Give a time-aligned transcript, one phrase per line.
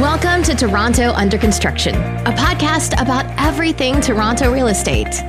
[0.00, 5.20] Welcome to Toronto Under Construction, a podcast about everything Toronto real estate.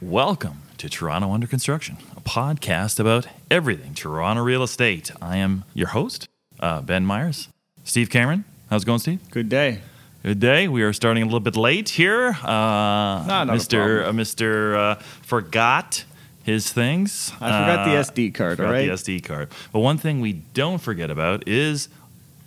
[0.00, 5.12] Welcome to Toronto Under Construction, a podcast about everything Toronto real estate.
[5.20, 7.50] I am your host, uh, Ben Myers.
[7.84, 9.20] Steve Cameron, how's it going, Steve?
[9.30, 9.82] Good day.
[10.22, 10.68] Good day.
[10.68, 12.28] We are starting a little bit late here.
[12.42, 14.06] Uh, not a Mr.
[14.06, 14.12] Uh.
[14.12, 14.74] Mr.
[14.74, 16.04] Uh, forgot
[16.50, 17.32] his things.
[17.40, 18.86] I forgot the Uh, SD card, forgot all right?
[18.86, 19.48] the SD card.
[19.72, 21.88] But one thing we don't forget about is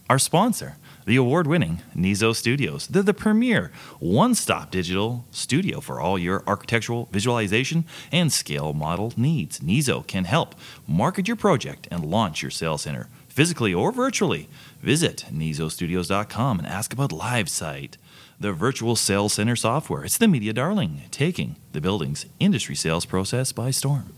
[0.09, 0.75] our sponsor,
[1.05, 2.88] the award-winning Neezo Studios.
[2.88, 9.59] They're the premier one-stop digital studio for all your architectural visualization and scale model needs.
[9.59, 10.55] Neezo can help
[10.88, 14.47] market your project and launch your sales center physically or virtually.
[14.81, 17.94] Visit neezostudios.com and ask about LiveSite,
[18.40, 20.04] the virtual sales center software.
[20.04, 24.14] It's the media darling, taking the building's industry sales process by storm.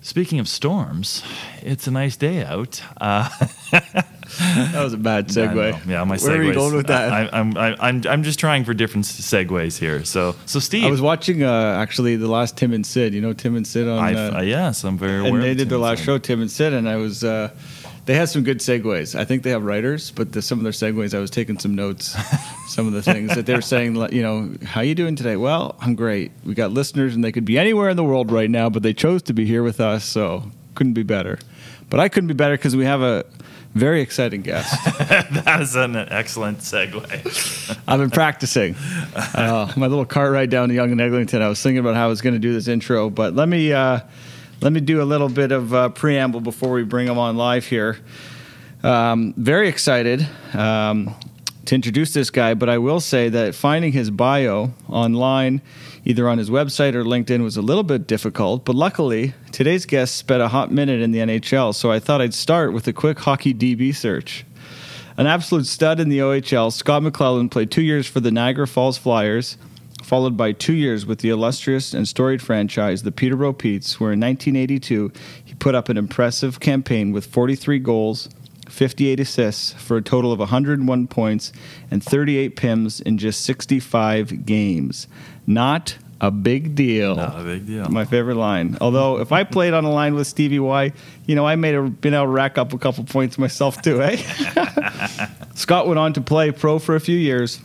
[0.00, 1.22] Speaking of storms,
[1.62, 2.82] it's a nice day out.
[3.00, 3.28] Uh,
[4.38, 5.86] That was a bad segue.
[5.86, 6.28] Yeah, my segues.
[6.28, 7.12] Where are you going with that?
[7.12, 10.04] I, I'm, I, I'm, I'm just trying for different segues here.
[10.04, 13.14] So, so Steve, I was watching uh, actually the last Tim and Sid.
[13.14, 15.34] You know Tim and Sid on, uh, uh, yes, I'm very aware.
[15.34, 16.06] and they did their Tim last Sid.
[16.06, 17.22] show, Tim and Sid, and I was.
[17.22, 17.50] Uh,
[18.06, 19.18] they had some good segues.
[19.18, 21.74] I think they have writers, but the, some of their segues, I was taking some
[21.74, 22.16] notes.
[22.68, 25.36] some of the things that they were saying, you know, how you doing today?
[25.36, 26.32] Well, I'm great.
[26.44, 28.92] We got listeners, and they could be anywhere in the world right now, but they
[28.92, 31.38] chose to be here with us, so couldn't be better.
[31.88, 33.24] But I couldn't be better because we have a
[33.74, 34.74] very exciting guest.
[35.44, 37.78] That is an excellent segue.
[37.86, 38.74] I've been practicing.
[39.14, 41.42] Uh, my little cart ride down to Yonge and Eglinton.
[41.42, 43.72] I was thinking about how I was going to do this intro, but let me
[43.72, 44.00] uh,
[44.64, 47.66] let me do a little bit of uh, preamble before we bring them on live
[47.66, 47.98] here.
[48.82, 51.14] Um, very excited um,
[51.66, 55.60] to introduce this guy, but I will say that finding his bio online,
[56.06, 58.64] either on his website or LinkedIn, was a little bit difficult.
[58.64, 62.32] But luckily, today's guest spent a hot minute in the NHL, so I thought I'd
[62.32, 64.46] start with a quick hockey DB search.
[65.18, 68.96] An absolute stud in the OHL, Scott McClellan played two years for the Niagara Falls
[68.96, 69.58] Flyers,
[70.04, 74.20] followed by two years with the illustrious and storied franchise, the Peterborough Petes, where in
[74.20, 75.10] 1982
[75.44, 78.28] he put up an impressive campaign with 43 goals,
[78.68, 81.52] 58 assists for a total of 101 points
[81.90, 85.08] and 38 PIMs in just 65 games.
[85.46, 87.16] Not a big deal.
[87.16, 87.88] Not a big deal.
[87.88, 88.76] My favorite line.
[88.80, 90.92] Although, if I played on a line with Stevie Y,
[91.26, 94.02] you know, I may have been able to rack up a couple points myself too,
[94.02, 94.16] eh?
[95.54, 97.60] Scott went on to play pro for a few years,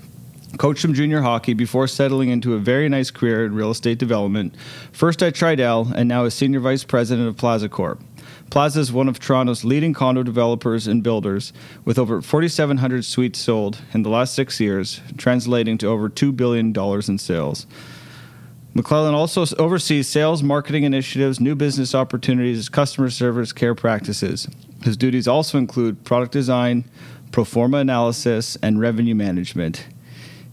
[0.59, 4.53] coached some junior hockey before settling into a very nice career in real estate development.
[4.91, 8.01] First at Tridel, and now as senior vice president of Plaza Corp.
[8.49, 11.53] Plaza is one of Toronto's leading condo developers and builders,
[11.85, 16.75] with over 4,700 suites sold in the last six years, translating to over $2 billion
[16.75, 17.65] in sales.
[18.73, 24.47] McClellan also oversees sales, marketing initiatives, new business opportunities, customer service, care practices.
[24.83, 26.83] His duties also include product design,
[27.31, 29.87] pro forma analysis, and revenue management.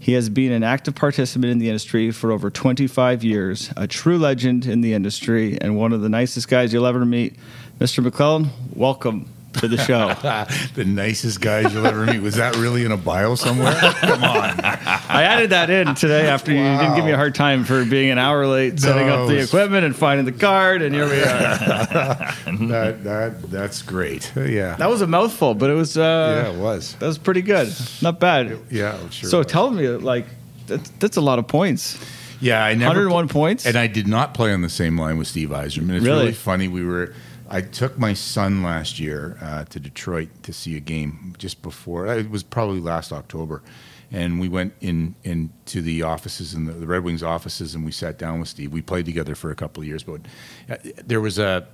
[0.06, 4.18] He has been an active participant in the industry for over 25 years, a true
[4.18, 7.34] legend in the industry, and one of the nicest guys you'll ever meet.
[7.80, 8.04] Mr.
[8.04, 9.28] McClellan, welcome
[9.60, 10.08] to the show.
[10.74, 12.20] the nicest guys you'll ever meet.
[12.20, 13.74] Was that really in a bio somewhere?
[13.74, 14.60] Come on.
[14.60, 18.10] I added that in today after you didn't give me a hard time for being
[18.10, 21.20] an hour late setting No, up the equipment and finding the card, and here we
[21.22, 22.34] are.
[22.66, 24.32] That, that, that's great.
[24.34, 24.76] Yeah.
[24.76, 26.94] That was a mouthful, but it was uh, yeah, it was.
[26.96, 28.58] that was pretty good, not bad.
[28.70, 29.46] Yeah, it sure so was.
[29.46, 30.26] tell me, like,
[30.66, 31.98] that's, that's a lot of points.
[32.40, 33.66] Yeah, I never 101 points.
[33.66, 35.66] And I did not play on the same line with Steve Yzerman.
[35.96, 36.04] It's Really?
[36.04, 36.68] really, funny.
[36.68, 37.14] We were.
[37.48, 42.06] I took my son last year uh, to Detroit to see a game just before.
[42.06, 43.62] It was probably last October,
[44.10, 47.92] and we went in into the offices in the, the Red Wings offices, and we
[47.92, 48.72] sat down with Steve.
[48.72, 50.22] We played together for a couple of years, but
[50.70, 51.66] uh, there was a.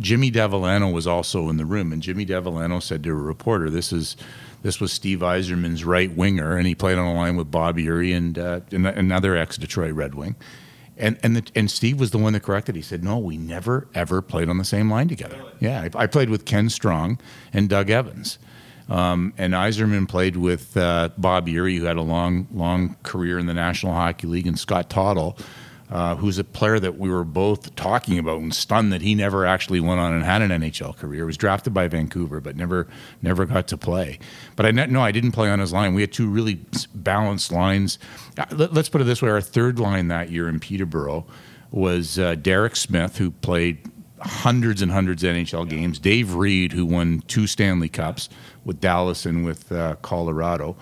[0.00, 3.92] Jimmy Devellano was also in the room, and Jimmy Devellano said to a reporter, "This
[3.92, 4.16] is
[4.62, 8.16] this was Steve Yzerman's right winger, and he played on a line with Bob Errey
[8.16, 10.34] and uh, another ex Detroit Red Wing."
[10.98, 12.74] And and the, and Steve was the one that corrected.
[12.74, 16.06] He said, "No, we never ever played on the same line together." Yeah, I, I
[16.06, 17.20] played with Ken Strong
[17.52, 18.38] and Doug Evans,
[18.88, 23.46] um, and Yzerman played with uh, Bob Errey, who had a long long career in
[23.46, 25.38] the National Hockey League, and Scott Toddle,
[25.90, 29.46] uh, who's a player that we were both talking about and stunned that he never
[29.46, 31.24] actually went on and had an NHL career.
[31.24, 32.86] Was drafted by Vancouver, but never
[33.22, 34.18] never got to play.
[34.56, 35.94] But I no, I didn't play on his line.
[35.94, 36.60] We had two really
[36.94, 37.98] balanced lines.
[38.36, 41.26] Uh, Let, us put it this way: our third line that year in Peterborough
[41.70, 43.78] was uh, Derek Smith, who played
[44.20, 45.98] hundreds and hundreds of NHL games.
[45.98, 48.28] Dave Reid, who won two Stanley Cups
[48.64, 50.76] with Dallas and with uh, Colorado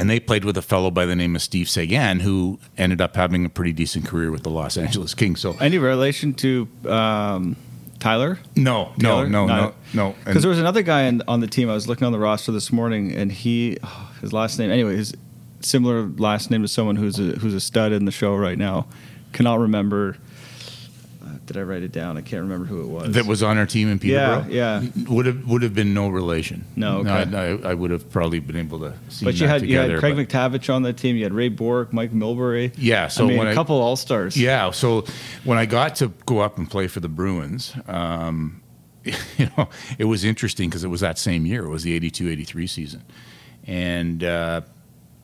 [0.00, 3.16] and they played with a fellow by the name of Steve Seguin, who ended up
[3.16, 5.40] having a pretty decent career with the Los Angeles Kings.
[5.40, 7.56] So Any relation to um,
[7.98, 8.38] Tyler?
[8.56, 9.28] no, no, Taylor?
[9.28, 10.14] no, no, Not- no.
[10.24, 11.68] Because there was another guy in, on the team.
[11.70, 14.96] I was looking on the roster this morning, and he, oh, his last name, anyway,
[14.96, 15.14] his
[15.60, 18.86] similar last name to someone who's a, who's a stud in the show right now.
[19.32, 20.16] Cannot remember.
[21.48, 22.16] Did I write it down?
[22.16, 23.14] I can't remember who it was.
[23.14, 24.46] that was on our team in Peterborough.
[24.48, 25.04] Yeah, yeah.
[25.08, 26.64] Would have would have been no relation.
[26.76, 27.10] No, okay.
[27.10, 29.98] I, I, I would have probably been able to see But you had you had
[29.98, 31.16] Craig MacTavish on that team.
[31.16, 32.72] You had Ray Bourque, Mike Milbury.
[32.76, 34.36] Yeah, so I mean, when a I- couple all stars.
[34.36, 34.70] Yeah.
[34.70, 35.04] So
[35.44, 38.62] when I got to go up and play for the Bruins, um,
[39.04, 39.68] you know,
[39.98, 41.64] it was interesting because it was that same year.
[41.64, 43.02] It was the 82 83 season.
[43.66, 44.60] And uh,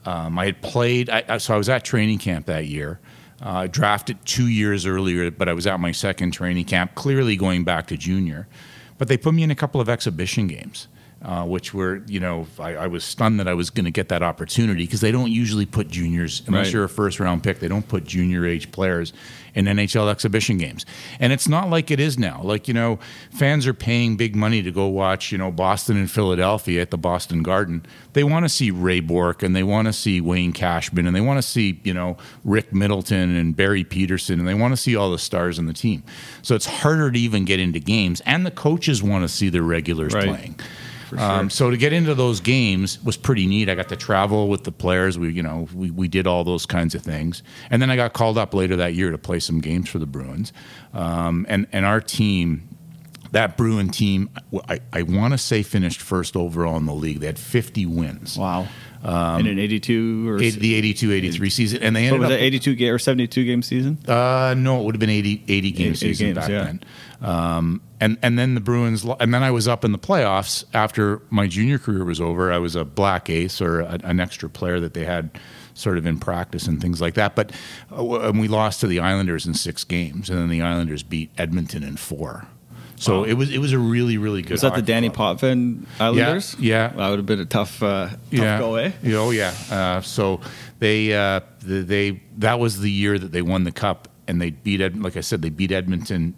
[0.06, 2.98] um, I had played, I, I- so I was at training camp that year.
[3.44, 7.62] Uh, drafted two years earlier, but I was at my second training camp, clearly going
[7.62, 8.48] back to junior.
[8.96, 10.88] But they put me in a couple of exhibition games.
[11.24, 14.10] Uh, which were, you know, I, I was stunned that I was going to get
[14.10, 16.74] that opportunity because they don't usually put juniors, unless Right.
[16.74, 19.14] you're a first round pick, they don't put junior age players
[19.54, 20.84] in NHL exhibition games.
[21.18, 22.42] And it's not like it is now.
[22.42, 22.98] Like, you know,
[23.30, 26.98] fans are paying big money to go watch, you know, Boston and Philadelphia at the
[26.98, 27.86] Boston Garden.
[28.12, 31.20] They want to see Ray Bourque and they want to see Wayne Cashman and they
[31.22, 34.94] want to see, you know, Rick Middleton and Barry Pederson and they want to see
[34.94, 36.02] all the stars on the team.
[36.42, 38.20] So it's harder to even get into games.
[38.26, 40.28] And the coaches want to see their regulars Right.
[40.28, 40.56] playing.
[41.18, 43.68] Um, so to get into those games was pretty neat.
[43.68, 45.18] I got to travel with the players.
[45.18, 47.42] We, you know, we, we did all those kinds of things.
[47.70, 50.06] And then I got called up later that year to play some games for the
[50.06, 50.52] Bruins.
[50.92, 52.68] Um, and and our team,
[53.32, 54.30] that Bruin team,
[54.68, 57.20] I, I want to say finished first overall in the league.
[57.20, 58.38] They had 50 wins.
[58.38, 58.68] Wow.
[59.04, 62.74] In an 82 or Eight- the 82-83 season, and they ended was up it, 82
[62.74, 63.98] game or 72 game season?
[64.08, 66.64] Uh, no, it would have been 80, 80 game 80 season games, back yeah.
[66.64, 66.80] then.
[67.20, 71.22] Um, and and then the Bruins, and then I was up in the playoffs after
[71.30, 72.52] my junior career was over.
[72.52, 75.30] I was a black ace or a, an extra player that they had
[75.74, 77.34] sort of in practice and things like that.
[77.34, 77.52] But
[77.92, 81.30] uh, and we lost to the Islanders in six games, and then the Islanders beat
[81.38, 82.46] Edmonton in four.
[82.96, 83.24] So Wow.
[83.24, 84.52] it was it was a really really good.
[84.52, 85.38] Was that the Danny club.
[85.38, 86.56] Potvin Islanders?
[86.58, 86.88] yeah.
[86.88, 88.58] That would have been a tough, uh, tough yeah.
[88.58, 88.92] go, eh?
[89.06, 89.52] Oh yeah.
[89.70, 90.40] Uh, so
[90.78, 94.50] they uh, the, they that was the year that they won the cup, and they
[94.50, 96.34] beat Ed, like I said, they beat Edmonton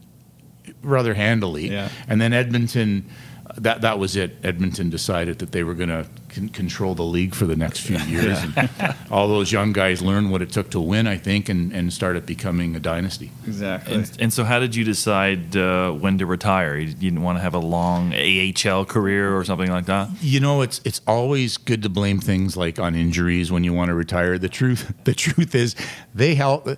[0.82, 1.70] rather handily.
[1.70, 1.88] Yeah.
[2.08, 3.08] And then Edmonton,
[3.56, 4.36] that that was it.
[4.42, 7.98] Edmonton decided that they were going to con- control the league for the next few
[7.98, 8.70] years, and
[9.10, 12.26] all those young guys learned what it took to win, I think, and, and started
[12.26, 13.30] becoming a dynasty.
[13.46, 13.94] Exactly.
[13.94, 16.76] And, and so, how did you decide uh, when to retire?
[16.76, 20.10] You didn't want to have a long AHL career or something like that.
[20.20, 23.88] You know, it's it's always good to blame things like on injuries when you want
[23.88, 24.38] to retire.
[24.38, 25.74] The truth the truth is
[26.14, 26.68] they help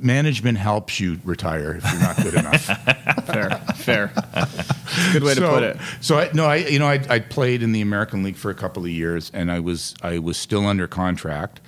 [0.00, 2.64] management helps you retire if you're not good enough.
[3.26, 4.12] fair, fair.
[5.12, 5.76] Good way to put it.
[6.00, 8.54] So I no, I you know I I played in the American League for a
[8.54, 11.60] couple of years, and I was I was still under contract,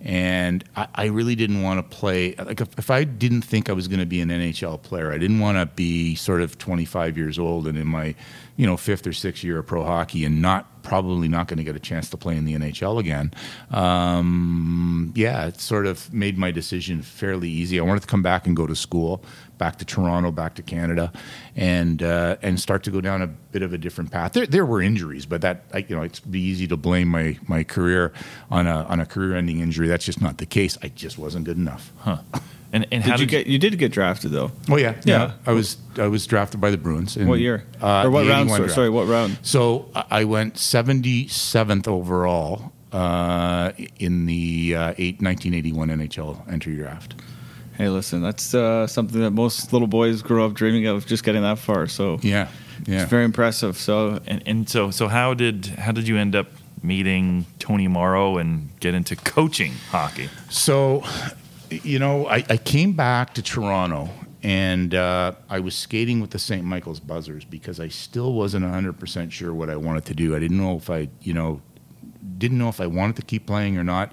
[0.00, 2.34] and I, I really didn't want to play.
[2.34, 5.18] Like if, if I didn't think I was going to be an NHL player, I
[5.18, 8.14] didn't want to be sort of 25 years old and in my
[8.56, 11.64] you know fifth or sixth year of pro hockey and not probably not going to
[11.64, 13.32] get a chance to play in the NHL again.
[13.70, 17.80] Um, yeah, it sort of made my decision fairly easy.
[17.80, 19.24] I wanted to come back and go to school,
[19.58, 21.12] back to Toronto, back to Canada,
[21.56, 24.32] and uh, and start to go down a bit of a different path.
[24.32, 27.38] There, there were injuries, but that I, you know it'd be easy to blame my
[27.48, 28.12] my career
[28.50, 29.88] on a on a career-ending injury.
[29.88, 30.76] That's just not the case.
[30.82, 31.92] I just wasn't good enough.
[31.98, 32.18] Huh.
[32.72, 33.46] And, and how Did you did get?
[33.46, 34.50] You did get drafted though.
[34.68, 35.18] Oh yeah, yeah.
[35.26, 35.32] Yeah.
[35.46, 37.16] I was I was drafted by the Bruins.
[37.16, 37.64] In, What year?
[37.80, 38.48] Uh, or what round?
[38.50, 38.74] Sorry, draft.
[38.74, 39.38] sorry, what round?
[39.42, 47.14] So I- I went 77th overall uh, in the uh, eight, 1981 NHL entry draft.
[47.76, 51.42] Hey, listen, that's uh, something that most little boys grow up dreaming of, just getting
[51.42, 51.86] that far.
[51.88, 52.48] So Yeah,
[52.86, 53.02] yeah.
[53.02, 53.76] it's very impressive.
[53.76, 56.46] So and, and so so how did how did you end up
[56.84, 60.28] meeting Tony Moro and get into coaching hockey?
[60.50, 61.02] So,
[61.70, 64.10] you know, I, I came back to Toronto
[64.42, 66.64] and uh, I was skating with the St.
[66.64, 70.36] Michael's Buzzers because I still wasn't 100% sure what I wanted to do.
[70.36, 71.62] I didn't know if I, you know,
[72.36, 74.12] didn't know if I wanted to keep playing or not.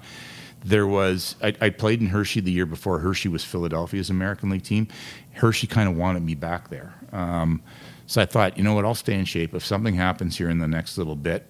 [0.64, 3.00] There was, I, I played in Hershey the year before.
[3.00, 4.88] Hershey was Philadelphia's American League team.
[5.32, 6.94] Hershey kind of wanted me back there.
[7.12, 7.62] Um,
[8.06, 9.54] so I thought, you know what, I'll stay in shape.
[9.54, 11.46] If something happens here in the next little bit,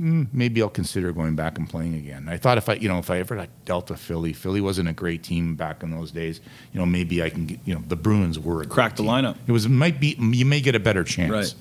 [0.00, 2.28] mm, maybe I'll consider going back and playing again.
[2.28, 4.88] I thought if I, you know, if I ever like dealt with Philly, Philly wasn't
[4.88, 6.40] a great team back in those days.
[6.72, 9.10] You know, maybe I can get, you know, the Bruins were a Crack the team.
[9.12, 9.36] lineup.
[9.46, 11.54] It was might be you may get a better chance.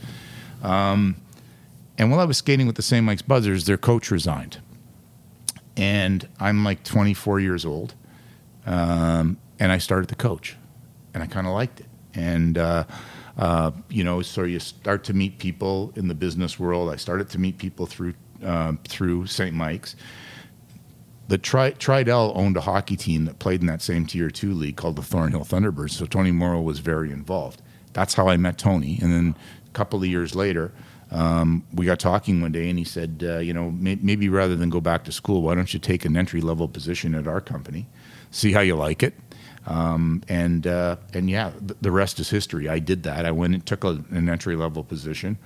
[0.62, 1.14] Right.
[1.98, 3.06] And while I was skating with the St.
[3.06, 4.60] Mike's Buzzers, their coach resigned,
[5.78, 7.96] and I'm like 24 years old,
[8.66, 10.56] um, and I started to coach,
[11.14, 12.58] and I kind of liked it, and.
[12.58, 12.84] Uh,
[13.36, 16.92] uh, you know, so you start to meet people in the business world.
[16.92, 18.14] I started to meet people through
[18.44, 19.56] um, through St.
[19.56, 19.96] Mike's,
[21.28, 24.76] the Tri- Tridel owned a hockey team that played in that same tier two league
[24.76, 25.92] called the Thornhill Thunderbirds.
[25.92, 27.62] So Tony Moro was very involved.
[27.94, 29.00] That's how I met Tony.
[29.02, 30.72] And then a couple of years later,
[31.14, 34.56] um, we got talking one day, and he said, uh, you know, may- maybe rather
[34.56, 37.40] than go back to school, why don't you take an entry level position at our
[37.40, 37.86] company,
[38.32, 39.14] see how you like it.
[39.66, 42.68] Um, and uh, and yeah, th- the rest is history.
[42.68, 43.26] I did that.
[43.26, 45.38] I went and took a, an entry level position,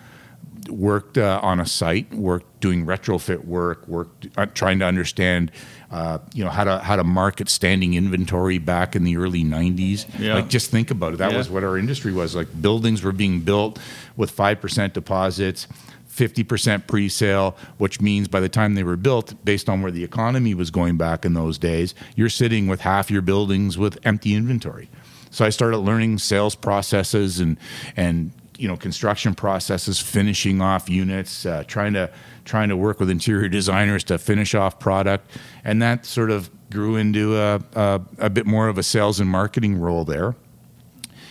[0.70, 5.52] worked uh, on a site, worked doing retrofit work, worked uh, trying to understand,
[5.92, 10.06] uh, you know, how to how to market standing inventory back in the early '90s.
[10.20, 10.36] Yeah.
[10.36, 11.18] Like, just think about it.
[11.18, 11.38] That Yeah.
[11.38, 12.36] was what our industry was.
[12.36, 13.80] Like, buildings were being built
[14.16, 15.68] with five percent deposits.
[16.10, 20.56] 50% pre-sale which means by the time they were built based on where the economy
[20.56, 24.90] was going back in those days you're sitting with half your buildings with empty inventory
[25.30, 27.56] so I started learning sales processes and
[27.96, 32.10] and you know construction processes, finishing off units, uh, trying to
[32.46, 35.30] trying to work with interior designers to finish off product,
[35.64, 39.30] and that sort of grew into a, a, a bit more of a sales and
[39.30, 40.36] marketing role there.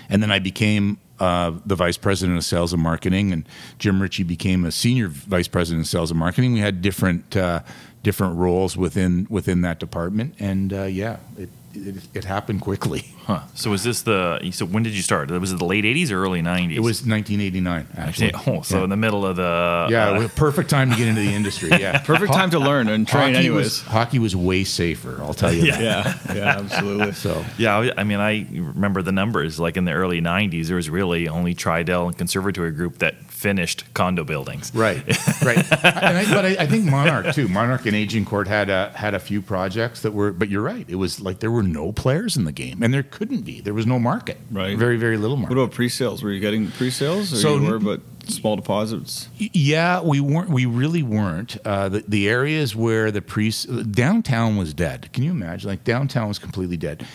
[0.09, 4.23] And then I became uh, the vice president of sales and marketing, and Jim Ritchie
[4.23, 6.53] became a senior vice president of sales and marketing.
[6.53, 7.61] We had different uh,
[8.03, 13.05] different roles within within that department, and uh, yeah, it, it it happened quickly.
[13.27, 13.41] Huh.
[13.55, 14.39] So was this the?
[14.53, 15.31] So when did you start?
[15.31, 16.77] Was it the late '80s or early '90s?
[16.77, 18.33] It was 1989, actually.
[18.47, 19.89] Oh, so in the middle of the.
[19.91, 21.71] Yeah, uh, it was a perfect time to get into the industry.
[21.71, 23.65] Yeah, Perfect time to learn and train, hockey anyways.
[23.65, 25.19] Was, hockey was way safer.
[25.21, 25.71] I'll tell you.
[25.73, 25.81] that.
[25.83, 27.13] yeah, yeah, absolutely.
[27.13, 29.59] So Yeah, I I mean, I remember the numbers.
[29.59, 33.85] Like in the early '90s, there was really only Tridel and Conservatory Group that finished
[33.93, 34.73] condo buildings.
[34.75, 35.07] right,
[35.45, 35.59] right.
[35.85, 37.49] and I, but I, I think Monarch too.
[37.49, 40.33] Monarch and Agincourt had a had a few projects that were.
[40.33, 40.87] But you're right.
[40.89, 43.61] It was like there were no players in the game, and there couldn't be.
[43.61, 44.39] There was no market.
[44.51, 44.77] Right.
[44.77, 45.57] Very very little market.
[45.57, 46.23] What about pre-sales?
[46.23, 49.29] Were you getting pre-sales, or So- you were, but small deposits?
[49.37, 50.49] Yeah, we weren't.
[50.51, 51.59] We really weren't.
[51.65, 53.53] Uh, the, the areas where the pre
[53.91, 55.13] downtown was dead.
[55.13, 55.69] Can you imagine?
[55.69, 57.07] Like downtown was completely dead.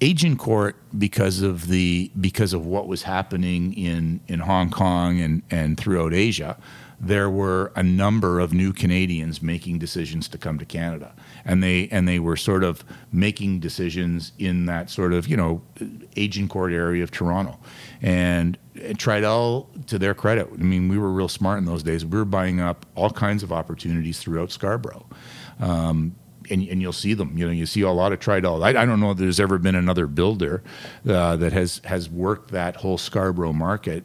[0.00, 5.76] Agincourt, because of the because of what was happening in in Hong Kong and and
[5.76, 6.56] throughout Asia,
[7.00, 11.14] there were a number of new Canadians making decisions to come to Canada,
[11.44, 15.62] and they and they were sort of making decisions in that sort of you know
[16.16, 17.58] Agincourt area of Toronto,
[18.00, 22.04] and Tridel, to their credit, I mean, we were real smart in those days.
[22.04, 25.06] We were buying up all kinds of opportunities throughout Scarborough.
[25.58, 26.14] Um,
[26.50, 27.36] and, and you'll see them.
[27.36, 28.62] You know, you see a lot of Tridel.
[28.62, 30.62] I, I don't know if there's ever been another builder
[31.08, 34.04] uh, that has has worked that whole Scarborough market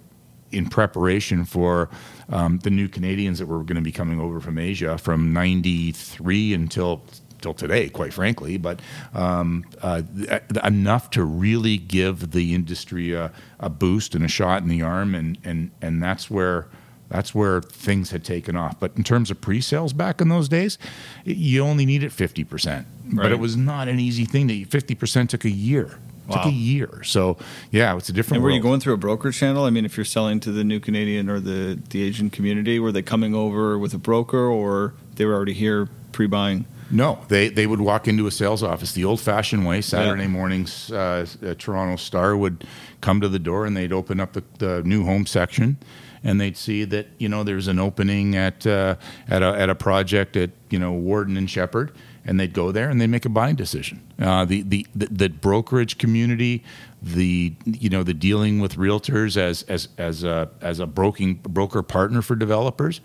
[0.52, 1.90] in preparation for
[2.30, 6.54] um, the new Canadians that were going to be coming over from Asia from '93
[6.54, 7.04] until
[7.44, 8.58] till today, quite frankly.
[8.58, 8.80] But
[9.14, 14.64] um, uh, th- enough to really give the industry a, a boost and a shot
[14.64, 16.68] in the arm, and and and that's where
[17.14, 18.80] that's where things had taken off.
[18.80, 20.80] But in terms of pre-sales back in those days,
[21.26, 22.86] y- you only needed 50%.
[23.14, 24.48] But it was not an easy thing.
[24.48, 26.00] That 50% took a year.
[26.32, 27.04] Took a year.
[27.04, 27.38] So
[27.72, 28.64] yeah, it's a different And were you world.
[28.64, 29.66] going through a broker channel?
[29.66, 32.92] I mean, if you're selling to the new Canadian or the the Asian community, were
[32.94, 36.66] they coming over with a broker, or they were already here pre-buying?
[36.90, 39.82] No, they they would walk into a sales office the old-fashioned way.
[39.82, 40.30] Saturday Yeah.
[40.30, 42.64] mornings, uh, uh, Toronto Star would
[43.02, 45.76] come to the door and they'd open up the, the new home section,
[46.24, 48.96] and they'd see that you know there's an opening at uh,
[49.28, 51.92] at a at a project at you know Warden and Sheppard,
[52.26, 54.02] and they'd go there and they'd make a buying decision.
[54.20, 56.64] Uh, the, the the brokerage community,
[57.02, 61.84] the you know the dealing with realtors as as as a as a broking broker
[61.84, 63.02] partner for developers,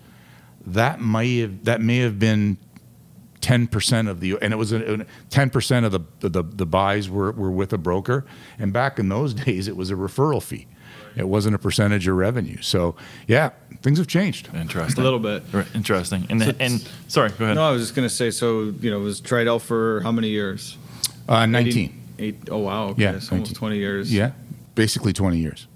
[0.65, 2.57] that may have that may have been
[3.41, 4.73] ten percent of the, and it was
[5.29, 8.25] ten percent of the, the the buys were were with a broker,
[8.57, 10.67] and back in those days it was a referral fee,
[11.15, 12.57] it wasn't a percentage of revenue.
[12.61, 12.95] So
[13.27, 13.49] yeah,
[13.81, 14.49] things have changed.
[14.53, 15.01] Interesting.
[15.01, 15.43] A little bit.
[15.51, 16.25] Right, Interesting.
[16.29, 17.55] And and sorry, go ahead.
[17.55, 18.31] No, I was just going to say.
[18.31, 20.77] So you know, it was Tridel for how many years?
[21.27, 22.49] Uh, Nineteen, Eight.
[22.49, 22.87] oh wow.
[22.89, 24.11] Okay, Yeah, so almost twenty years.
[24.13, 24.31] yeah,
[24.75, 25.67] basically twenty years.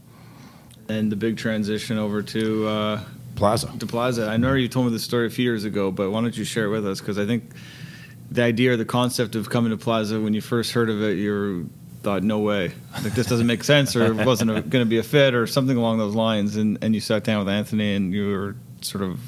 [0.89, 3.03] And the big transition over to uh,
[3.35, 3.71] Plaza.
[3.79, 4.27] to Plaza.
[4.27, 6.43] I know you told me this story a few years ago, but why don't you
[6.43, 6.99] share it with us?
[6.99, 7.51] Because I think
[8.29, 11.17] the idea or the concept of coming to Plaza, when you first heard of it,
[11.17, 11.69] you
[12.03, 12.71] thought, "No way,
[13.03, 15.77] like this doesn't make sense," or it wasn't going to be a fit, or something
[15.77, 16.55] along those lines.
[16.57, 19.19] And and you sat down with Anthony, and you were sort of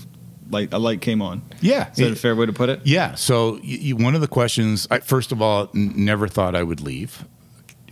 [0.51, 1.41] like a light came on.
[1.62, 2.82] Yeah, Is that a fair way to put it?
[2.84, 3.15] Yeah.
[3.15, 6.82] So you, one of the questions, I, first of all, n- never thought I would
[6.82, 7.25] leave.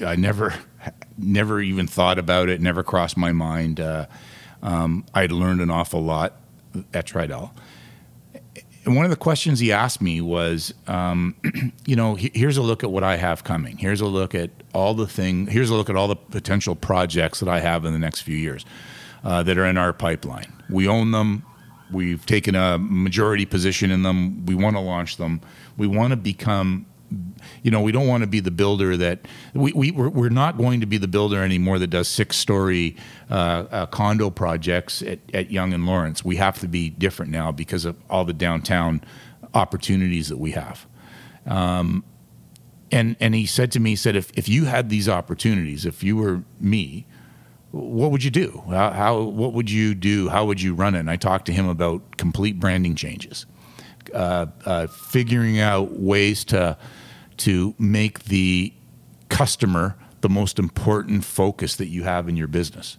[0.06, 0.54] I never,
[1.18, 2.62] never even thought about it.
[2.62, 3.80] Never crossed my mind.
[3.80, 4.06] Uh,
[4.62, 6.36] um, I'd learned an awful lot
[6.94, 7.52] at Tridel.
[8.86, 11.36] And one of the questions he asked me was, um,
[11.86, 13.78] you know, here's a look at what I have coming.
[13.78, 15.48] Here's a look at all the thing.
[15.48, 18.36] Here's a look at all the potential projects that I have in the next few
[18.36, 18.66] years
[19.24, 20.52] uh, that are in our pipeline.
[20.70, 21.46] We own them
[21.94, 24.46] we've taken a majority position in them.
[24.46, 25.42] We want to launch them.
[25.78, 26.86] We want to become
[27.62, 30.58] you know, we don't want to be the builder that we, we we're, we're not
[30.58, 32.96] going to be the builder anymore that does six story
[33.30, 33.34] uh,
[33.72, 36.24] uh, condo projects at, at Yonge and Lawrence.
[36.24, 39.02] We have to be different now because of all the downtown
[39.54, 40.88] opportunities that we have.
[41.46, 42.04] Um,
[42.92, 46.04] and and he said to me, he said, if if you had these opportunities, if
[46.04, 47.08] you were me,
[47.72, 48.64] what would you do?
[48.70, 50.30] How, how what would you do?
[50.30, 51.00] How would you run it?
[51.00, 53.48] And I talked to him about complete branding changes,
[54.14, 56.78] uh, uh, figuring out ways to
[57.38, 58.74] to make the
[59.30, 62.98] customer the most important focus that you have in your business.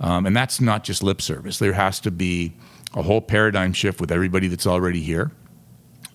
[0.00, 1.58] Um, and that's not just lip service.
[1.58, 2.54] There has to be
[2.94, 5.32] a whole paradigm shift with everybody that's already here,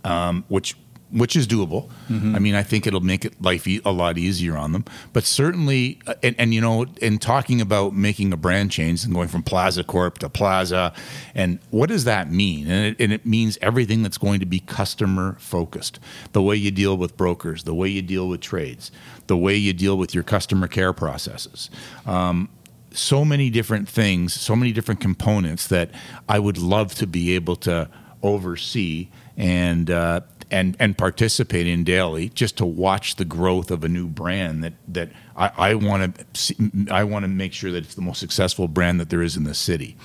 [0.04, 0.76] um, which
[1.12, 1.90] which is doable.
[2.10, 2.36] Mm-hmm.
[2.36, 4.84] I mean, I think it'll make it life e- a lot easier on them.
[5.14, 9.14] But certainly, uh, and, and, you know, in talking about making a brand change and
[9.14, 10.94] going from Plaza Corp to Plaza,
[11.34, 12.70] and what does that mean?
[12.70, 16.00] And it, and it means everything that's going to be customer focused.
[16.34, 18.92] The way you deal with brokers, the way you deal with trades,
[19.28, 21.70] the way you deal with your customer care processes.
[22.06, 22.50] Um,
[22.92, 25.92] so many different things, so many different components that
[26.28, 27.90] I would love to be able to
[28.24, 30.22] oversee and uh,
[30.52, 34.74] and and participate in daily just to watch the growth of a new brand that
[34.88, 39.00] that I want to I want to make sure that it's the most successful brand
[39.00, 39.96] that there is in the city.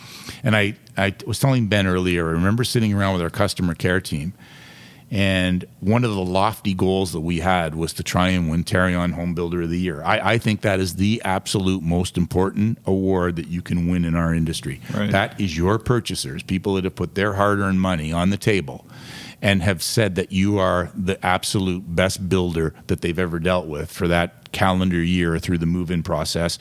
[0.42, 2.28] And I I was telling Ben earlier.
[2.28, 4.34] I remember sitting around with our customer care team,
[5.10, 9.12] and one of the lofty goals that we had was to try and win Tarion
[9.12, 10.02] Home Builder of the Year.
[10.02, 14.14] I, I think that is the absolute most important award that you can win in
[14.14, 14.80] our industry.
[14.92, 15.10] Right.
[15.10, 18.86] That is your purchasers, people that have put their hard-earned money on the table
[19.42, 23.90] and have said that you are the absolute best builder that they've ever dealt with
[23.90, 26.58] for that calendar year through the move in process.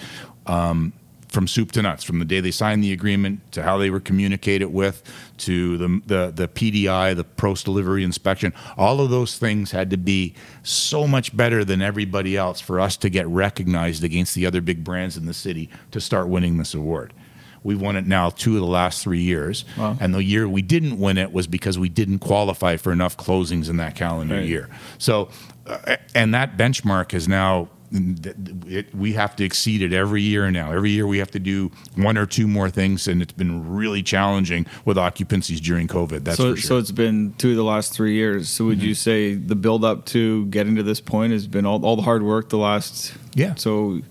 [0.48, 0.94] Um,
[1.28, 4.02] from soup to nuts, from the day they signed the agreement to how they were
[4.02, 5.02] communicated with,
[5.38, 9.98] to the, the, the PDI, the post delivery inspection, all of those things had to
[9.98, 14.60] be so much better than everybody else for us to get recognized against the other
[14.60, 17.14] big brands in the city to start winning this award.
[17.64, 19.66] We've won it now two of the last three years.
[19.78, 19.98] Wow.
[20.00, 23.70] And the year we didn't win it was because we didn't qualify for enough closings
[23.70, 24.46] in that calendar right.
[24.46, 24.70] year.
[24.98, 25.30] So,
[25.68, 30.72] uh, and that benchmark is now it, we have to exceed it every year now.
[30.72, 34.02] Every year we have to do one or two more things, and it's been really
[34.02, 36.24] challenging with occupancies during COVID.
[36.24, 36.56] That's so.
[36.56, 36.58] Sure.
[36.58, 38.50] So it's been two of the last three years.
[38.50, 38.88] So would mm-hmm.
[38.88, 42.02] you say the build up to getting to this point has been all, all the
[42.02, 43.14] hard work the last?
[43.34, 43.56] Yeah.
[43.56, 44.02] So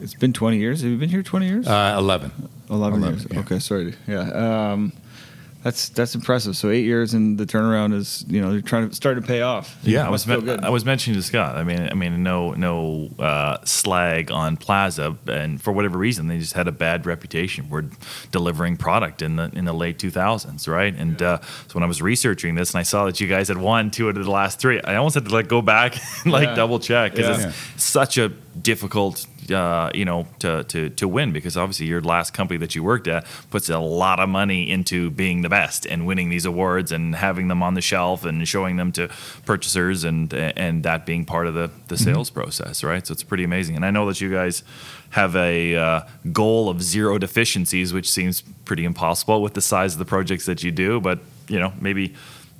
[0.00, 0.80] it's been 20 years.
[0.80, 1.66] Have you been here 20 years?
[1.66, 2.32] Uh, 11.
[2.70, 3.26] 11, 11 years.
[3.30, 3.40] Yeah.
[3.40, 3.94] Okay, sorry.
[4.06, 4.72] Yeah.
[4.72, 4.92] Um,
[5.66, 6.56] that's that's impressive.
[6.56, 9.42] So eight years and the turnaround is you know you're trying to start to pay
[9.42, 9.76] off.
[9.82, 11.56] Yeah, I was me- I was mentioning to Scott.
[11.56, 16.38] I mean, I mean, no no uh, slag on Plaza, and for whatever reason, they
[16.38, 17.68] just had a bad reputation.
[17.68, 17.86] We're
[18.30, 20.94] delivering product in the in the late 2000s, right?
[20.94, 21.30] And yeah.
[21.30, 23.90] uh, so when I was researching this and I saw that you guys had won
[23.90, 26.54] two out of the last three, I almost had to like go back and like
[26.54, 31.56] double check because it's such a difficult uh, you know, to, to, to win because
[31.56, 35.42] obviously your last company that you worked at puts a lot of money into being
[35.42, 38.92] the best and winning these awards and having them on the shelf and showing them
[38.92, 39.08] to
[39.44, 42.04] purchasers and and that being part of the, the mm-hmm.
[42.04, 42.40] sales mm-hmm.
[42.40, 43.06] process, right?
[43.06, 43.76] So it's pretty amazing.
[43.76, 44.62] And I know that you guys
[45.10, 46.00] have a uh,
[46.32, 50.62] goal of zero deficiencies, which seems pretty impossible with the size of the projects that
[50.62, 52.14] you do, but you know, maybe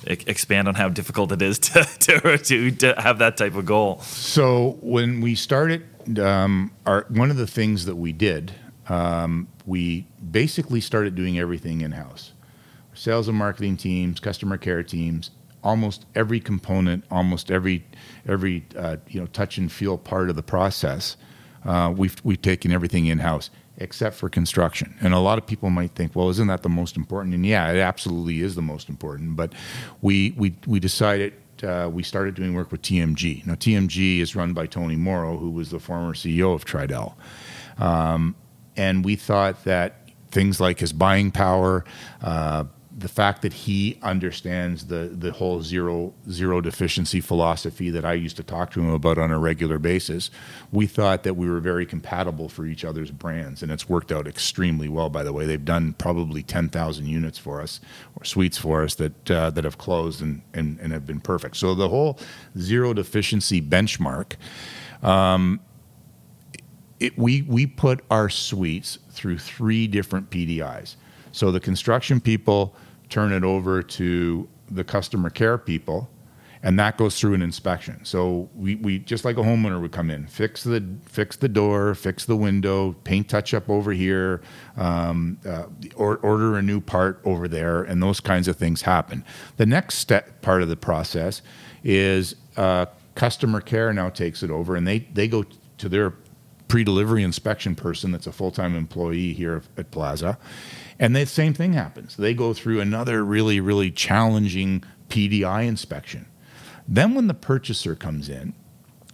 [0.06, 4.00] expand on how difficult it is to, to, to, to have that type of goal.
[4.00, 5.84] So when we started
[6.18, 8.52] um, our one of the things that we did,
[8.88, 12.32] um, we basically started doing everything in house.
[12.94, 15.30] Sales and marketing teams, customer care teams,
[15.62, 17.84] almost every component, almost every
[18.26, 21.16] every uh, you know touch and feel part of the process.
[21.64, 24.96] Uh, we've we've taken everything in house except for construction.
[25.00, 27.34] And a lot of people might think, well, isn't that the most important?
[27.34, 29.36] And yeah, it absolutely is the most important.
[29.36, 29.52] But
[30.00, 33.46] we we we decided uh, we started doing work with TMG.
[33.46, 37.14] Now, TMG is run by Tony Moro, who was the former CEO of Tridel.
[37.78, 38.34] Um,
[38.76, 41.84] and we thought that things like his buying power,
[42.22, 42.64] uh,
[42.98, 48.36] the fact that he understands the the whole zero zero deficiency philosophy that I used
[48.38, 50.30] to talk to him about on a regular basis,
[50.72, 54.26] we thought that we were very compatible for each other's brands, and it's worked out
[54.26, 55.10] extremely well.
[55.10, 57.80] By the way, they've done probably ten thousand units for us
[58.16, 61.58] or suites for us that uh, that have closed and, and and have been perfect.
[61.58, 62.18] So the whole
[62.58, 64.36] zero deficiency benchmark.
[65.02, 65.60] Um,
[66.98, 70.96] it, we we put our suites through three different PDIs.
[71.32, 72.74] So the construction people
[73.08, 76.08] turn it over to the customer care people,
[76.62, 78.04] and that goes through an inspection.
[78.04, 81.94] So we, we just like a homeowner would come in, fix the fix the door,
[81.94, 84.42] fix the window, paint touch up over here,
[84.76, 89.24] um, uh, or, order a new part over there, and those kinds of things happen.
[89.56, 91.42] The next step part of the process
[91.84, 95.44] is uh, customer care now takes it over, and they they go
[95.78, 96.14] to their
[96.68, 100.36] pre-delivery inspection person that's a full-time employee here at Plaza.
[100.98, 102.16] And the same thing happens.
[102.16, 106.26] They go through another really, really challenging PDI inspection.
[106.88, 108.54] Then when the purchaser comes in,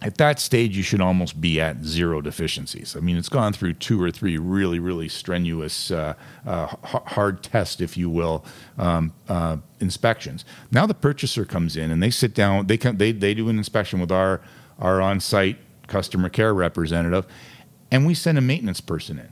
[0.03, 2.95] at that stage, you should almost be at zero deficiencies.
[2.95, 6.15] I mean, it's gone through two or three really, really strenuous, uh,
[6.45, 8.43] uh, hard test, if you will,
[8.77, 10.43] um, uh, inspections.
[10.71, 12.67] Now the purchaser comes in and they sit down.
[12.67, 14.41] They come, they they do an inspection with our
[14.77, 17.25] our on-site customer care representative,
[17.89, 19.29] and we send a maintenance person in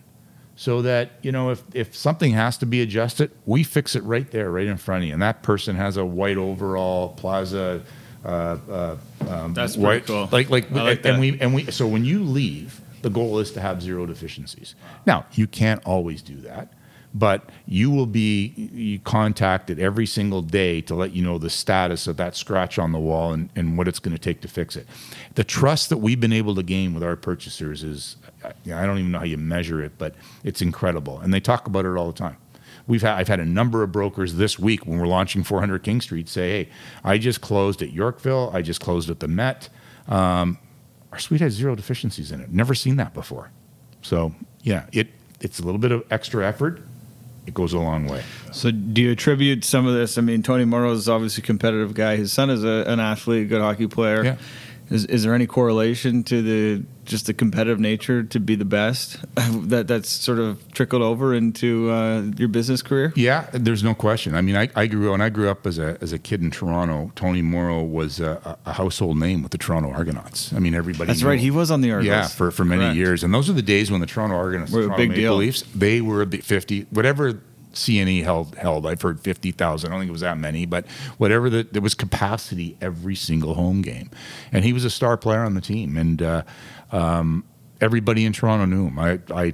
[0.56, 4.32] so that you know if, if something has to be adjusted we fix it right
[4.32, 5.14] there right in front of you.
[5.14, 7.82] And that person has a white overall plaza
[8.24, 10.30] uh, uh, um, that's white, cool.
[10.32, 13.62] like like, like and we and we so when you leave the goal is to
[13.62, 14.76] have zero deficiencies.
[15.08, 16.72] Now you can't always do that
[17.13, 22.17] but you will be contacted every single day to let you know the status of
[22.17, 24.88] that scratch on the wall and, and what it's going to take to fix it.
[25.36, 29.12] The trust that we've been able to gain with our purchasers is, I don't even
[29.12, 31.19] know how you measure it, but it's incredible.
[31.19, 32.38] And they talk about it all the time.
[32.88, 36.02] We've had, I've had a number of brokers this week when we're launching 400 King
[36.02, 36.69] Street say, hey,
[37.04, 39.69] I just closed at Yorkville, I just closed at the Met.
[40.08, 40.58] Um,
[41.12, 42.52] our suite has zero deficiencies in it.
[42.52, 43.52] Never seen that before.
[44.02, 45.10] So, yeah, it,
[45.41, 46.82] it's a little bit of extra effort
[47.47, 48.23] it goes a long way.
[48.51, 50.17] So, do you attribute some of this?
[50.17, 52.15] I mean, Tony Moro is obviously a competitive guy.
[52.15, 54.23] His son is a, an athlete, a good hockey player.
[54.23, 54.38] Yeah.
[54.89, 59.17] Is, is there any correlation to the just the competitive nature to be the best
[59.36, 63.13] that that's sort of trickled over into uh, your business career?
[63.15, 64.34] Yeah, there's no question.
[64.34, 66.50] I mean, I, I grew when I grew up as a as a kid in
[66.50, 67.12] Toronto.
[67.15, 70.54] Tony Moro was a, a household name with the Toronto Argonauts.
[70.54, 71.08] I mean, everybody.
[71.08, 71.39] That's knew, right.
[71.39, 72.08] He was on the Argos.
[72.08, 72.95] Yeah, for, for many Correct.
[72.97, 75.36] years, and those are the days when the Toronto Argonauts, were a big Maple deal.
[75.36, 77.41] Leafs, they were bit fifty whatever
[77.74, 78.86] CNE held held.
[78.86, 79.91] I've heard fifty thousand.
[79.91, 81.50] I don't think it was that many, but whatever.
[81.50, 84.10] The, there was capacity every single home game,
[84.52, 86.43] and he was a star player on the team, and uh,
[86.91, 87.43] um,
[87.80, 88.99] everybody in Toronto knew him.
[88.99, 89.54] I, I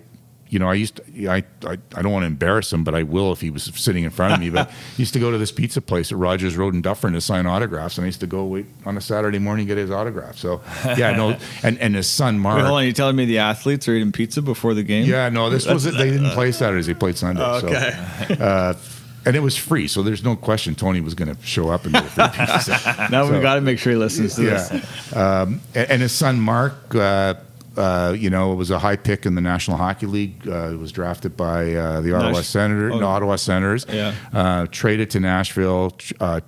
[0.49, 3.03] you know, I used to, I, I, I don't want to embarrass him, but I
[3.03, 4.49] will if he was sitting in front of me.
[4.49, 7.21] But he used to go to this pizza place at Rogers Road in Dufferin to
[7.21, 9.91] sign autographs, and I used to go wait on a Saturday morning to get his
[9.91, 10.37] autograph.
[10.37, 12.57] So yeah, no, and, and his son Mark.
[12.57, 15.05] Wait, hold on, you telling me the athletes are eating pizza before the game?
[15.05, 17.63] Yeah, no, this was They didn't play Saturdays; they played Sundays.
[17.63, 18.25] okay.
[18.27, 18.73] So, uh,
[19.27, 21.93] and it was free, so there's no question Tony was going to show up and
[21.93, 23.07] get a free pizza.
[23.11, 24.51] now so, we've got to make sure he listens to yeah.
[24.51, 25.13] this.
[25.13, 26.95] Um, and, and, his son Mark.
[26.95, 27.33] Uh,
[27.75, 30.47] uh, you know, it was a high pick in the National Hockey League.
[30.47, 32.93] Uh, was drafted by uh, the Ottawa Nash- Senators.
[32.95, 32.99] Oh.
[32.99, 33.85] No, Ottawa Senators.
[33.87, 34.15] Yeah.
[34.33, 35.95] Uh, traded to Nashville.
[36.19, 36.39] Uh,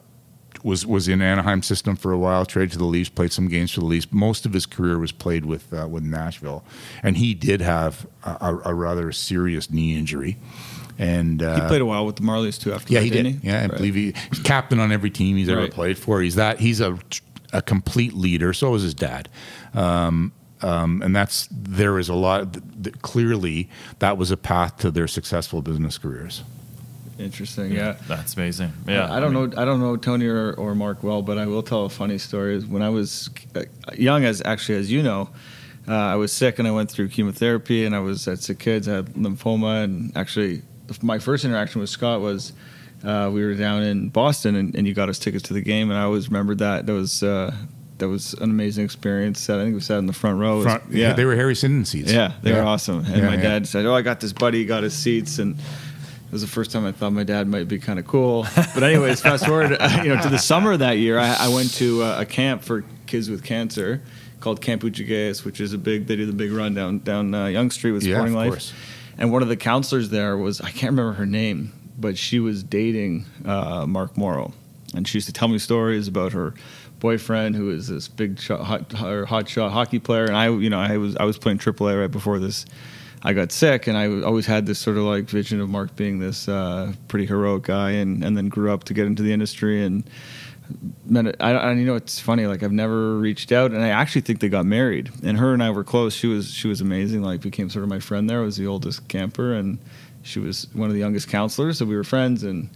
[0.63, 2.45] was was in Anaheim system for a while.
[2.45, 3.09] Traded to the Leafs.
[3.09, 4.07] Played some games for the Leafs.
[4.11, 6.63] Most of his career was played with uh, with Nashville,
[7.03, 10.37] and he did have a, a rather serious knee injury.
[10.99, 12.73] And he played a while with the Marlies too.
[12.73, 13.25] After yeah, that, he did.
[13.25, 13.39] He?
[13.41, 13.71] Yeah, I right.
[13.71, 15.71] believe he, he's captain on every team he's ever right.
[15.71, 16.21] played for.
[16.21, 16.59] He's that.
[16.59, 16.99] He's a
[17.53, 18.53] a complete leader.
[18.53, 19.29] So is his dad.
[19.73, 22.53] Um, um, and that's there is a lot.
[22.53, 26.43] Th- th- clearly, that was a path to their successful business careers.
[27.17, 27.95] Interesting, yeah.
[28.07, 28.73] That's amazing.
[28.87, 31.37] Yeah, I don't I mean, know I don't know Tony or, or Mark well, but
[31.37, 32.59] I will tell a funny story.
[32.59, 35.29] When I was uh, young, as actually as you know,
[35.87, 38.87] uh, I was sick and I went through chemotherapy and I was at Sick Kids,
[38.87, 40.61] I had lymphoma, and actually
[41.01, 42.53] my first interaction with Scott was
[43.03, 45.89] uh, we were down in Boston and, and, you got us tickets to the game,
[45.89, 46.85] and I always remembered that.
[46.85, 47.55] That was uh,
[47.99, 49.49] that was an amazing experience.
[49.49, 50.63] I think we sat in the front row.
[50.63, 51.13] Front, was, yeah.
[51.13, 52.11] they were Harry Sinden seats.
[52.11, 52.57] Yeah, they yeah.
[52.57, 53.05] were awesome.
[53.05, 54.59] And yeah, my dad said, "Oh, I got this buddy.
[54.59, 57.67] He got his seats." And it was the first time I thought my dad might
[57.67, 58.45] be kind of cool.
[58.55, 61.47] But anyways, fast forward, uh, you know, to the summer of that year, I, I
[61.49, 64.01] went to uh, a camp for kids with cancer
[64.39, 66.07] called Camp Oochigeas, which is a big.
[66.07, 68.51] They do the big run down down uh, Yonge Street with Sporting Life.
[68.51, 68.73] Course.
[69.19, 72.63] And one of the counselors there was I can't remember her name, but she was
[72.63, 74.53] dating uh, Mark Moro,
[74.95, 76.53] and she used to tell me stories about her
[76.99, 80.95] boyfriend who is this big hot, hot shot hockey player, and I, you know, I
[80.95, 82.65] was I was playing AAA right before this.
[83.21, 86.19] I got sick, and I always had this sort of like vision of Mark being
[86.19, 89.83] this uh, pretty heroic guy, and, and then grew up to get into the industry
[89.83, 90.09] and.
[91.05, 92.45] Met it, I, I, you know, it's funny.
[92.45, 95.11] Like I've never reached out, and I actually think they got married.
[95.23, 96.13] And her and I were close.
[96.13, 97.23] She was she was amazing.
[97.23, 98.29] Like became sort of my friend.
[98.29, 99.79] There I was the oldest camper, and
[100.21, 101.79] she was one of the youngest counselors.
[101.79, 102.69] So we were friends, and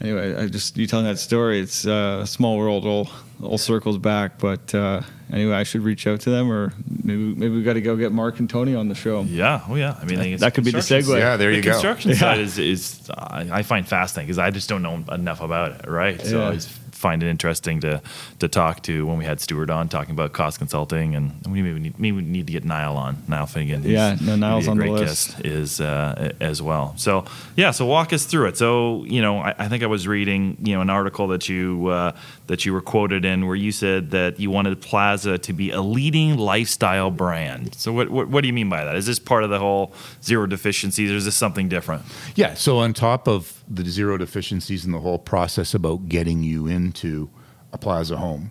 [0.00, 1.60] anyway, I just you telling that story.
[1.60, 3.10] It's uh, small world, all
[3.42, 4.38] all circles back.
[4.38, 7.80] But uh, anyway, I should reach out to them, or maybe maybe we got to
[7.80, 9.22] go get Mark and Tony on the show.
[9.22, 9.98] Yeah, oh yeah.
[10.00, 11.18] I mean, that, that could be the segue.
[11.18, 11.72] Yeah, there the you go.
[11.72, 15.72] Construction side is is uh, I find fascinating because I just don't know enough about
[15.72, 15.90] it.
[15.90, 16.54] Right, so yeah.
[16.54, 16.66] it's
[17.04, 18.00] find it interesting to
[18.38, 21.80] to talk to when we had Stuart on talking about cost consulting, and we maybe
[21.80, 23.82] need, maybe we need to get Niall on Niall Finnegan.
[23.82, 25.04] who's- Yeah, no, Niall's on the list.
[25.36, 26.94] guest is uh, as well.
[26.96, 27.24] So
[27.56, 28.56] yeah, so walk us through it.
[28.56, 31.88] So you know, I, I think I was reading you know an article that you
[31.88, 32.12] uh,
[32.46, 35.82] that you were quoted in where you said that you wanted Plaza to be a
[35.82, 37.74] leading lifestyle brand.
[37.74, 38.96] So what what, what do you mean by that?
[38.96, 42.02] Is this part of the whole zero deficiencies, or is this something different?
[42.34, 42.54] Yeah.
[42.54, 47.30] So on top of the zero deficiencies and the whole process about getting you into
[47.72, 48.50] a Plaza home,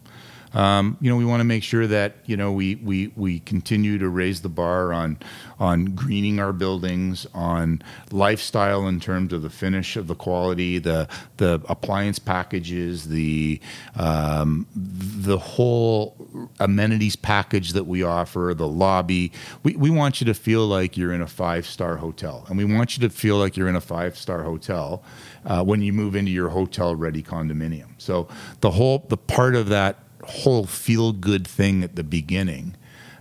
[0.53, 3.97] um, you know, we want to make sure that you know we we we continue
[3.97, 5.17] to raise the bar on
[5.59, 11.07] on greening our buildings, on lifestyle in terms of the finish of the quality, the
[11.37, 13.59] the appliance packages, the
[13.95, 16.15] um, the whole
[16.59, 19.31] amenities package that we offer, the lobby.
[19.63, 22.65] We we want you to feel like you're in a five star hotel, and we
[22.65, 25.03] want you to feel like you're in a five star hotel
[25.45, 27.89] uh, when you move into your hotel ready condominium.
[27.97, 28.27] So
[28.61, 32.75] the whole the part of that whole feel good thing at the beginning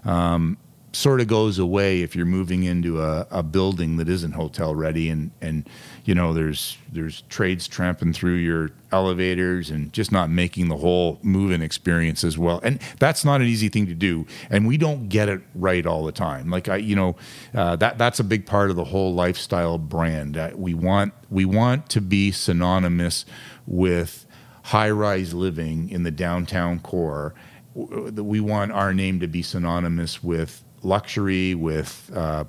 [0.04, 0.56] um,
[0.92, 5.08] sort of goes away if you're moving into a, a building that isn't hotel ready
[5.08, 5.68] and and
[6.04, 11.18] you know there's there's trades tramping through your elevators and just not making the whole
[11.22, 12.60] move-in experience as well.
[12.62, 14.26] And that's not an easy thing to do.
[14.50, 16.50] And we don't get it right all the time.
[16.50, 17.16] Like i you know
[17.54, 20.36] uh, that that's a big part of the whole lifestyle brand.
[20.36, 23.24] Uh, we want we want to be synonymous
[23.66, 24.26] with
[24.62, 27.34] high-rise living in the downtown core
[27.74, 32.44] we want our name to be synonymous with luxury, with uh,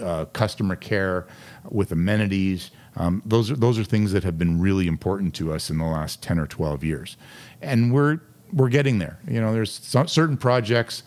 [0.00, 1.26] uh, customer care,
[1.68, 2.70] with amenities.
[2.96, 5.84] Um, those are those are things that have been really important to us in the
[5.84, 7.16] last ten or twelve years,
[7.60, 8.20] and we're
[8.52, 9.18] we're getting there.
[9.26, 11.02] You know, there's some, certain projects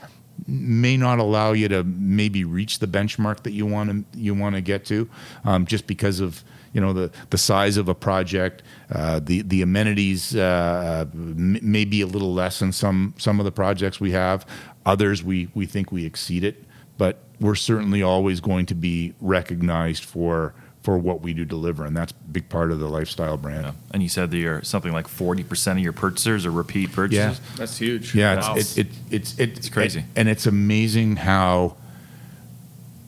[0.48, 4.56] may not allow you to maybe reach the benchmark that you want to you want
[4.56, 5.10] to get to,
[5.44, 6.44] um, just because of
[6.76, 8.62] you know the the size of a project,
[8.92, 13.46] uh, the the amenities uh, m- may be a little less than some some of
[13.46, 14.46] the projects we have.
[14.86, 16.66] Others we we think we exceed it,
[16.98, 21.96] but we're certainly always going to be recognized for for what we do deliver, and
[21.98, 23.66] that's a big part of the lifestyle brand.
[23.66, 23.72] Yeah.
[23.92, 27.40] And you said that you're something like forty percent of your purchasers are repeat purchases.
[27.40, 28.14] Yeah, That's huge.
[28.14, 28.56] Yeah, Wow.
[28.58, 30.04] it's, it, it, it's it's It's crazy.
[30.18, 31.78] and it's amazing how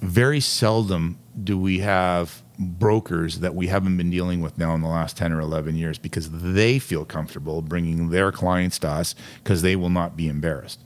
[0.02, 4.88] very seldom do we have brokers that we haven't been dealing with now in the
[4.88, 9.62] last 10 or 11 years because they feel comfortable bringing their clients to us because
[9.62, 10.80] they will not be embarrassed.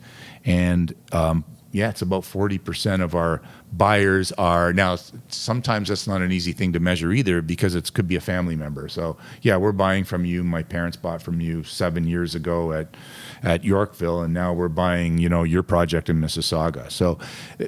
[0.44, 4.98] And um, yeah it's about 40% of our buyers are now
[5.30, 8.56] sometimes that's not an easy thing to measure either because it could be a family
[8.56, 8.90] member.
[8.90, 10.44] So yeah we're buying from you.
[10.44, 12.96] My parents bought from you seven years ago at
[13.44, 16.92] at yorkville and now we're buying you know your project in mississauga.
[16.92, 17.18] So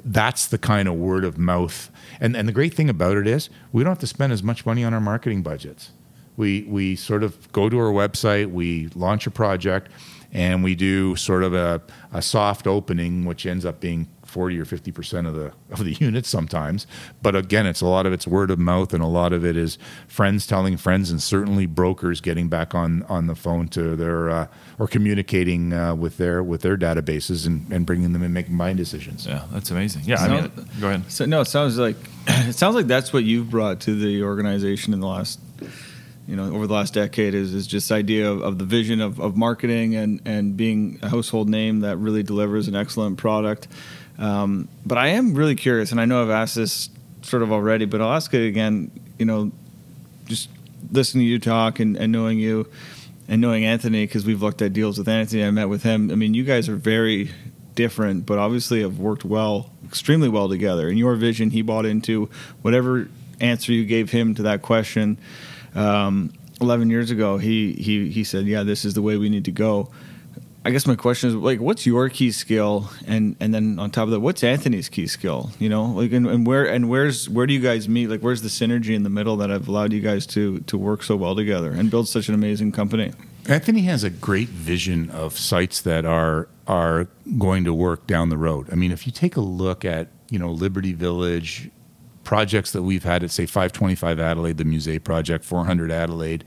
[0.04, 3.50] that's the kind of word of mouth and and the great thing about it is
[3.72, 5.92] we don't have to spend as much money on our marketing budgets.
[6.36, 9.90] We we sort of go to our website we launch a project
[10.32, 11.80] and we do sort of a,
[12.12, 15.92] a soft opening which ends up being 40 or 50 percent of the of the
[16.00, 16.86] units sometimes
[17.22, 19.56] but again it's a lot of it's word of mouth and a lot of it
[19.56, 24.28] is friends telling friends and certainly brokers getting back on on the phone to their
[24.30, 24.46] uh,
[24.80, 28.76] or communicating uh, with their with their databases and, and bringing them and making buying
[28.76, 30.02] decisions Yeah, that's amazing.
[30.04, 31.10] Yeah, I So- mean, go ahead.
[31.12, 34.92] So no, it sounds like it sounds like that's what you've brought to the organization
[34.92, 35.38] in the last,
[36.26, 39.20] you know, over the last decade is is just idea of, of the vision of,
[39.20, 43.68] of marketing and and being a household name that really delivers an excellent product.
[44.18, 46.88] Um, but I am really curious, and I know I've asked this
[47.22, 48.90] sort of already, but I'll ask it again.
[49.18, 49.52] You know,
[50.26, 50.48] just
[50.92, 52.68] listening to you talk and, and knowing you
[53.28, 55.44] and knowing Anthony because we've looked at deals with Anthony.
[55.44, 56.10] I met with him.
[56.10, 57.30] I mean, you guys are very
[57.74, 60.88] different, but obviously have worked well, extremely well together.
[60.88, 62.28] And your vision, he bought into
[62.62, 63.08] whatever
[63.40, 65.18] answer you gave him to that question.
[65.74, 69.44] Um, Eleven years ago, he he he said, "Yeah, this is the way we need
[69.46, 69.90] to go."
[70.66, 74.04] I guess my question is like, what's your key skill, and and then on top
[74.04, 75.50] of that, what's Anthony's key skill?
[75.58, 78.08] You know, like, and, and where and where's where do you guys meet?
[78.08, 81.02] Like, where's the synergy in the middle that have allowed you guys to to work
[81.02, 83.12] so well together and build such an amazing company?
[83.46, 88.38] Anthony has a great vision of sites that are are going to work down the
[88.38, 88.68] road.
[88.72, 91.70] I mean, if you take a look at you know Liberty Village
[92.24, 96.42] projects that we've had at say 525 Adelaide, the Musée project, 400 Adelaide.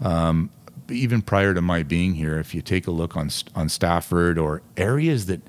[0.00, 0.50] Um,
[0.92, 4.62] even prior to my being here, if you take a look on on Stafford or
[4.76, 5.40] areas that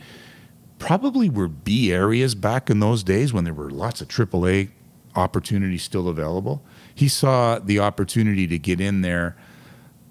[0.80, 4.70] probably were B areas back in those days when there were lots of AAA
[5.16, 9.36] opportunities still available, he saw the opportunity to get in there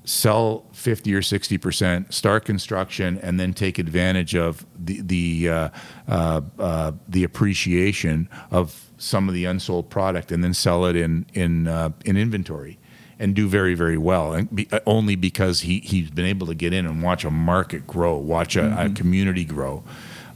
[0.04, 5.68] sell 50 or 60%, start construction, and then take advantage of the, the, uh,
[6.08, 11.26] uh, uh, the appreciation of some of the unsold product and then sell it in,
[11.34, 12.78] in, uh, in inventory.
[13.22, 16.54] And do very very well, and be, uh, only because he he's been able to
[16.54, 19.82] get in and watch a market grow, watch a, a community grow.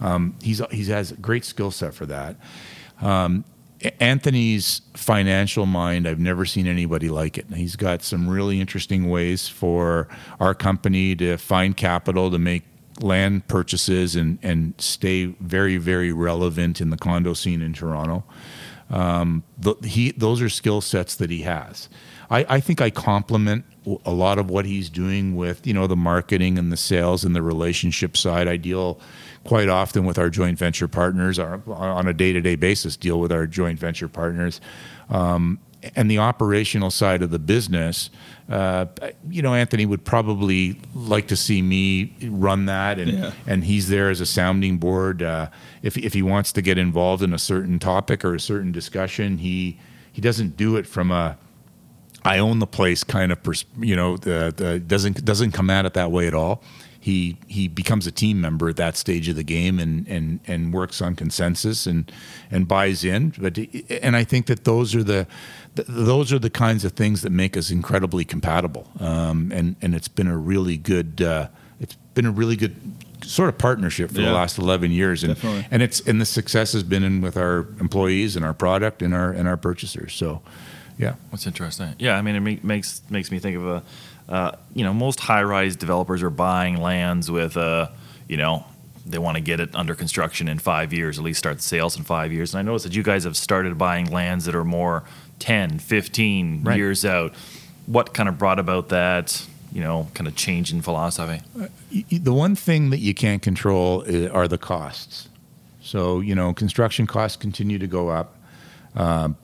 [0.01, 2.37] Um, he's he has a great skill set for that.
[3.03, 3.44] Um,
[4.01, 7.46] Anthony's financial mind, I've never seen anybody like it.
[7.55, 10.09] He's got some really interesting ways for
[10.40, 12.64] our company to find capital to make
[13.01, 18.25] land purchases and, and stay very, very relevant in the condo scene in Toronto.
[18.88, 21.88] Um, the, he, those are skill sets that he has.
[22.31, 23.65] I, I think I complement
[24.05, 27.35] a lot of what he's doing with you know the marketing and the sales and
[27.37, 28.49] the relationship side.
[28.49, 29.01] I deal
[29.45, 32.97] quite often with our joint venture partners our, on a day-to-day basis.
[32.97, 34.61] Deal with our joint venture partners.
[35.09, 35.61] Um,
[35.95, 38.11] and the operational side of the business,
[38.49, 38.87] uh,
[39.31, 43.33] you know, Anthony would probably like to see me run that, and Yeah.
[43.47, 45.23] and he's there as a sounding board.
[45.23, 45.49] Uh,
[45.83, 49.39] if if he wants to get involved in a certain topic or a certain discussion,
[49.39, 49.79] he
[50.12, 51.37] he doesn't do it from a
[52.27, 55.87] I own the place kind of pers- you know the, the doesn't doesn't come at
[55.87, 56.62] it that way at all.
[57.01, 60.73] He he becomes a team member at that stage of the game and and and
[60.75, 62.11] works on consensus and
[62.51, 63.33] and buys in.
[63.39, 63.59] But
[64.03, 65.27] and I think that those are the
[65.75, 68.89] those are the kinds of things that make us incredibly compatible.
[68.99, 72.75] Um, and and it's been a really good uh, it's been a really good
[73.23, 74.29] sort of partnership for Yeah.
[74.29, 75.67] the last 11 years and Definitely.
[75.71, 79.15] and it's and the success has been in with our employees and our product and
[79.15, 80.43] our and our purchasers so
[80.98, 81.94] yeah What's interesting?
[81.98, 83.82] Yeah, I mean, it make, makes makes me think of a,
[84.28, 87.88] uh, you know, most high-rise developers are buying lands with, uh,
[88.28, 88.64] you know,
[89.04, 91.96] they want to get it under construction in five years, at least start the sales
[91.96, 92.52] in five years.
[92.54, 95.04] And I noticed that you guys have started buying lands that are more
[95.38, 96.76] 10, 15 Right.
[96.76, 97.32] years out.
[97.87, 101.40] What kind of brought about that, you know, kind of change in philosophy?
[101.92, 105.28] y- the one thing that you can't control i- are the costs.
[105.82, 108.35] So you know, construction costs continue to go up.
[108.96, 109.37] Um,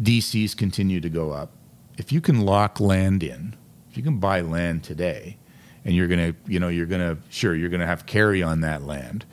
[0.00, 1.52] DCs continue to go up.
[1.98, 3.56] If you can lock land in,
[3.90, 5.38] if you can buy land today,
[5.84, 9.24] and you're gonna, you know, you're gonna, sure, you're gonna have carry on that land.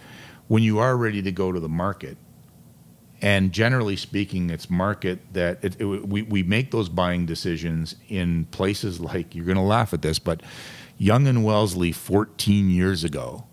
[0.48, 2.18] When you are ready to go to the market,
[3.22, 8.46] and generally speaking, it's market that it, it, we, we make those buying decisions in
[8.46, 10.42] places like you're to laugh at this, but
[10.98, 13.46] Yonge and Wellesley 14 years ago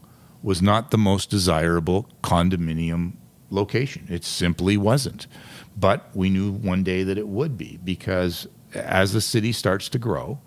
[0.42, 3.14] was not the most desirable condominium
[3.50, 4.06] location.
[4.08, 5.26] It simply wasn't.
[5.76, 9.98] But we knew one day that it would be because as the city starts to
[9.98, 10.38] grow,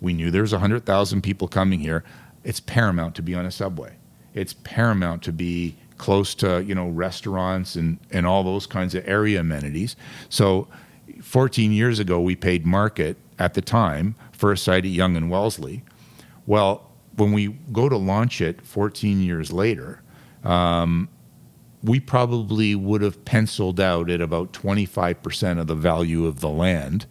[0.00, 2.04] we knew there's 100,000 people coming here.
[2.42, 3.96] It's paramount to be on a subway.
[4.34, 9.06] It's paramount to be close to, you know, restaurants and, and all those kinds of
[9.08, 9.96] area amenities.
[10.28, 10.68] So
[11.22, 15.30] 14 years ago, we paid market at the time for a site at Yonge and
[15.30, 15.84] Wellesley.
[16.46, 20.02] Well, when we go to launch it 14 years later,
[20.42, 21.08] um,
[21.84, 27.04] we probably would have penciled out at about 25% of the value of the land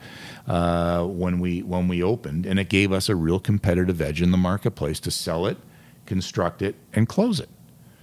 [0.47, 4.31] uh, when we when we opened, and it gave us a real competitive edge in
[4.31, 5.57] the marketplace to sell it,
[6.05, 7.49] construct it, and close it.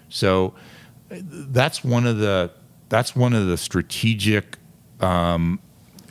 [0.09, 0.55] So
[1.09, 2.53] that's one of the
[2.89, 4.57] that's one of the strategic
[5.01, 5.59] um,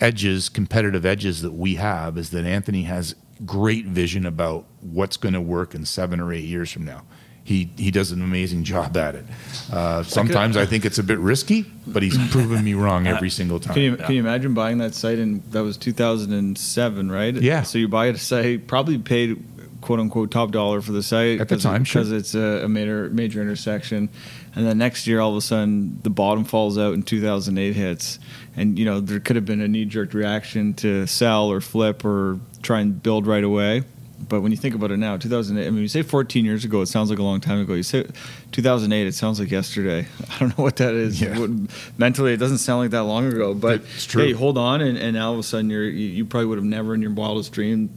[0.01, 5.33] edges, competitive edges that we have is that Anthony has great vision about what's going
[5.33, 7.03] to work in seven or eight years from now.
[7.49, 9.25] He he does an amazing job at it.
[9.73, 13.59] Uh, sometimes I think it's a bit risky, but he's proven me wrong every single
[13.59, 13.73] time.
[13.73, 17.33] Can you can you imagine buying that site in that was 2007, right?
[17.33, 17.63] Yeah.
[17.63, 19.43] So you buy a site, probably paid
[19.81, 22.03] quote unquote top dollar for the site At the time, sure.
[22.03, 24.09] because it's a, a major major intersection,
[24.55, 28.19] and then next year all of a sudden the bottom falls out and 2008 hits,
[28.55, 32.05] and you know there could have been a knee jerk reaction to sell or flip
[32.05, 33.81] or try and build right away.
[34.27, 36.81] But when you think about it now, 2008, I mean, you say 14 years ago,
[36.81, 37.73] it sounds like a long time ago.
[37.73, 38.05] You say
[38.51, 40.07] 2008, it sounds like yesterday.
[40.29, 41.21] I don't know what that is.
[41.21, 41.39] Yeah.
[41.39, 41.49] What-
[41.97, 43.53] mentally, it doesn't sound like that long ago.
[43.53, 46.47] But hey, hold on, and, and now all of a sudden, you're, you, you probably
[46.47, 47.89] would have never in your wildest dream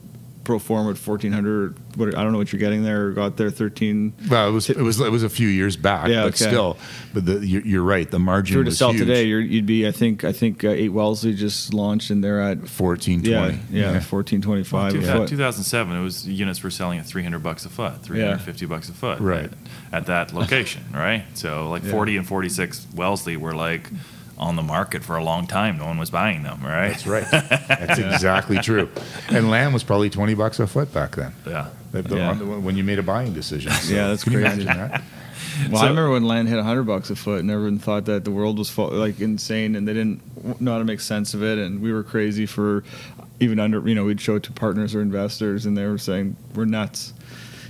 [0.44, 1.76] pro forma at 1400.
[1.96, 3.06] What I don't know what you're getting there.
[3.06, 4.12] Or got there 13.
[4.30, 6.48] Well, it was it was it was a few years back, Yeah, but okay.
[6.48, 6.76] still,
[7.14, 8.10] but the, you're, you're right.
[8.10, 9.06] The margin If you were to sell huge.
[9.06, 9.86] today, you're, you'd be.
[9.86, 10.24] I think.
[10.24, 13.30] I think uh, eight Wellesley just launched, and they're at fourteen twenty.
[13.32, 13.78] yeah, 20.
[13.78, 15.28] yeah, 1425 Two- a uh, foot.
[15.28, 19.20] 2007, it was units were selling at 300 bucks a foot, 350 bucks a foot,
[19.20, 19.44] Right.
[19.44, 19.52] At,
[19.92, 21.24] at that location, right?
[21.34, 21.90] So like Yeah.
[21.90, 23.88] 40 and 46 Wellesley were like
[24.38, 25.78] on the market for a long time.
[25.78, 26.88] No one was buying them, right?
[26.88, 27.30] That's right.
[27.30, 28.88] That's exactly true.
[29.28, 31.32] And land was probably 20 bucks a foot back then.
[31.46, 31.68] Yeah.
[31.92, 32.30] The- the- Yeah.
[32.30, 33.70] on the- when you made a buying decision.
[33.72, 34.62] So, Yeah, that's can you crazy.
[34.62, 35.02] imagine that?
[35.70, 38.24] Well, So- I remember when land hit 100 bucks a foot, and everyone thought that
[38.24, 41.42] the world was fo- like insane, and they didn't know how to make sense of
[41.42, 42.82] it, and we were crazy for
[43.38, 46.36] even under, you know, we'd show it to partners or investors, and they were saying
[46.54, 47.12] we're nuts,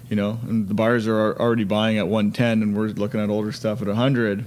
[0.08, 3.50] you know, and the buyers are already buying at 110, and we're looking at older
[3.50, 4.44] stuff at 100.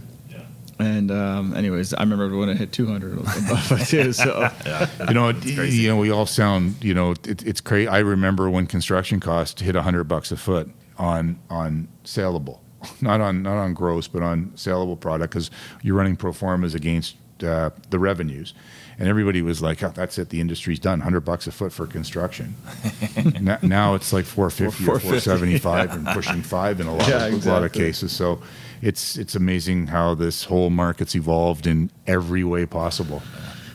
[0.78, 4.12] And um, anyways, I remember when it hit 200 it was above it too.
[4.14, 4.50] So
[5.08, 7.88] you know, it- you know, we all sound, you know, it, it's crazy.
[7.88, 12.62] I remember when construction costs hit hundred bucks a foot on on saleable,
[13.02, 15.50] not on not on gross, but on saleable product because
[15.82, 18.54] you're running pro formas against uh, the revenues,
[19.00, 21.00] and everybody was like, oh, "That's it, the industry's done.
[21.02, 22.56] Hundred bucks a foot for construction."
[23.42, 25.20] now, now it's like four fifty or four 450.
[25.30, 28.12] seventy five and pushing five in a lot Yeah, of a lot of cases.
[28.12, 28.42] So.
[28.82, 33.22] It's it's amazing how this whole market's evolved in every way possible.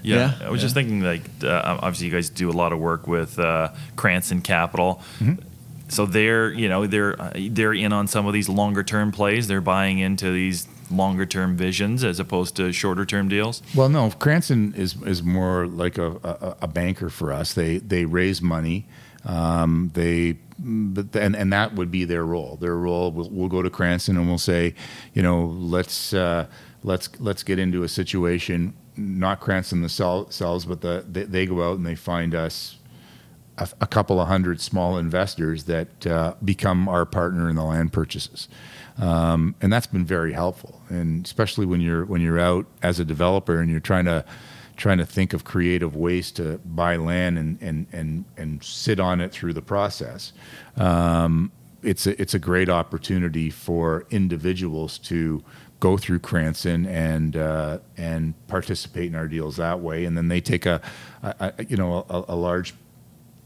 [0.03, 2.79] Yeah, Yeah, I was just thinking like uh, obviously you guys do a lot of
[2.79, 5.03] work with uh, Cranston Capital.
[5.19, 5.47] Mm-hmm.
[5.89, 9.49] So they're you know they're uh, they're in on some of these longer term plays.
[9.49, 13.63] They're buying into these longer term visions as opposed to shorter term deals.
[13.75, 17.55] Well, no, Cranston is is more like a, a, a banker for us.
[17.55, 18.87] They they raise money.
[19.25, 22.57] Um, they but and and that would be their role.
[22.57, 23.11] Their role.
[23.11, 24.75] We'll, we'll go to Cranston and we'll say,
[25.15, 26.47] you know, let's uh,
[26.83, 28.75] let's let's get into a situation.
[28.97, 32.79] Not Cranston themselves, but the they, they go out and they find us
[33.57, 37.93] a, a couple of hundred small investors that uh, become our partner in the land
[37.93, 38.49] purchases,
[38.99, 40.83] um, and that's been very helpful.
[40.89, 44.25] And especially when you're when you're out as a developer and you're trying to
[44.81, 49.21] trying to think of creative ways to buy land and and and and sit on
[49.21, 50.33] it through the process.
[50.77, 51.53] Um,
[51.83, 55.45] it's a, it's a great opportunity for individuals to
[55.81, 60.41] go through Cranston and uh, and participate in our deals that way, and then they
[60.41, 60.81] take a,
[61.23, 62.75] a, a you know a, a large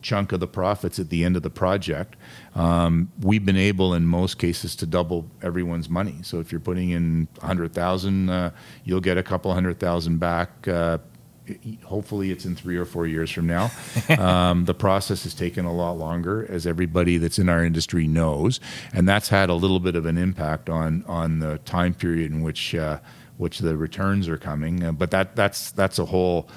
[0.02, 2.14] chunk of the profits at the end of the project.
[2.54, 6.18] Um, we've been able, in most cases, to double everyone's money.
[6.22, 8.50] So if you're putting in a hundred thousand, uh,
[8.84, 10.68] you'll get a couple hundred thousand back.
[10.68, 10.98] Uh,
[11.84, 13.70] hopefully, it's in three or four years from now.
[14.18, 18.60] um, the process has taken a lot longer, as everybody that's in our industry knows,
[18.92, 22.42] and that's had a little bit of an impact on on the time period in
[22.42, 22.98] which uh,
[23.36, 24.82] which the returns are coming.
[24.82, 26.48] Uh, but that that's that's a whole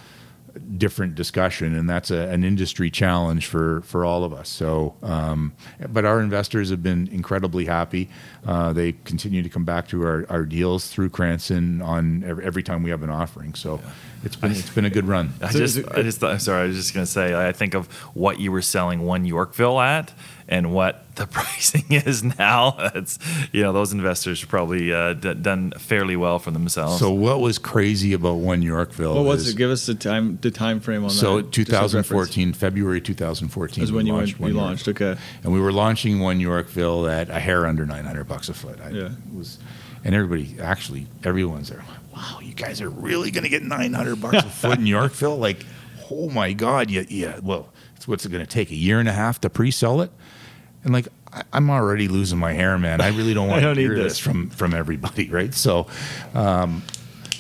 [0.60, 4.50] different discussion, and that's a, an industry challenge for for all of us.
[4.50, 5.54] So, um,
[5.90, 8.10] but our investors have been incredibly happy.
[8.46, 12.64] Uh, they continue to come back to our, our deals through Cranston on every, every
[12.64, 13.54] time we have an offering.
[13.54, 13.80] So,
[14.24, 15.34] it's been it's been a good run.
[15.42, 18.40] I just, I just, thought, sorry, I was just gonna say, I think of what
[18.40, 20.14] you were selling one Yorkville at,
[20.50, 22.76] and what the pricing is now.
[22.96, 23.20] It's,
[23.52, 27.00] you know, those investors probably uh, d- done fairly well for themselves.
[27.00, 29.16] So, what was crazy about One Yorkville?
[29.16, 29.58] what was is- it?
[29.58, 31.46] Give us the time the time frame on So, that.
[31.46, 34.88] So 2014, February 2014 is when we you launched went, One you York- launched.
[34.88, 35.18] Okay.
[35.44, 38.80] and we were launching one Yorkville at a hair under 900 bucks a foot.
[38.82, 39.06] I, Yeah.
[39.06, 39.58] it was,
[40.04, 41.84] and everybody, actually, everyone's there.
[42.16, 45.38] Wow, you guys are really going to get 900 bucks a foot in Yorkville?
[45.38, 45.66] Like,
[46.10, 47.40] oh my God, yeah, yeah.
[47.44, 48.72] Well, it's what's it going to take?
[48.72, 50.12] A year and a half to pre-sell it?
[50.88, 53.02] And like, I, I'm already losing my hair, man.
[53.02, 54.14] I really don't want don't to hear this.
[54.14, 55.54] this from from everybody, right?
[55.54, 55.88] So,
[56.34, 56.82] um,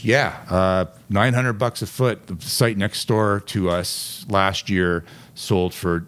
[0.01, 2.27] yeah, uh, 900 bucks a foot.
[2.27, 6.05] The site next door to us last year sold for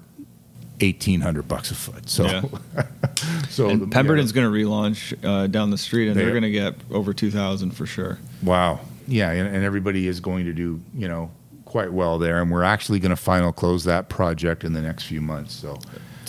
[0.81, 2.09] 1800 bucks a foot.
[2.09, 2.41] So, Yeah.
[3.49, 6.43] so And the- Pemberton's going to relaunch uh, down the street, and They- they're going
[6.43, 8.19] to get over two thousand for sure.
[8.43, 8.81] Wow.
[9.07, 11.31] Yeah, and, and everybody is going to do, you know,
[11.65, 12.41] quite well there.
[12.41, 15.53] And we're actually going to final close that project in the next few months.
[15.55, 15.79] So,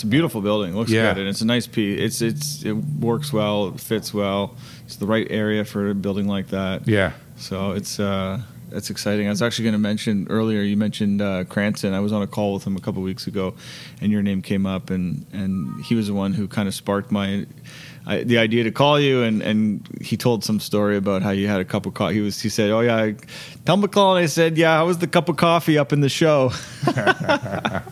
[0.01, 0.72] It's a beautiful building.
[0.72, 1.12] It Looks Yeah.
[1.12, 2.01] good, and it's a nice piece.
[2.01, 3.68] It's it's it works well.
[3.68, 4.55] It fits well.
[4.86, 6.88] It's the right area for a building like that.
[6.88, 7.12] yeah.
[7.36, 8.40] So it's uh,
[8.72, 9.26] it's exciting.
[9.26, 10.62] I was actually going to mention earlier.
[10.62, 11.92] You mentioned uh, Cranston.
[11.92, 13.53] I was on a call with him a couple weeks ago,
[14.01, 17.11] and your name came up, and and he was the one who kind of sparked
[17.12, 17.44] my.
[18.07, 21.46] I, the idea to call you and, and he told some story about how you
[21.48, 22.14] had a cup of coffee.
[22.14, 23.14] He was he said, "Oh yeah, I,
[23.66, 26.09] tell McCall." And I said, "Yeah, how was the cup of coffee up in the
[26.09, 26.51] show?"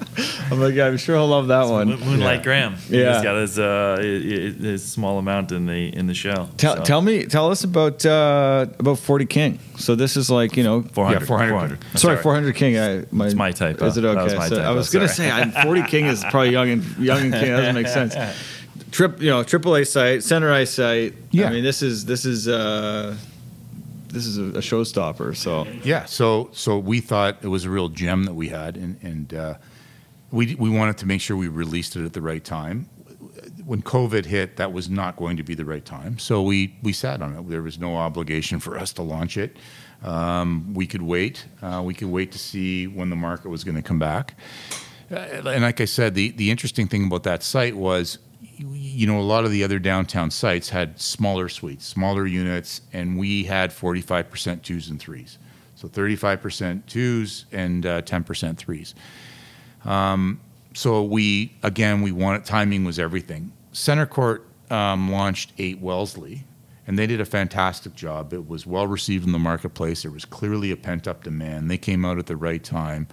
[0.50, 1.88] I'm like, yeah, I'm sure he'll love that one.
[2.00, 2.42] Moonlight Yeah.
[2.42, 2.74] Graham.
[2.88, 3.14] Yeah.
[3.14, 6.48] He's got his, uh, i- i- his small amount in the in the show.
[6.56, 9.58] Tell, So, tell me, tell us about uh, about 40 King.
[9.76, 11.20] So this is like you know, 400.
[11.20, 11.50] Yeah, 400.
[11.50, 11.78] 400.
[11.98, 12.78] sorry, 400 King.
[12.78, 13.86] I, my, It's my typo.
[13.86, 14.24] Is it That okay?
[14.24, 15.28] was my So I typo, was gonna sorry.
[15.28, 17.50] say I'm 40 King is probably Yonge and Yonge and King.
[17.50, 18.14] That doesn't make sense.
[18.90, 21.14] Trip, you know, AAA site, center ice site.
[21.30, 21.48] Yeah.
[21.48, 23.14] I mean, this is this is uh,
[24.08, 25.36] this is a, a showstopper.
[25.36, 28.96] So Yeah, so so we thought it was a real gem that we had, and
[29.02, 29.54] and uh,
[30.30, 32.88] we we wanted to make sure we released it at the right time.
[33.64, 36.92] When COVID hit, that was not going to be the right time, so we we
[36.92, 37.48] sat on it.
[37.48, 39.56] There was no obligation for us to launch it.
[40.02, 41.46] Um, we could wait.
[41.60, 44.34] Uh, we could wait to see when the market was going to come back.
[45.10, 48.18] Uh, and like I said, the the interesting thing about that site was
[48.58, 53.16] you know, a lot of the other downtown sites had smaller suites, smaller units, and
[53.16, 55.38] we had 45% twos and threes.
[55.76, 58.94] So 35% twos and uh, 10% threes.
[59.84, 60.40] Um,
[60.74, 63.52] so we, again, we wanted, timing was everything.
[63.72, 66.44] CentreCourt um, launched 8 Wellesley,
[66.86, 68.32] and they did a fantastic job.
[68.32, 70.02] It was well received in the marketplace.
[70.02, 71.70] There was clearly a pent up demand.
[71.70, 73.08] They came out at the right time.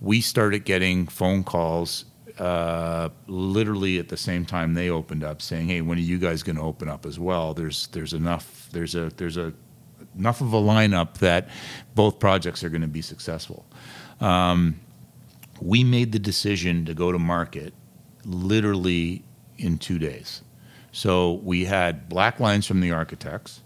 [0.00, 2.04] We started getting phone calls
[2.38, 6.42] uh, literally at the same time they opened up, saying, "Hey, when are you guys
[6.42, 9.52] going to open up as well?" There's there's enough there's a there's a
[10.16, 11.48] enough of a lineup that
[11.94, 13.66] both projects are going to be successful.
[14.20, 14.80] Um,
[15.60, 17.74] we made the decision to go to market
[18.24, 19.24] literally
[19.56, 20.42] in two days.
[20.92, 23.62] So we had black lines from the architects.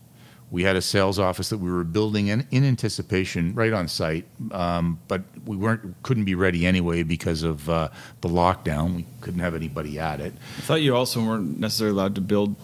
[0.50, 4.26] We had a sales office that we were building in, in anticipation right on site,
[4.50, 7.88] um, but we weren't couldn't be ready anyway because of uh,
[8.20, 8.96] the lockdown.
[8.96, 10.34] We couldn't have anybody at it.
[10.58, 12.56] I thought you also weren't necessarily allowed to build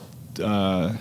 [0.43, 0.97] uh,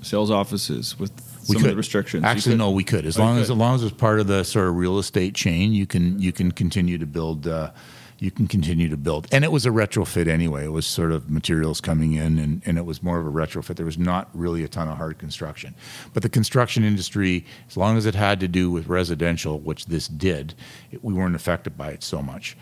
[0.00, 1.12] sales offices with
[1.54, 2.24] some of the restrictions.
[2.24, 3.06] Actually, no, we could.
[3.06, 5.34] As Oh, long as as long as it's part of the sort of real estate
[5.34, 7.46] chain, you can you can continue to build.
[7.46, 7.70] Uh,
[8.18, 10.64] you can continue to build, and it was a retrofit anyway.
[10.64, 13.76] It was sort of materials coming in, and, and it was more of a retrofit.
[13.76, 15.74] There was not really a ton of hard construction,
[16.14, 20.08] but the construction industry, as long as it had to do with residential, which this
[20.08, 20.54] did,
[20.90, 22.56] it, we weren't affected by it so much.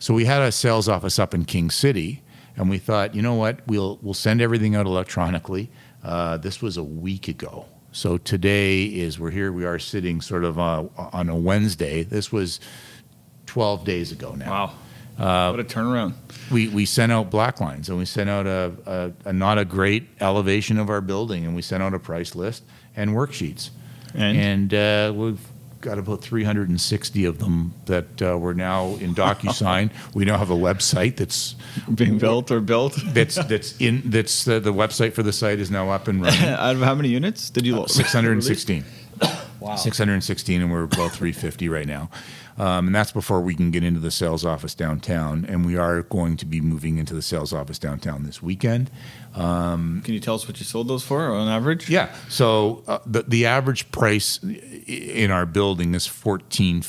[0.00, 2.20] So we had a sales office up in King City,
[2.56, 5.70] and we thought, you know what, we'll we'll send everything out electronically.
[6.02, 9.52] Uh, this was a week ago, so today is we're here.
[9.52, 12.02] We are sitting sort of uh, on a Wednesday.
[12.02, 12.58] This was
[13.46, 14.50] twelve days ago now.
[14.50, 14.72] Wow.
[15.18, 16.14] Uh, what a turnaround.
[16.50, 18.72] We we sent out black lines, and we sent out a,
[19.24, 22.34] a, a not a great elevation of our building, and we sent out a price
[22.34, 22.64] list
[22.96, 23.70] and worksheets,
[24.14, 24.72] And?
[24.74, 25.40] uh, we've
[25.82, 29.90] got about 360 of them that uh, we're now in DocuSign.
[30.14, 31.56] we now have a website that's
[31.94, 32.96] Being built or built?
[33.08, 36.40] that's that's in that's uh, the website for the site is now up and running.
[36.44, 37.86] Out of how many units did you?
[37.86, 38.84] 616.
[39.60, 39.76] Wow.
[39.76, 42.10] 616, and we're about 350 right now.
[42.58, 45.44] Um, and that's before we can get into the sales office downtown.
[45.48, 48.90] And we are going to be moving into the sales office downtown this weekend.
[50.02, 51.88] Can you tell us what you sold those for on average?
[51.88, 52.14] Yeah.
[52.28, 56.82] So uh, the the average price in our building is 14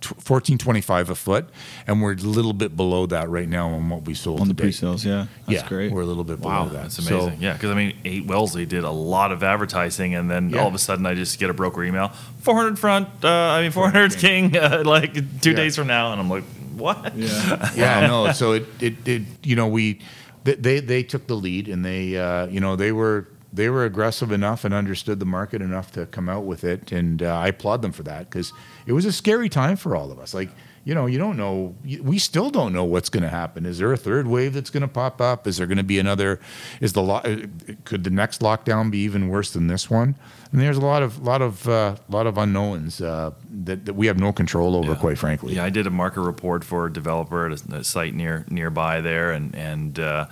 [0.00, 1.48] 1425 a foot,
[1.86, 4.54] and we're a little bit below that right now on what we sold On the
[4.54, 5.26] pre-sales, yeah.
[5.46, 5.90] That's yeah, great.
[5.92, 6.82] We're a little bit below Wow, that.
[6.84, 7.40] that's So- amazing.
[7.42, 10.60] yeah, because I mean, Eight Wellesley did a lot of advertising, and then Yeah.
[10.60, 13.08] all of a sudden, I just get a broker email: 400 front.
[13.24, 14.56] Uh, I mean, 400 king.
[14.56, 15.56] Uh, like two Yeah.
[15.56, 16.44] days from now, and I'm like,
[16.76, 17.16] what?
[17.16, 17.70] Yeah.
[17.76, 18.30] yeah, no.
[18.32, 19.98] So it, it, it, you know, we,
[20.44, 23.26] they, they, they took the lead, and they, uh, you know, they were,
[23.58, 27.22] they were aggressive enough and understood the market enough to come out with it, and
[27.22, 28.52] uh, I applaud them for that because
[28.86, 30.32] it was a scary time for all of us.
[30.32, 30.50] Like,
[30.84, 31.74] you know, you don't know.
[32.00, 33.66] We still don't know what's going to happen.
[33.66, 35.46] Is there a third wave that's going to pop up?
[35.46, 36.40] Is there going to be another?
[36.80, 37.36] Is the lo- uh,
[37.84, 40.14] could the next lockdown be even worse than this one?
[40.50, 43.32] And there's a lot of, lot of, uh, lot of unknowns uh,
[43.64, 44.98] that, that we have no control over, Yeah.
[44.98, 45.56] quite frankly.
[45.56, 49.02] Yeah, I did a market report for a developer at a, a site near nearby
[49.02, 50.24] there, and and uh,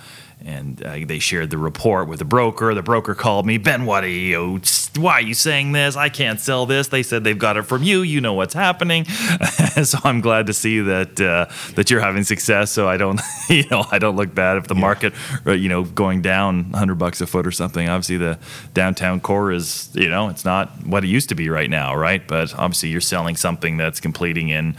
[0.45, 2.73] and uh, they shared the report with the broker.
[2.73, 4.61] The broker called me, Ben, what are you?
[4.95, 5.95] Why are you saying this?
[5.95, 6.89] I can't sell this.
[6.89, 8.01] They said they've got it from you.
[8.01, 9.05] You know what's happening.
[9.83, 12.71] so I'm glad to see that uh, that you're having success.
[12.71, 13.19] So I don't,
[13.49, 15.13] you know, I don't look bad if the market,
[15.45, 17.89] uh, you know, going down 100 bucks a foot or something.
[17.89, 18.37] Obviously, the
[18.73, 22.27] downtown core is, you know, it's not what it used to be right now, right?
[22.27, 24.75] But obviously, you're selling something that's completing in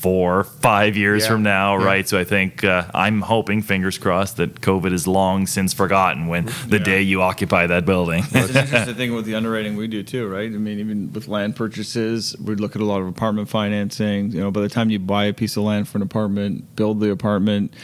[0.00, 1.84] four, five years Yeah, from now, yeah.
[1.84, 2.08] right?
[2.08, 6.46] So I think uh, I'm hoping, fingers crossed, that COVID is long since forgotten when
[6.66, 6.84] the Yeah.
[6.84, 8.24] day you occupy that building.
[8.30, 10.46] It's an interesting thing with the underwriting we do too, right?
[10.46, 14.32] I mean, even with land purchases, we look at a lot of apartment financing.
[14.32, 17.00] You know, by the time you buy a piece of land for an apartment, build
[17.00, 17.74] the apartment,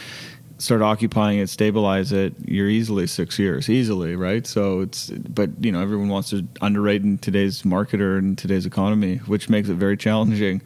[0.59, 4.47] start occupying it, stabilize it, you're easily six years, easily, right?
[4.47, 8.65] So it's, but you know, everyone wants to underwrite in today's market or in today's
[8.65, 10.61] economy, which makes it very challenging.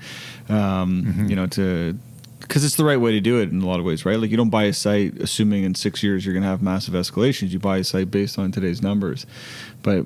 [0.49, 1.97] Um, You know, to
[2.39, 4.19] because it's the right way to do it in a lot of ways, right?
[4.19, 6.93] Like you don't buy a site assuming in six years you're going to have massive
[6.93, 7.51] escalations.
[7.51, 9.25] You buy a site based on today's numbers,
[9.83, 10.05] but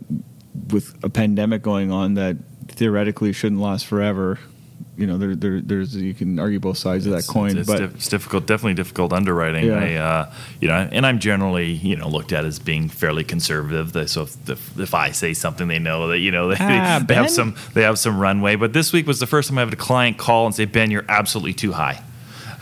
[0.72, 4.40] with a pandemic going on that theoretically shouldn't last forever,
[4.98, 7.68] you know, there, there there's you can argue both sides of that coin, it's, it's
[7.68, 9.66] but it's difficult, definitely difficult underwriting.
[9.66, 9.80] Yeah.
[9.80, 14.10] I, uh, you know, and I'm generally, you know, looked at as being fairly conservative.
[14.10, 17.16] So if, if, if I say something, they know that you know they, Ah, they
[17.16, 18.56] have some they have some runway.
[18.56, 20.92] But this week was the first time I had a client call and say, Ben,
[20.92, 22.02] you're absolutely too high.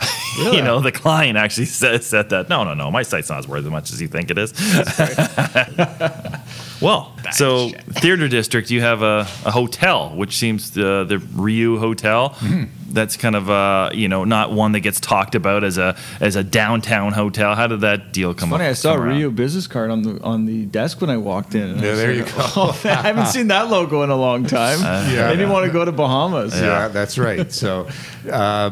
[0.36, 0.56] Really?
[0.56, 2.48] you know, the client actually said, said that.
[2.48, 4.50] No, no, no, my site's not as worth as much as you think it is.
[6.84, 12.30] well, so theater district, you have a, a hotel, which seems uh, the Riu Hotel.
[12.30, 12.92] Mm-hmm.
[12.92, 16.36] That's kind of uh, you know not one that gets talked about as a as
[16.36, 17.54] a downtown hotel.
[17.56, 18.64] How did that deal come funny.
[18.64, 18.70] up?
[18.70, 19.08] I saw a come?
[19.08, 21.78] Riu business card on the on the desk when I walked in.
[21.78, 22.42] I Yeah, there like, you go.
[22.56, 24.80] Oh, I haven't seen that logo in a long time.
[24.80, 25.30] Yeah.
[25.30, 26.54] didn't want to go to Bahamas.
[26.54, 27.50] Yeah, that's right.
[27.52, 27.88] So
[28.30, 28.70] uh,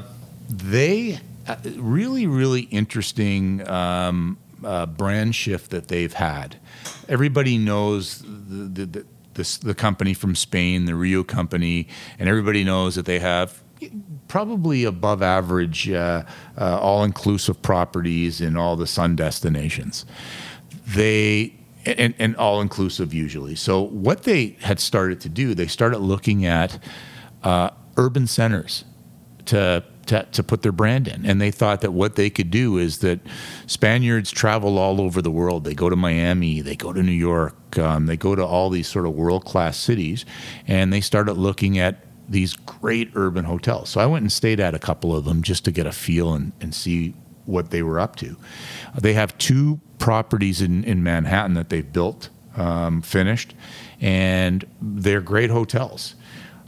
[0.49, 6.57] they uh, really, really interesting um, uh, brand shift that they've had.
[7.09, 12.95] Everybody knows the, the, the, the, company from Spain, the Riu company, and everybody knows
[12.95, 13.63] that they have
[14.29, 16.25] probably above average uh,
[16.57, 20.07] uh, all inclusive properties in all the sun destinations.
[20.87, 21.55] They
[21.85, 23.55] and, and all inclusive usually.
[23.55, 26.79] So what they had started to do, they started looking at
[27.43, 28.85] uh, urban centers
[29.47, 32.79] to, to to put their brand in, and they thought that what they could do
[32.79, 33.21] is that
[33.67, 35.65] Spaniards travel all over the world.
[35.65, 38.89] They go to Miami, they go to New York, um, they go to all these
[38.89, 40.25] sort of world class cities,
[40.67, 43.91] and they started looking at these great urban hotels.
[43.91, 46.35] So I went and stayed at a couple of them just to get a feel
[46.35, 48.37] and, and see what they were up to.
[48.99, 53.55] They have two properties in, in Manhattan that they've built, um, finished,
[54.01, 56.15] and they're great hotels.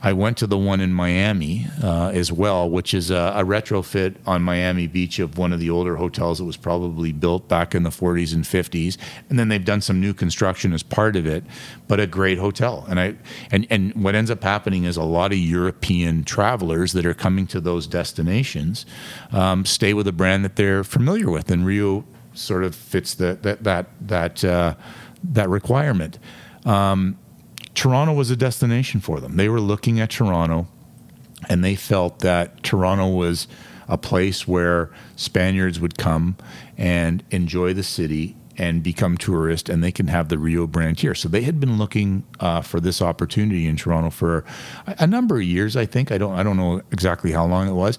[0.04, 4.16] I went to the one in Miami uh, as well, which is a, a, retrofit
[4.26, 7.84] on Miami Beach of one of the older hotels that was probably built back in
[7.84, 8.98] the 40s and 50s.
[9.30, 11.42] And then they've done some new construction as part of it,
[11.88, 12.84] but a great hotel.
[12.86, 13.14] And I
[13.50, 17.46] and and what ends up happening is a lot of European travelers that are coming
[17.46, 18.84] to those destinations
[19.32, 23.38] um, stay with a brand that they're familiar with, and Riu sort of fits the,
[23.40, 24.74] that that that uh,
[25.22, 26.18] that requirement.
[26.66, 27.18] Um,
[27.74, 29.36] Toronto was a destination for them.
[29.36, 30.66] They were looking at Toronto
[31.48, 33.46] and they felt that Toronto was
[33.88, 36.36] a place where Spaniards would come
[36.78, 41.14] and enjoy the city and become tourists, and they can have the Riu brand here.
[41.14, 44.44] So they had been looking uh, for this opportunity in Toronto for
[44.86, 45.76] a, a, number of years.
[45.76, 47.98] I think I don't I don't know exactly how long it was,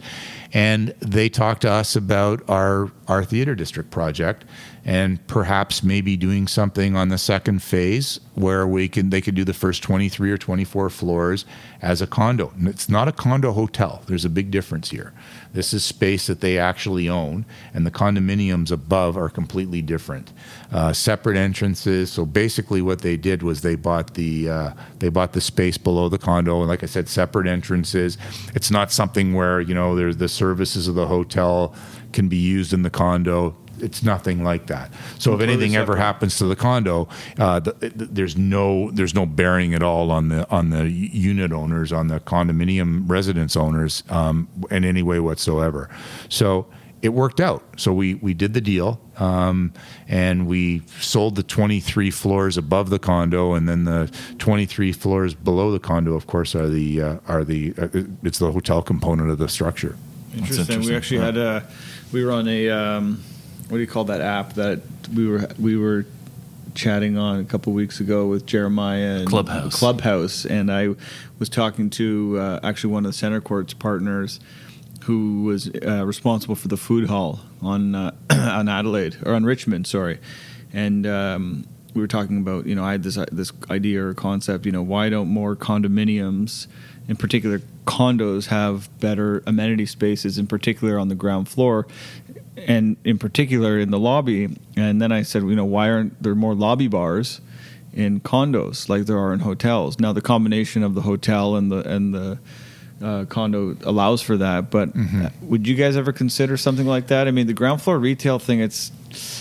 [0.53, 4.45] and they talked to us about our our theater district project
[4.85, 9.43] and perhaps maybe doing something on the second phase where we can they could do
[9.43, 11.45] the first 23 or 24 floors
[11.81, 12.51] as a condo.
[12.55, 14.03] And it's not a condo hotel.
[14.05, 15.13] There's a big difference here.
[15.55, 20.33] This is space that they actually own, and the condominiums above are completely different.
[20.69, 22.11] Uh, separate entrances.
[22.11, 26.09] So basically, what they did was they bought the uh, they bought the space below
[26.09, 28.17] the condo, and like I said, separate entrances.
[28.53, 31.73] It's not something where you know there's the services of the hotel
[32.11, 34.91] can be used in the condo it's nothing like that.
[35.19, 35.81] So if anything separate.
[35.83, 37.07] ever happens to the condo,
[37.37, 41.51] uh, the, the, there's no there's no bearing at all on the on the unit
[41.51, 45.89] owners, on the condominium residence owners, um, in any way whatsoever.
[46.29, 46.67] So
[47.01, 47.63] it worked out.
[47.77, 49.73] So we we did the deal, um,
[50.07, 55.71] and we sold the 23 floors above the condo, and then the 23 floors below
[55.71, 57.87] the condo, of course, are the uh, are the uh,
[58.23, 59.95] it's the hotel component of the structure.
[60.33, 60.61] Interesting.
[60.61, 60.89] interesting.
[60.89, 61.67] We actually had a
[62.11, 62.69] we were on a.
[62.69, 63.23] Um,
[63.67, 64.81] what do you call that app that
[65.13, 66.05] we were we were
[66.75, 69.79] chatting on a couple weeks ago with Jeremiah and Clubhouse.
[69.79, 70.89] Clubhouse, and I
[71.39, 74.39] was talking to uh, actually one of the CentreCourt's partners
[75.05, 79.87] who was uh, responsible for the food hall on uh, on Adelaide or on Richmond,
[79.87, 80.19] sorry,
[80.73, 81.07] and.
[81.07, 84.71] Um, we were talking about, you know, I had this this idea or concept, you
[84.73, 86.67] know, why don't more condominiums,
[87.07, 91.87] in particular condos, have better amenity spaces, in particular on the ground floor,
[92.57, 94.49] and in particular in the lobby.
[94.75, 97.41] And then I said, you know, why aren't there more lobby bars
[97.93, 99.99] in condos like there are in hotels?
[99.99, 102.39] Now the combination of the hotel and the and the
[103.01, 104.71] uh, condo allows for that.
[104.71, 105.47] But mm-hmm.
[105.47, 107.27] would you guys ever consider something like that?
[107.27, 108.91] I mean, the ground floor retail thing, it's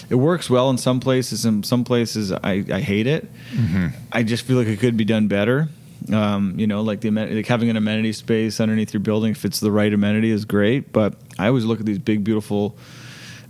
[0.09, 1.45] it works well in some places.
[1.45, 3.33] In some places, I, I hate it.
[3.53, 3.89] Mm-hmm.
[4.13, 5.69] I just feel like it could be done better.
[6.13, 9.61] Um, you know, like the like having an amenity space underneath your building, if it's
[9.61, 10.93] the right amenity, is great.
[10.93, 12.77] But I always look at these big, beautiful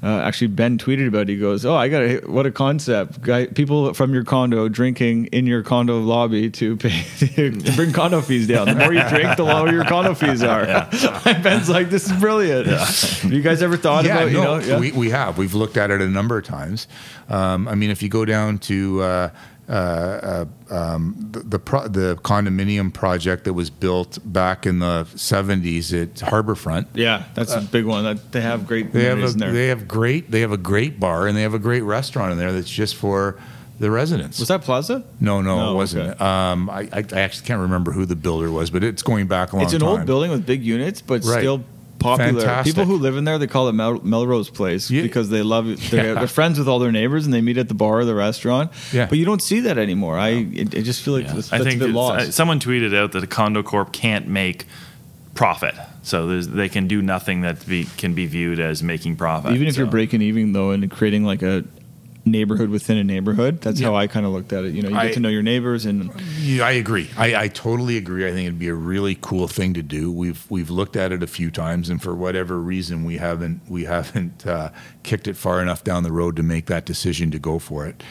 [0.04, 1.28] uh, actually, Ben tweeted about it.
[1.30, 3.22] He goes, "Oh, I got a what a concept!
[3.22, 8.20] Guy, people from your condo drinking in your condo lobby to pay to bring condo
[8.20, 8.66] fees down.
[8.66, 11.40] The more you drink, the lower your condo fees are." Yeah.
[11.42, 12.84] Ben's like, "This is brilliant." Yeah.
[12.84, 14.32] Have you guys ever thought yeah, about?
[14.32, 14.78] No, you know, yeah?
[14.78, 15.38] we we have.
[15.38, 16.86] We've looked at it a number of times.
[17.28, 19.30] Um, I mean, if you go down to uh,
[19.68, 20.44] uh, uh,
[20.74, 26.14] um, the the, pro- the, condominium project that was built back in the 70s at
[26.16, 26.88] Harborfront.
[26.94, 28.04] Yeah, that's uh, a big one.
[28.04, 28.92] That they have great.
[28.92, 31.58] They have a, they have great they have a great bar and they have a
[31.58, 33.38] great restaurant in there that's just for
[33.78, 34.38] the residents.
[34.38, 35.04] Was that Plaza?
[35.20, 36.10] No, no, no it wasn't.
[36.10, 36.24] Okay.
[36.24, 39.56] Um, I, I, actually can't remember who the builder was, but it's going back a
[39.56, 39.88] long It's an time.
[39.88, 41.40] old building with big units, but right.
[41.40, 41.64] still
[41.98, 42.40] popular.
[42.40, 42.74] Fantastic.
[42.74, 45.02] People who live in there, they call it Mel- Melrose Place yeah.
[45.02, 45.78] because they love it.
[45.90, 46.14] They're, yeah.
[46.14, 48.72] they're, friends with all their neighbors and they meet at the bar or the restaurant.
[48.92, 49.06] Yeah.
[49.06, 50.18] But you don't see that anymore.
[50.18, 51.34] I, I just feel like yeah.
[51.34, 52.32] that's, that's I think a bit uh, lost.
[52.32, 54.66] someone tweeted out that a condo corp can't make
[55.34, 55.74] profit.
[56.02, 59.52] So they can do nothing that be, can be viewed as making profit.
[59.52, 59.82] Even if so.
[59.82, 61.64] you're breaking even though and creating like a
[62.26, 63.60] neighborhood within a neighborhood.
[63.60, 63.88] That's Yeah.
[63.88, 64.74] how I kind of looked at it.
[64.74, 66.10] You know, you I- get to know your neighbors and
[66.40, 67.10] Yeah, I agree.
[67.16, 68.26] I, I totally agree.
[68.26, 70.10] I think it'd be a really cool thing to do.
[70.10, 73.84] We've we've looked at it a few times, and for whatever reason, we haven't we
[73.84, 74.70] haven't uh,
[75.02, 78.02] kicked it far enough down the road to make that decision to go for it.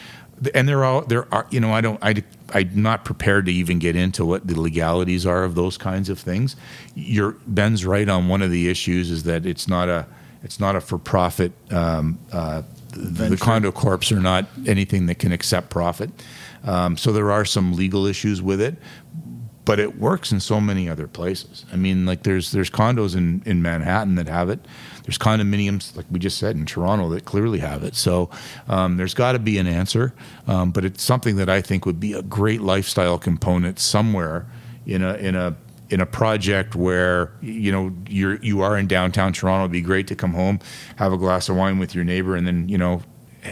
[0.54, 3.78] And there are there are you know I don't I I'm not prepared to even
[3.78, 6.54] get into what the legalities are of those kinds of things.
[6.94, 10.06] You're Ben's right on one of the issues is that it's not a
[10.42, 11.52] it's not a for profit.
[11.70, 12.62] Um, uh,
[12.94, 16.10] the condo corps are not anything that can accept profit.
[16.64, 18.76] Um, so there are some legal issues with it,
[19.64, 21.64] but it works in so many other places.
[21.72, 24.60] I mean, like there's there's condos in, in Manhattan that have it.
[25.04, 27.94] There's condominiums, like we just said, in Toronto that clearly have it.
[27.94, 28.30] So
[28.68, 30.14] um, there's got to be an answer,
[30.46, 34.46] um, but it's something that I think would be a great lifestyle component somewhere
[34.86, 35.56] in a in a
[35.90, 39.64] in a project where you know you're you are in downtown Toronto.
[39.64, 40.58] It'd be great to come home,
[40.96, 43.02] have a glass of wine with your neighbor, and then you know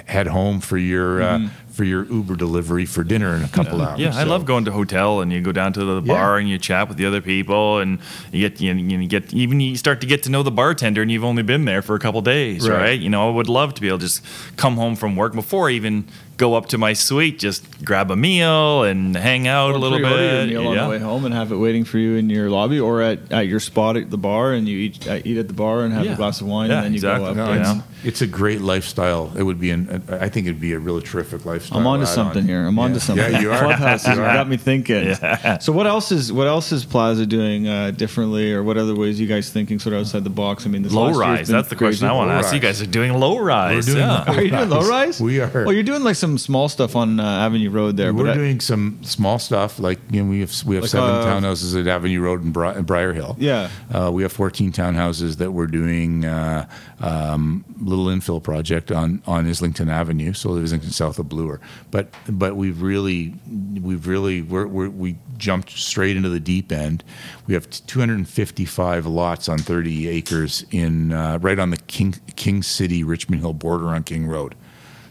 [0.06, 4.00] head home for your uh, for your Uber delivery for dinner in a couple hours.
[4.00, 6.14] Yeah, I love going to hotel and you go down to the Yeah.
[6.14, 7.98] bar and you chat with the other people and
[8.32, 11.10] you get you, you get even you start to get to know the bartender and
[11.10, 12.78] you've only been there for a couple days, Right.
[12.80, 13.00] right.
[13.00, 14.22] You know, I would love to be able to just
[14.56, 16.06] come home from work before I even
[16.36, 20.22] go up to my suite, just grab a meal and hang out a little pre-order
[20.22, 20.48] your bit.
[20.48, 20.84] meal on yeah.
[20.84, 23.46] the way home and have it waiting for you in your lobby or at, at
[23.46, 26.04] your spot at the bar, and you eat uh, eat at the bar and have
[26.04, 26.12] Yeah.
[26.14, 27.24] a glass of wine, Yeah, and then you exactly.
[27.24, 27.36] go up.
[27.36, 27.76] No, Yeah.
[27.76, 29.32] it's, it's a great lifestyle.
[29.36, 30.02] It would be an.
[30.10, 31.78] I think it'd be a really terrific lifestyle.
[31.78, 32.14] I'm onto add-on.
[32.14, 32.64] something here.
[32.66, 33.00] I'm onto Yeah.
[33.00, 33.32] something.
[33.32, 33.58] Yeah, you are.
[33.58, 34.34] Clubhouse You are.
[34.34, 35.14] got me thinking.
[35.60, 39.20] So what else is what else is Plaza doing uh, differently, or what other ways
[39.20, 40.66] you guys thinking sort of outside the box?
[40.66, 41.46] I mean, this Low last year's rise.
[41.48, 42.18] been That's the question I crazy.
[42.18, 42.54] want to ask.
[42.54, 43.86] You guys are doing low rise.
[43.86, 44.24] doing yeah.
[44.26, 45.20] low Are you doing low rise?
[45.20, 45.50] We are.
[45.66, 48.12] Oh, you're doing like some small stuff on uh, Avenue Road there.
[48.12, 50.90] We're but I- doing some small stuff like you know we have we have Like,
[50.90, 53.36] seven uh, townhouses at Avenue Road in, Bri- Briar Hill.
[53.38, 53.68] Yeah.
[53.92, 56.66] uh, we have 14 townhouses that we're doing uh,
[57.00, 61.60] um, little infill project on on Islington Avenue, so Islington south of Bloor.
[61.90, 63.34] But but we've really
[63.80, 67.02] we've really we're, we're, we jumped straight into the deep end.
[67.46, 73.02] We have 255 lots on 30 acres in uh, right on the King King City
[73.04, 74.54] Richmond Hill border on King Road.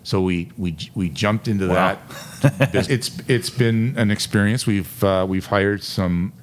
[0.04, 1.98] So we we we jumped into Wow.
[2.42, 2.72] that.
[2.90, 4.66] it's it's been an experience.
[4.66, 6.34] We've uh, we've hired some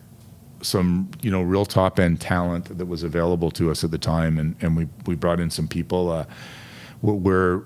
[0.62, 4.38] some you know real top end talent that was available to us at the time,
[4.38, 6.10] and, and we we brought in some people.
[6.10, 6.24] Uh,
[7.02, 7.62] we're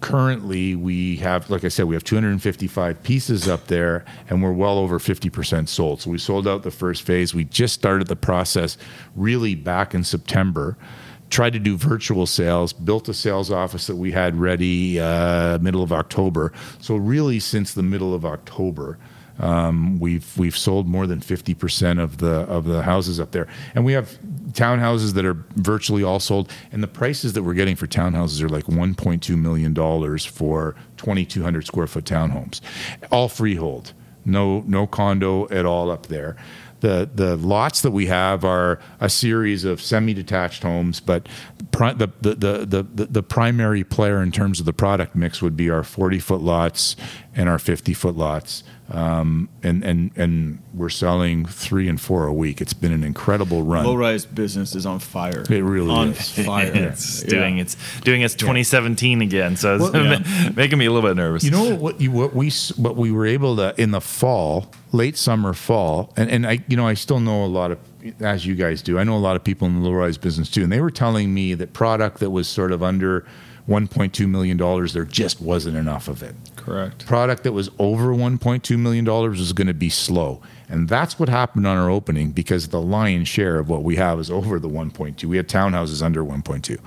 [0.00, 4.78] currently we have like I said we have 255 pieces up there, and we're well
[4.78, 6.00] over 50 percent sold.
[6.02, 7.34] So we sold out the first phase.
[7.34, 8.76] We just started the process
[9.14, 10.76] really back in September.
[11.30, 15.82] Tried to do virtual sales, built a sales office that we had ready uh, middle
[15.82, 16.52] of October.
[16.80, 18.98] So really, since the middle of October,
[19.38, 23.46] um, we've we've sold more than fifty percent of the of the houses up there,
[23.76, 24.18] and we have
[24.50, 26.50] townhouses that are virtually all sold.
[26.72, 30.24] And the prices that we're getting for townhouses are like one point two million dollars
[30.24, 32.60] for twenty two hundred square foot townhomes,
[33.12, 36.36] all freehold, no no condo at all up there.
[36.80, 41.28] The, the lots that we have are a series of semi-detached homes, but
[41.72, 45.56] pri- the, the, the, the, the primary player in terms of the product mix would
[45.56, 46.96] be our 40-foot lots
[47.36, 48.64] and our 50-foot lots.
[48.90, 52.60] Um, and, and, and we're selling three and four a week.
[52.60, 53.84] It's been an incredible run.
[53.86, 55.42] low rise business is on fire.
[55.48, 55.98] It really is.
[55.98, 56.44] on is.
[56.46, 56.66] fire.
[56.74, 57.30] it's Yeah.
[57.30, 60.50] doing its doing its 2017 again, so it's Well, yeah.
[60.56, 61.44] making me a little bit nervous.
[61.44, 65.16] You know what you what we what we were able to in the fall, late
[65.16, 67.78] summer, fall, and and I you know I still know a lot of
[68.20, 68.98] as you guys do.
[68.98, 70.90] I know a lot of people in the low rise business too, and they were
[70.90, 73.24] telling me that product that was sort of under
[73.68, 76.34] 1.2 million dollars, there just wasn't enough of it.
[76.60, 77.06] Correct.
[77.06, 81.28] Product that was over 1.2 million dollars was going to be slow, and that's what
[81.28, 84.68] happened on our opening because the lion's share of what we have is over the
[84.68, 85.24] 1.2.
[85.24, 86.78] We had townhouses under 1.2,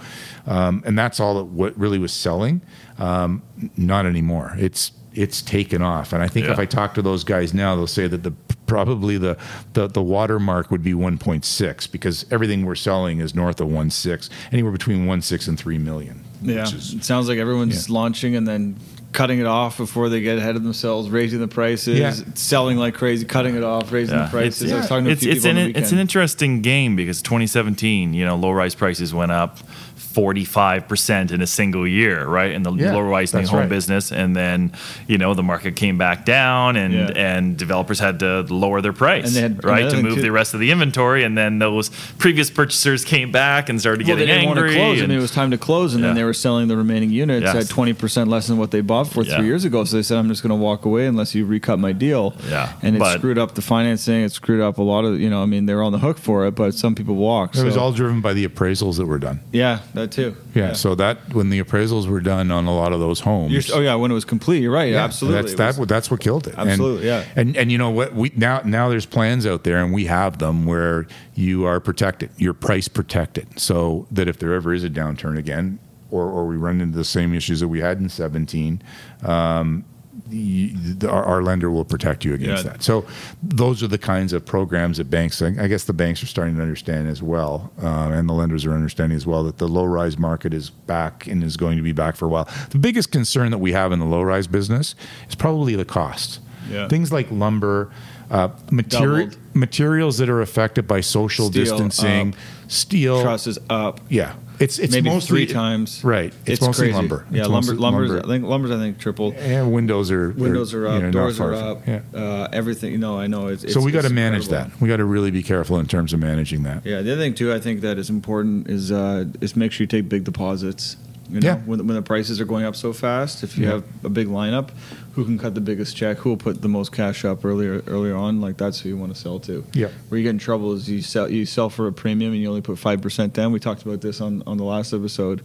[0.47, 2.61] um, and that's all that what really was selling.
[2.99, 3.41] Um,
[3.75, 4.53] not anymore.
[4.57, 7.85] It's it's taken off, and I think if I talk to those guys now, they'll
[7.87, 8.31] say that the
[8.65, 9.37] probably the
[9.73, 14.71] the, the watermark would be 1.6 because everything we're selling is north of 1.6, anywhere
[14.71, 16.23] between 1.6 and 3 million.
[16.41, 17.93] Yeah, is- it sounds like everyone's Yeah.
[17.93, 18.75] launching and then
[19.13, 22.13] cutting it off before they get ahead of themselves, raising the prices, Yeah.
[22.33, 24.25] selling like crazy, cutting it off, raising Yeah.
[24.25, 24.71] the prices.
[24.71, 26.95] I was talking to a it's few it's people an the it's an interesting game
[26.95, 29.59] because 2017, you know, low rise prices went up
[29.95, 32.51] 45 percent in a single year, right?
[32.51, 33.69] In the Yeah, low rise new home right.
[33.69, 34.71] business, and then
[35.07, 37.11] you know the market came back down, and Yeah.
[37.15, 40.21] and developers had to lower their price, And they had- right, another to move too-
[40.21, 41.89] the rest of the inventory, and then those
[42.19, 44.73] previous purchasers came back and started Well, they getting didn't want angry.
[44.75, 44.97] to close.
[44.97, 47.09] I and- mean, it was time to close, and then they were selling the remaining
[47.09, 47.55] units Yes.
[47.55, 49.37] at twenty percent less than what they bought off for Yeah.
[49.37, 49.83] three years ago.
[49.83, 52.35] So they said I'm just going to walk away unless you recut my deal.
[52.49, 54.21] Yeah, and it but- screwed up the financing.
[54.23, 55.41] It screwed up a lot of you know.
[55.43, 57.55] I mean, they're on the hook for it, but some people walk.
[57.55, 59.39] It was all driven by the appraisals that were done.
[59.51, 60.35] yeah, that too.
[60.55, 63.51] Yeah, So that when the appraisals were done on a lot of those homes.
[63.51, 64.91] You're, oh yeah, when it was complete, you're right.
[64.91, 65.41] Yeah, absolutely.
[65.41, 65.67] That's It that.
[65.67, 66.53] was- what that's what killed it.
[66.57, 67.23] And- Absolutely, yeah.
[67.35, 68.13] And and you know what?
[68.13, 72.29] We now now there's plans out there, and we have them where you are protected.
[72.37, 75.79] You're price protected, so that if there ever is a downturn again,
[76.13, 78.81] or or we run into the same issues that we had in 17.
[79.23, 79.83] Um,
[80.29, 82.71] you, the, our, our lender will protect you against Yeah.
[82.73, 82.83] that.
[82.83, 83.05] So
[83.41, 85.41] those are the kinds of programs that banks.
[85.41, 88.73] I guess the banks are starting to understand as well, uh, and the lenders are
[88.73, 91.91] understanding as well that the low rise market is back and is going to be
[91.93, 92.47] back for a while.
[92.69, 94.95] The biggest concern that we have in the low rise business
[95.27, 96.39] is probably the cost.
[96.71, 96.87] Yeah.
[96.87, 97.91] Things like lumber,
[98.31, 102.35] uh, materi- materials that are affected by social Steel distancing, up.
[102.71, 103.21] steel.
[103.21, 103.99] trusses up.
[104.09, 104.33] Yeah,
[104.63, 106.03] it's it's maybe mostly three times.
[106.03, 106.95] Right, it's, mostly crazy.
[106.95, 107.25] lumber.
[107.31, 107.73] Yeah, It's lumber.
[107.75, 108.09] Lumber's.
[108.11, 108.25] lumber.
[108.25, 108.71] I think lumber's.
[108.71, 109.33] I think tripled.
[109.35, 111.01] And windows are Windows are you up.
[111.03, 111.87] know, doors are from- up.
[111.87, 112.01] Yeah.
[112.13, 112.91] Uh, everything.
[112.91, 113.47] You know, I know.
[113.47, 114.71] It's, So it's- we got to manage incredible.
[114.71, 114.81] that.
[114.81, 116.85] We got to really be careful in terms of managing that.
[116.85, 119.83] Yeah, the other thing too, I think that is important is uh, is make sure
[119.83, 120.97] you take big deposits.
[121.29, 121.55] You know, Yeah.
[121.65, 123.71] when, when the prices are going up so fast, if you Yeah.
[123.71, 124.69] have a big lineup,
[125.13, 126.17] who can cut the biggest check?
[126.17, 128.41] Who will put the most cash up earlier earlier on?
[128.41, 129.63] Like that's who you want to sell to.
[129.73, 129.89] Yeah.
[130.09, 132.49] Where you get in trouble is you sell you sell for a premium and you
[132.49, 133.51] only put five percent down.
[133.51, 135.43] We talked about this on on the last episode.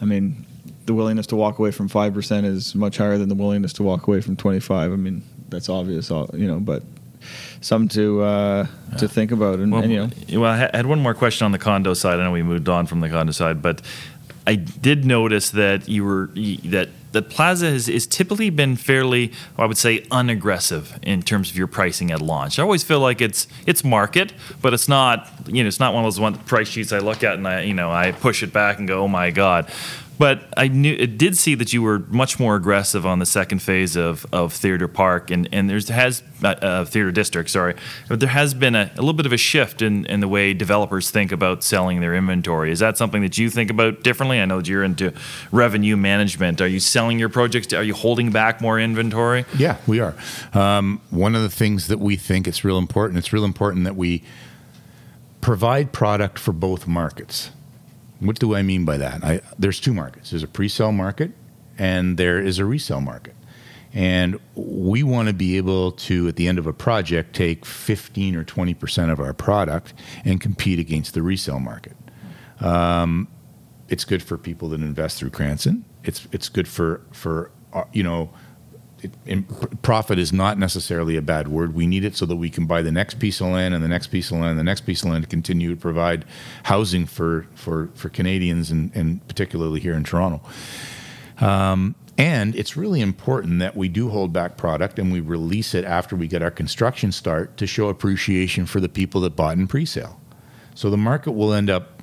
[0.00, 0.46] I mean,
[0.86, 3.82] the willingness to walk away from five percent is much higher than the willingness to
[3.82, 4.92] walk away from twenty five.
[4.92, 6.82] I mean, that's obvious, you know, but
[7.60, 8.66] something to uh,
[8.98, 9.58] to think about.
[9.58, 9.98] And, Well, and, you
[10.36, 12.18] know, well, I had one more question on the condo side.
[12.18, 13.82] I know we moved on from the condo side, but
[14.46, 16.30] I did notice that you were
[16.64, 21.56] that that Plaza has is typically been fairly, I would say, unaggressive in terms of
[21.56, 22.58] your pricing at launch.
[22.58, 26.04] I always feel like it's it's market, but it's not you know it's not one
[26.04, 28.52] of those one price sheets I look at and I you know I push it
[28.52, 29.70] back and go oh my god.
[30.22, 33.58] But I knew it did see that you were much more aggressive on the second
[33.58, 37.74] phase of, of Theater Park, and and there's has uh, uh, Theater District, sorry,
[38.08, 40.54] but there has been a, a little bit of a shift in, in the way
[40.54, 42.70] developers think about selling their inventory.
[42.70, 44.40] Is that something that you think about differently?
[44.40, 45.12] I know that you're into
[45.50, 46.60] revenue management.
[46.60, 47.72] Are you selling your projects?
[47.72, 49.44] Are you holding back more inventory?
[49.58, 50.14] Yeah, we are.
[50.54, 53.18] Um, one of the things that we think it's real important.
[53.18, 54.22] It's real important that we
[55.40, 57.50] provide product for both markets.
[58.22, 59.24] What do I mean by that?
[59.24, 60.30] I, there's two markets.
[60.30, 61.32] There's a pre-sale market,
[61.76, 63.34] and there is a resale market.
[63.92, 68.36] And we want to be able to, at the end of a project, take 15
[68.36, 69.92] or 20 percent of our product
[70.24, 71.96] and compete against the resale market.
[72.60, 73.28] Um,
[73.88, 75.84] it's good for people that invest through Cranston.
[76.04, 78.30] It's it's good for for uh, you know
[79.24, 81.74] it, profit is not necessarily a bad word.
[81.74, 83.88] We need it so that we can buy the next piece of land and the
[83.88, 86.24] next piece of land and the next piece of land to continue to provide
[86.64, 90.40] housing for for for Canadians and, and particularly here in Toronto.
[91.38, 95.84] Um, and it's really important that we do hold back product and we release it
[95.84, 99.66] after we get our construction start to show appreciation for the people that bought in
[99.66, 100.20] pre-sale.
[100.74, 102.01] So the market will end up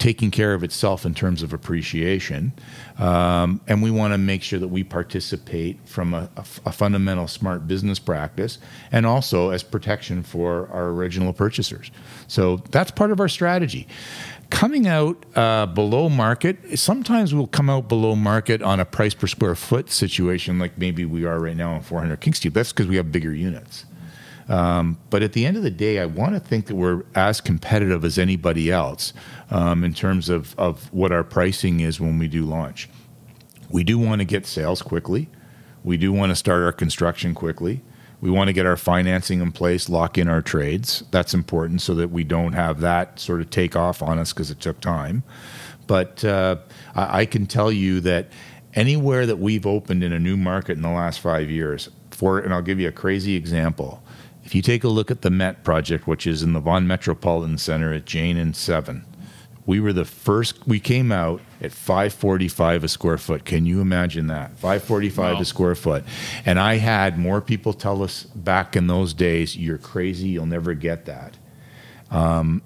[0.00, 2.52] taking care of itself in terms of appreciation.
[2.98, 7.98] Um, and we want to make sure that we participate from a fundamental smart business
[7.98, 8.58] practice
[8.90, 11.90] and also as protection for our original purchasers.
[12.28, 13.86] So that's part of our strategy.
[14.48, 19.26] Coming out uh, below market, sometimes we'll come out below market on a price per
[19.26, 22.54] square foot situation, like maybe we are right now on 400 King Street.
[22.54, 23.84] That's because we have bigger units.
[24.50, 27.40] Um, but at the end of the day, I want to think that we're as
[27.40, 29.12] competitive as anybody else
[29.48, 32.88] um, in terms of, of what our pricing is when we do launch.
[33.70, 35.28] We do want to get sales quickly.
[35.84, 37.80] We do want to start our construction quickly.
[38.20, 41.04] We want to get our financing in place, lock in our trades.
[41.12, 44.50] That's important so that we don't have that sort of take off on us because
[44.50, 45.22] it took time.
[45.86, 46.56] But uh,
[46.96, 48.30] I, I can tell you that
[48.74, 52.52] anywhere that we've opened in a new market in the last five years, for and
[52.52, 54.02] I'll give you a crazy example.
[54.50, 57.56] If you take a look at the Met project, which is in the Vaughan Metropolitan
[57.56, 59.04] Center at Jane and Seven,
[59.64, 60.66] we were the first.
[60.66, 63.44] We came out at 545 a square foot.
[63.44, 64.58] Can you imagine that?
[64.58, 66.02] 545 a square foot.
[66.44, 70.30] And I had more people tell us back in those days, "You're crazy.
[70.30, 71.36] You'll never get that."
[72.10, 72.62] Um,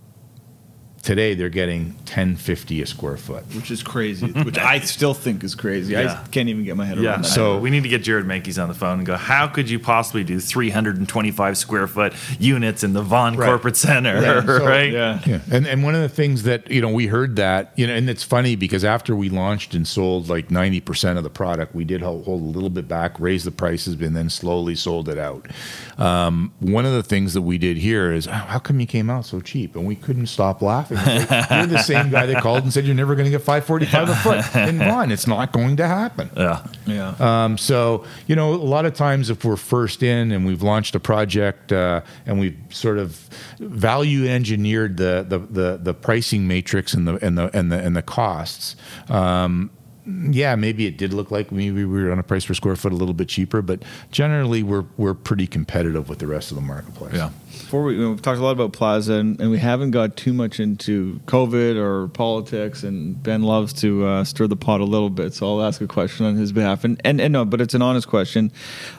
[1.05, 3.45] today they're getting 1050 a square foot.
[3.55, 5.93] which is crazy, which I still think is crazy.
[5.93, 6.23] Yeah.
[6.25, 7.11] I can't even get my head Yeah.
[7.13, 7.29] around that.
[7.29, 9.17] So we need to get Jared Mankey's on the phone and go.
[9.17, 13.47] How could you possibly do 325 square foot units in the Vaughan Right.
[13.47, 14.21] Corporate Center?
[14.21, 14.93] Yeah, so- right?
[14.93, 15.21] yeah.
[15.27, 17.95] Yeah, and and one of the things that you know we heard that you know,
[17.95, 21.75] and it's funny because after we launched and sold like ninety percent of the product,
[21.75, 25.09] we did hold, hold a little bit back, raise the prices, and then slowly sold
[25.09, 25.47] it out.
[25.99, 29.11] Um, one of the things that we did here is "Oh, how come you came
[29.11, 31.59] out so cheap, and we couldn't stop laughing laughing.
[31.59, 34.15] You're the same guy that called and said you're never going to get 545 a
[34.17, 35.11] foot in Vaughan.
[35.11, 36.31] It's not going to happen.
[36.37, 36.67] Yeah.
[36.87, 37.15] Yeah.
[37.19, 40.95] Um, so, you know, a lot of times if we're first in and we've launched
[40.95, 43.17] a project uh, and we've sort of
[43.59, 47.97] value engineered the, the, the, the pricing matrix and the, and the, and the, and
[47.97, 48.77] the costs,
[49.09, 49.71] um,
[50.07, 52.93] yeah, maybe it did look like maybe we were on a price per square foot
[52.93, 56.61] a little bit cheaper, but generally we're, we're pretty competitive with the rest of the
[56.61, 57.15] marketplace.
[57.15, 57.31] Yeah.
[57.51, 60.17] Before we, you know, we've talked a lot about Plaza, and, and we haven't got
[60.17, 62.83] too much into COVID or politics.
[62.83, 65.87] And Ben loves to uh, stir the pot a little bit, so I'll ask a
[65.87, 66.85] question on his behalf.
[66.85, 68.53] And and, and no, but it's an honest question.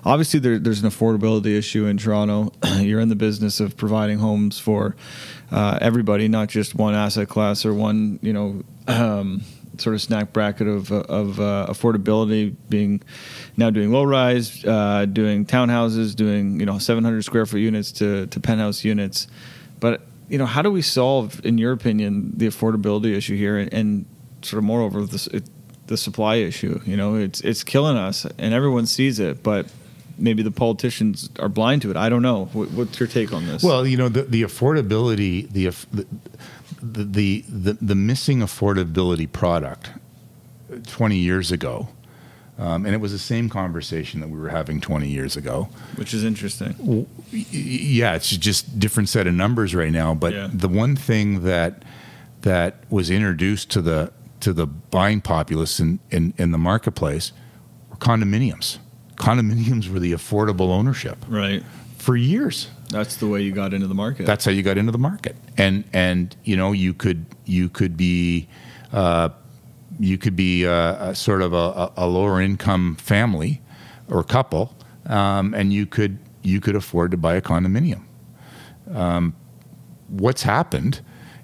[0.06, 2.52] Obviously, there, there's an affordability issue in Toronto.
[2.80, 4.96] You're in the business of providing homes for
[5.52, 8.64] uh, everybody, not just one asset class or one, you know.
[8.88, 9.42] Um,
[9.78, 13.02] sort of snack bracket of, of uh, affordability being
[13.58, 18.28] now doing low rise, uh, doing townhouses, doing you know 700 square foot units to,
[18.28, 19.28] to penthouse units.
[19.80, 23.74] But you know, how do we solve, in your opinion, the affordability issue here, and,
[23.74, 24.06] and
[24.42, 25.44] sort of moreover the,
[25.88, 26.80] the supply issue?
[26.86, 29.68] You know, it's it's killing us, and everyone sees it, but
[30.18, 31.98] maybe the politicians are blind to it.
[31.98, 32.46] I don't know.
[32.46, 33.64] What's your take on this?
[33.64, 36.08] Well, you know, the, the affordability, the, the
[36.94, 39.90] the, the, the missing affordability product
[40.88, 41.88] 20 years ago,
[42.58, 45.68] um, and it was the same conversation that we were having 20 years ago.
[45.96, 47.08] Which is interesting.
[47.32, 50.14] Yeah, it's just different set of numbers right now.
[50.14, 50.50] But Yeah.
[50.54, 51.84] the one thing that
[52.42, 54.12] that was introduced to the
[54.42, 57.32] to the buying populace in, in, in the marketplace
[57.90, 58.78] were condominiums.
[59.16, 61.64] Condominiums were the affordable ownership Right.
[61.98, 62.68] for years.
[62.90, 64.26] That's the way you got into the market.
[64.26, 67.98] That's how you got into the market, and and you know you could you could
[67.98, 68.48] be
[68.94, 69.30] uh,
[70.00, 73.62] you could be a, a sort of a, a lower income family
[74.10, 74.76] or couple,
[75.08, 78.04] um, and you could you could afford to buy a condominium.
[78.94, 79.36] Um,
[80.08, 81.02] what's happened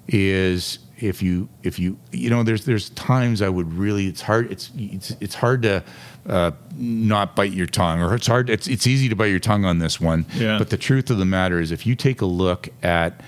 [0.08, 4.50] is if you if you you know there's there's times I would really it's hard
[4.52, 5.82] it's it's it's hard to
[6.28, 9.64] uh, not bite your tongue or it's hard it's it's easy to bite your tongue
[9.64, 10.56] on this one Yeah.
[10.58, 13.20] but the truth of the matter is if you take a look at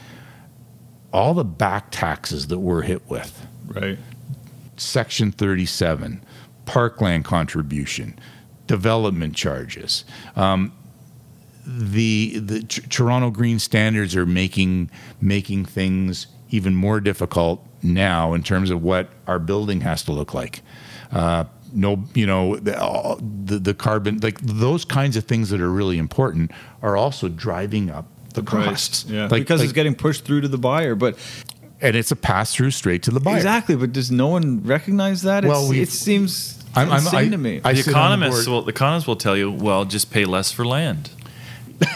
[1.12, 3.98] all the back taxes that we're hit with right.
[4.76, 6.22] section 37
[6.66, 8.16] parkland contribution
[8.68, 10.04] development charges
[10.36, 10.72] um,
[11.66, 14.90] the the T- Toronto Green Standards are making
[15.20, 20.34] making things even more difficult now in terms of what our building has to look
[20.34, 20.60] like.
[21.10, 25.60] Uh, no, you know the, all- the the carbon like those kinds of things that
[25.60, 26.50] are really important
[26.82, 29.04] are also driving up the, costs.
[29.08, 29.22] Yeah.
[29.28, 31.16] Like- because like- it's getting pushed through to the buyer, but
[31.80, 33.36] and it's a pass through straight to the buyer.
[33.36, 33.76] exactly.
[33.76, 35.44] But does no one recognize that?
[35.44, 37.60] Well, It's, it seems I'm- I'm- insane I- to me.
[37.64, 40.24] I the sit on the economists will the economists will tell you, well, just pay
[40.24, 41.10] less for land.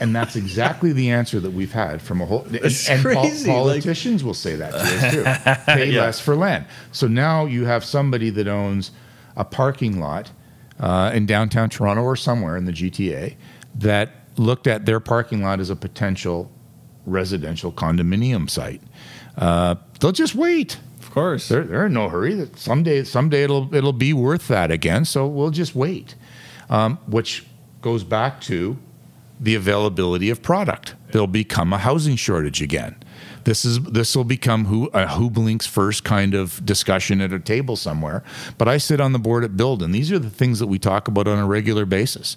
[0.00, 2.42] And that's exactly the answer that we've had from a whole.
[2.44, 5.12] And, It's and pol- crazy, like- politicians will say that to us
[5.66, 5.72] too.
[5.72, 6.02] Pay Yeah.
[6.02, 6.66] less for land.
[6.92, 8.92] So now you have somebody that owns
[9.38, 10.30] a parking lot
[10.80, 13.36] uh, in downtown Toronto or somewhere in the GTA
[13.76, 16.50] that looked at their parking lot as a potential
[17.06, 18.82] residential condominium site.
[19.36, 20.78] Uh, they'll just wait.
[21.00, 21.48] of course.
[21.48, 22.34] They're, they're in no hurry.
[22.34, 25.04] That someday, someday it'll it'll be worth that again.
[25.04, 26.14] So we'll just wait,
[26.68, 27.46] um, which
[27.80, 28.76] goes back to
[29.40, 30.96] the availability of product.
[31.12, 32.96] There'll become a housing shortage again.
[33.48, 37.38] This is this will become who a who blinks first kind of discussion at a
[37.38, 38.22] table somewhere.
[38.58, 40.78] But I sit on the board at BILD, and these are the things that we
[40.78, 42.36] talk about on a regular basis.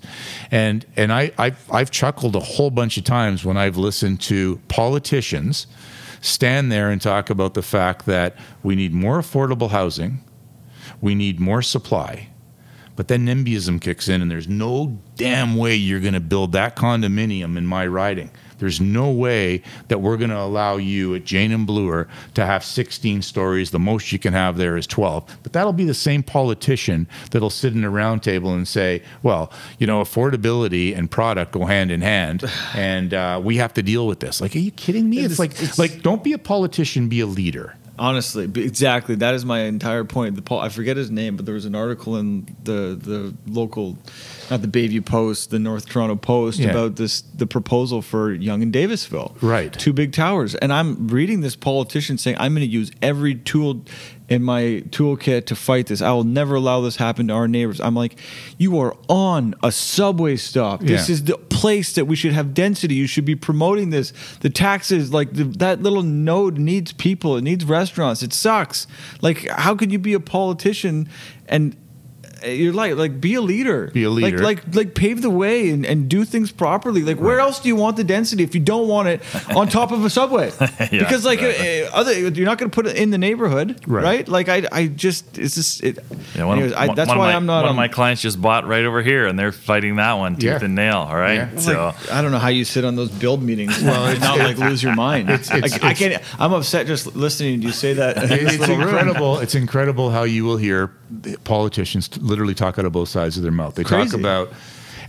[0.52, 4.62] And and I I've, I've chuckled a whole bunch of times when I've listened to
[4.70, 5.68] politicians
[6.22, 10.24] stand there and talk about the fact that we need more affordable housing,
[11.02, 12.30] we need more supply.
[12.96, 16.78] But then NIMBYism kicks in, and there's no damn way you're going to build that
[16.78, 18.32] condominium in my riding.
[18.62, 22.64] There's no way that we're going to allow you at Jane and Bloor to have
[22.64, 23.72] 16 stories.
[23.72, 25.40] The most you can have there is 12.
[25.44, 29.52] But that'll be the same politician that'll sit in a round table and say, well,
[29.80, 32.44] you know, affordability and product go hand in hand,
[32.76, 34.40] and uh, we have to deal with this.
[34.40, 35.18] Like, are you kidding me?
[35.18, 37.76] It's, It's- like, it's- like, don't be a politician, be a leader.
[38.00, 39.16] Honestly, exactly.
[39.16, 40.36] That is my entire point.
[40.36, 43.96] The Paul, I forget his name, but there was an article in the the local,
[44.52, 46.72] not the Bayview Post, the North Toronto Post Yeah.
[46.72, 49.34] about this the proposal for Yonge and Davisville.
[49.42, 49.72] Right.
[49.74, 53.84] Two big towers, and I'm reading this politician saying I'm going to use every tool
[54.30, 56.02] in my toolkit to fight this.
[56.02, 57.82] I will never allow this happen to our neighbors.
[57.82, 58.18] I'm like,
[58.58, 60.82] you are on a subway stop.
[60.82, 61.14] This Yeah.
[61.14, 62.96] is the place that we should have density.
[62.96, 64.14] You should be promoting this.
[64.40, 67.36] The taxes, like the, that little node needs people.
[67.36, 68.24] It needs restaurants.
[68.24, 68.88] It sucks.
[69.22, 71.10] Like, how could you be a politician
[71.50, 71.76] and
[72.46, 73.88] you're like like be a leader.
[73.88, 74.40] Be a leader.
[74.40, 77.02] Like like like pave the way and, and do things properly.
[77.04, 79.22] Like where else do you want the density if you don't want it
[79.56, 80.52] on top of a subway?
[80.92, 81.84] because like exactly.
[81.84, 84.04] uh, other you're not going to put it in the neighborhood, Right.
[84.04, 84.28] right?
[84.28, 86.00] Like I I just it's just it.
[86.36, 87.88] Yeah, one, anyways, of, I, that's one why my, I'm not One on of my
[87.88, 90.64] clients just bought right over here, and they're fighting that one tooth Yeah.
[90.64, 90.98] and nail.
[90.98, 91.58] All right, Yeah.
[91.58, 94.58] so I don't know how you sit on those BILD meetings well, and not like
[94.58, 95.30] lose your mind.
[95.30, 96.24] it's- like, I it's- can't.
[96.40, 98.18] I'm upset just listening to you say that.
[98.18, 98.88] in it's little room.
[98.88, 99.40] incredible.
[99.40, 100.92] It's incredible how you will hear
[101.44, 103.76] politicians literally talk out of both sides of their mouth.
[103.76, 104.52] They talk about,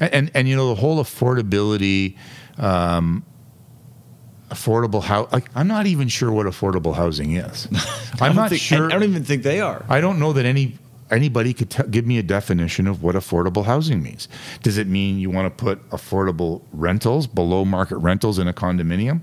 [0.01, 2.17] and, and and you know the whole affordability,
[2.59, 3.25] um,
[4.51, 5.29] affordable how.
[5.33, 7.69] Like I'm not even sure what affordable housing is.
[8.21, 8.87] I'm not think- sure.
[8.87, 9.85] I don't even think they are.
[9.89, 10.79] I don't know that any
[11.11, 14.29] anybody could t- give me a definition of what affordable housing means.
[14.63, 19.21] Does it mean you want to put affordable rentals, below market rentals in a condominium?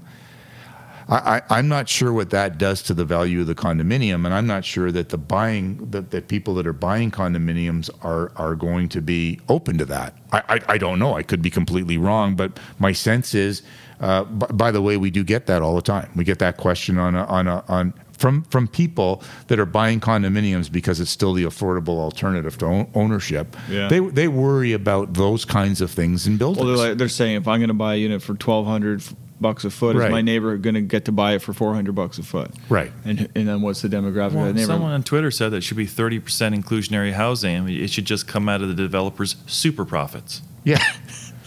[1.10, 4.34] I, I, I'm not sure what that does to the value of the condominium, and
[4.34, 8.56] I'm not sure that the buying that, that people that are buying condominiums are are
[8.56, 10.16] going to be open to that.
[10.32, 11.16] I, I, I don't know.
[11.16, 13.64] I could be completely wrong, but my sense is.
[14.00, 16.10] Uh, b- by the way, we do get that all the time.
[16.16, 20.00] We get that question on a, on a, on from from people that are buying
[20.00, 23.58] condominiums because it's still the affordable alternative to own, ownership.
[23.70, 23.88] Yeah.
[23.88, 26.66] They they worry about those kinds of things in buildings.
[26.66, 29.04] Well, they're, like, they're saying if I'm going to buy a unit for 1,200
[29.42, 30.08] bucks a foot, Right.
[30.08, 32.52] is my neighbor going to get to buy it for 400 bucks a foot?
[32.70, 32.92] right.
[33.06, 34.66] And and then what's the demographic Well, of that neighbor?
[34.68, 36.22] someone on Twitter said that it should be 30%
[36.56, 37.68] inclusionary housing.
[37.70, 40.42] It should just come out of the developers' super profits.
[40.64, 40.84] Yeah.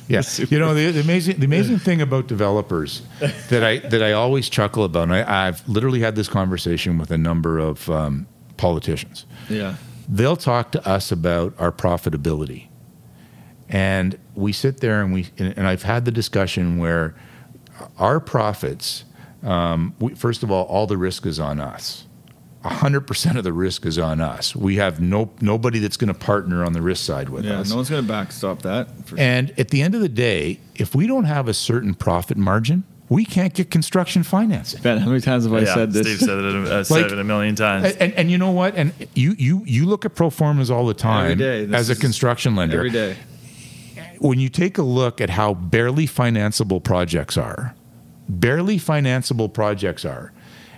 [0.09, 3.03] Yeah, you know the, the amazing the amazing thing about developers
[3.49, 5.05] that I that I always chuckle about.
[5.05, 8.27] And I, I've literally had this conversation with a number of um,
[8.57, 9.25] politicians.
[9.49, 9.77] yeah.
[10.09, 12.67] They'll talk to us about our profitability,
[13.69, 17.15] and we sit there and we and, and I've had the discussion where
[17.99, 19.05] our profits.
[19.43, 22.07] Um, we, first of all, all the risk is on us.
[22.65, 24.55] 100% of the risk is on us.
[24.55, 27.71] We have no nobody that's going to partner on the risk side with Yeah, us.
[27.71, 28.89] no one's going to backstop that.
[29.07, 32.37] For And at the end of the day, if we don't have a certain profit
[32.37, 34.81] margin, we can't get construction financing.
[34.81, 36.07] Ben, how many times have I yeah, said this?
[36.07, 37.85] Steve said it, uh, said it a million times.
[37.93, 38.77] And, and, and you know what?
[38.77, 41.69] And you you you look at pro formas all the time day.
[41.73, 42.79] As a construction lender.
[42.79, 43.17] Every day.
[44.23, 47.75] When you take a look at how barely financeable projects are,
[48.29, 50.33] barely financeable projects are,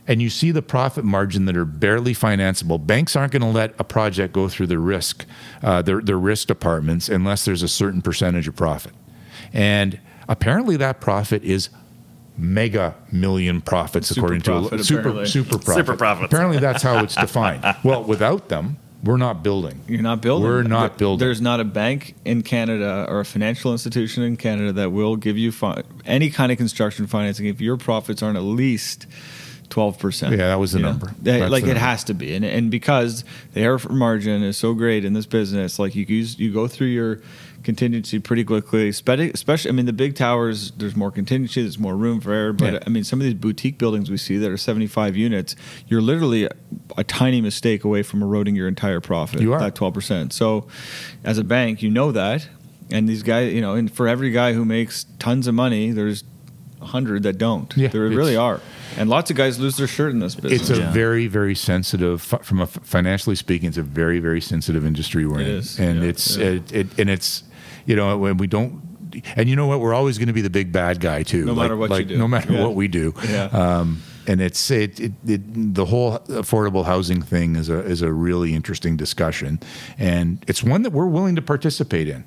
[0.06, 3.74] and you see the profit margin that are barely financeable, banks aren't going to let
[3.78, 5.24] a project go through the risk,
[5.62, 8.92] uh, their, their risk departments unless there's a certain percentage of profit.
[9.52, 11.70] And apparently that profit is
[12.36, 15.86] mega million profits Super according profit, to super super profit.
[15.86, 16.32] Super profits.
[16.32, 17.62] Apparently that's how it's defined.
[17.84, 19.80] well, without them, we're not building.
[19.86, 20.48] You're not building.
[20.48, 21.18] We're not There- building.
[21.26, 25.36] There's not a bank in Canada or a financial institution in Canada that will give
[25.38, 29.06] you fi- any kind of construction financing if your profits aren't at least
[29.74, 30.32] twelve percent.
[30.32, 31.12] Yeah, that was the You number.
[31.20, 31.80] That's like the it number.
[31.80, 35.78] has to be, and and because the error margin is so great in this business,
[35.80, 37.20] like you use you go through your
[37.64, 38.88] contingency pretty quickly.
[38.88, 40.70] Especially, I mean, the big towers.
[40.72, 41.62] There's more contingency.
[41.62, 42.52] There's more room for error.
[42.52, 42.78] But Yeah.
[42.86, 45.56] I mean, some of these boutique buildings we see that are 75 units,
[45.88, 46.50] you're literally a,
[46.96, 49.40] a tiny mistake away from eroding your entire profit.
[49.40, 49.58] You are.
[49.60, 50.32] that 12%.
[50.32, 50.68] So,
[51.24, 52.46] as a bank, you know that.
[52.90, 56.22] And these guys, you know, and for every guy who makes tons of money, there's
[56.84, 57.74] hundred that don't.
[57.76, 58.60] Yeah, there really are.
[58.96, 60.60] And lots of guys lose their shirt in this business.
[60.68, 60.92] It's a Yeah.
[60.92, 65.48] very, very sensitive, from a financially speaking, it's a very, very sensitive industry we're It
[65.48, 66.46] in, is, and yeah, it's yeah.
[66.46, 67.42] It, it, and it's
[67.86, 68.80] you know when we don't,
[69.36, 71.44] and you know what, we're always going to be the big bad guy too.
[71.44, 72.18] No like, matter what you do.
[72.18, 72.62] no matter Yeah.
[72.62, 73.14] what we do.
[73.28, 73.44] Yeah.
[73.46, 78.10] Um, and it's it, it, it the whole affordable housing thing is a is a
[78.12, 79.60] really interesting discussion,
[79.98, 82.24] and it's one that we're willing to participate in.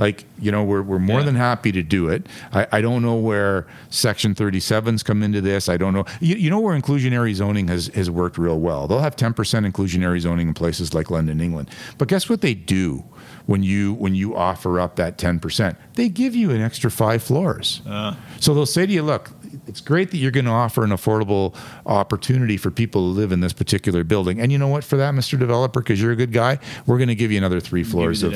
[0.00, 1.26] Like you know, we're we're more Yeah.
[1.26, 2.26] than happy to do it.
[2.54, 5.68] I, I don't know where Section 37s come into this.
[5.68, 6.06] I don't know.
[6.20, 8.88] You, you know where inclusionary zoning has has worked real well.
[8.88, 9.34] They'll have 10%
[9.70, 11.68] inclusionary zoning in places like London, England.
[11.98, 13.04] But guess what they do
[13.44, 15.76] when you when you offer up that 10%?
[15.96, 17.82] They give you an extra five floors.
[17.86, 19.30] Uh, So they'll say to you, look,
[19.66, 23.40] it's great that you're going to offer an affordable opportunity for people to live in
[23.40, 24.40] this particular building.
[24.40, 25.38] And you know what, for that, Mr.
[25.38, 28.32] Developer, because you're a good guy, we're going to give you another three floors of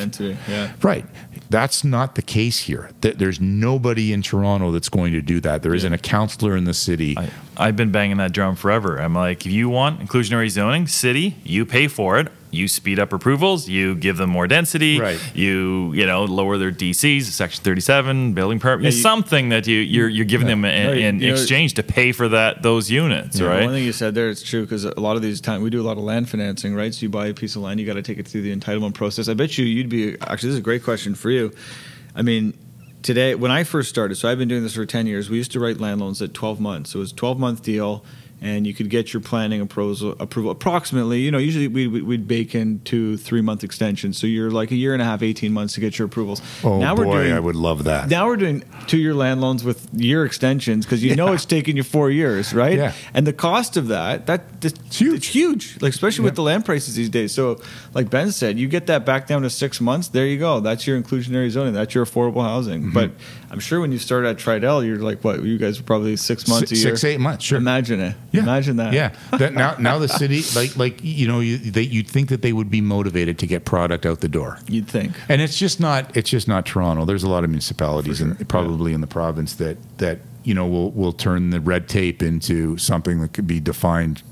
[0.49, 0.73] yeah.
[0.83, 1.07] Right.
[1.55, 2.91] That's not the case here.
[3.01, 5.63] Th- There's nobody in Toronto that's going to do that.
[5.63, 7.15] There isn't a councillor in the city.
[7.17, 8.97] I, I've been banging that drum forever.
[9.01, 12.27] I'm like, if you want inclusionary zoning, city, you pay for it.
[12.55, 13.69] You speed up approvals.
[13.69, 14.99] You give them more density.
[15.01, 15.19] Right.
[15.35, 19.79] You you know lower their DCs, Section 37, building permit, Yeah, you- something that you
[19.79, 22.63] you're you're giving them in, No, you- in you know- exchange to pay for that
[22.63, 23.65] those units, Yeah, right?
[23.65, 25.81] One thing you said there, it's true because a lot of these times we do
[25.81, 26.95] a lot of land financing, right?
[26.95, 28.95] So you buy a piece of land, you got to take it through the entitlement
[28.95, 29.29] process.
[29.29, 30.49] I bet you you'd be actually.
[30.49, 31.53] This is a great question for you.
[32.17, 32.55] I mean,
[33.03, 35.29] today when I first started, so I've been doing this for ten years.
[35.29, 36.91] We used to write land loans at twelve months.
[36.91, 38.05] So it was a twelve month deal.
[38.45, 41.21] And you could get your planning approval, approval approximately.
[41.21, 44.19] You know, usually we, we, we'd bake in two, three month extensions.
[44.19, 46.43] So you're like a year and a half, 18 months to get your approvals.
[46.63, 48.11] Oh now boy, we're doing, I would love that.
[48.11, 51.77] Now we're doing two year land loans with year extensions because you know it's taking
[51.77, 52.77] you four years, right?
[52.77, 52.93] Yeah.
[53.15, 55.15] And the cost of that, that that's huge.
[55.15, 57.33] It's huge, like especially with the land prices these days.
[57.33, 57.61] So,
[57.95, 60.09] like Ben said, you get that back down to six months.
[60.09, 60.61] There you go.
[60.61, 61.73] That's your inclusionary zoning.
[61.73, 62.83] That's your affordable housing.
[62.83, 62.93] Mm-hmm.
[62.93, 63.11] But
[63.51, 65.43] I'm sure when you start at Tridel, you're like, what?
[65.43, 66.97] You guys were probably six months a Six- year.
[66.97, 67.57] six, eight months, sure.
[67.59, 68.17] Imagine it.
[68.35, 68.43] Yeah.
[68.43, 68.93] Imagine that.
[68.93, 69.15] Yeah.
[69.39, 72.53] That now, now the city, like, like you know, you, they, you'd think that they
[72.53, 74.59] would be motivated to get product out the door.
[74.69, 75.13] You'd think.
[75.29, 76.17] And it's just not.
[76.17, 77.05] It's just not Toronto.
[77.05, 80.91] There's a lot of municipalities, and probably in the province that that you know will
[80.91, 84.23] will turn the red tape into something that could be defined.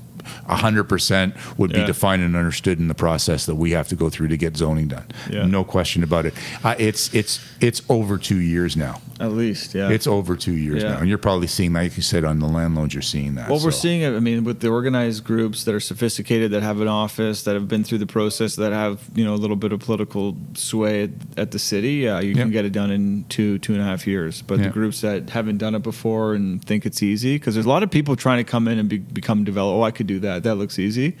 [0.47, 4.09] Hundred percent would be defined and understood in the process that we have to go
[4.09, 5.05] through to get zoning done.
[5.29, 5.45] Yeah.
[5.45, 6.33] No question about it.
[6.63, 9.01] Uh, it's it's it's over two years now.
[9.19, 9.89] At least, yeah.
[9.89, 10.93] It's over two years Yeah.
[10.93, 13.49] now, and you're probably seeing, like you said, on the land loans, you're seeing that.
[13.49, 14.13] Well, we're seeing it.
[14.15, 17.67] I mean, with the organized groups that are sophisticated, that have an office, that have
[17.67, 21.09] been through the process, that have you know a little bit of political sway at,
[21.37, 21.93] at the city.
[21.95, 24.41] Yeah, you can get it done in two two and a half years.
[24.41, 24.65] But Yeah.
[24.65, 27.83] the groups that haven't done it before and think it's easy, because there's a lot
[27.83, 29.75] of people trying to come in and be, become develop.
[29.75, 30.43] Oh, I could do that.
[30.43, 31.15] That looks easy.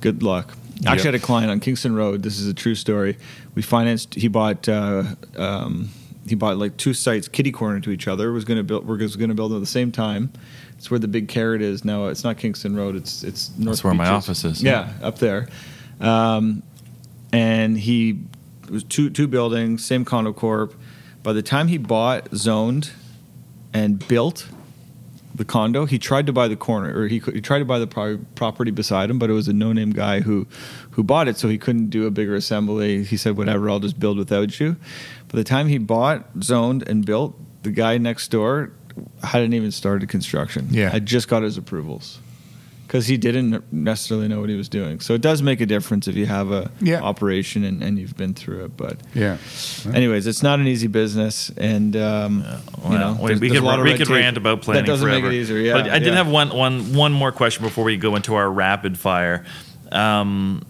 [0.00, 0.54] Good luck.
[0.86, 0.98] Actually, Yep.
[0.98, 2.22] I had a client on Kingston Road.
[2.22, 3.18] This is a true story.
[3.54, 4.14] We financed.
[4.14, 4.68] He bought.
[4.68, 5.04] Uh,
[5.36, 5.90] um,
[6.26, 8.32] he bought like two sites, kitty corner to each other.
[8.32, 8.86] Was going to build.
[8.86, 10.32] We're going to build them at the same time.
[10.78, 12.06] It's where the big carrot is now.
[12.06, 12.96] It's not Kingston Road.
[12.96, 13.66] It's it's North.
[13.66, 14.14] That's where my Beaches.
[14.28, 14.62] office is.
[14.62, 15.48] Yeah, up there.
[16.00, 16.62] Um,
[17.32, 18.20] and he
[18.64, 20.74] it was two two buildings, same condo corp.
[21.22, 22.90] By the time he bought, zoned,
[23.74, 24.48] and built
[25.40, 27.86] the condo, he tried to buy the corner, or he, he tried to buy the
[27.86, 30.46] pro- property beside him, but it was a no-name guy who
[30.90, 33.04] who bought it, so he couldn't do a bigger assembly.
[33.04, 34.76] He said, "Whatever, I'll just build without you."
[35.28, 38.72] By the time he bought, zoned, and built, the guy next door
[39.22, 40.68] hadn't even started construction.
[40.70, 40.90] Yeah.
[40.90, 42.18] had just got his approvals
[42.90, 44.98] because he didn't necessarily know what he was doing.
[44.98, 47.00] So it does make a difference if you have a Yeah.
[47.02, 48.76] operation and, and you've been through it.
[48.76, 49.36] But Yeah.
[49.94, 52.44] anyways, it's not an easy business, and um,
[52.90, 54.82] you know, we, there's- we there's could a lot we red could rant about planning
[54.82, 55.28] That doesn't forever.
[55.28, 55.58] make it easier.
[55.58, 56.14] Yeah, but I did yeah.
[56.16, 59.44] have one one one more question before we go into our rapid fire.
[59.92, 60.62] Um,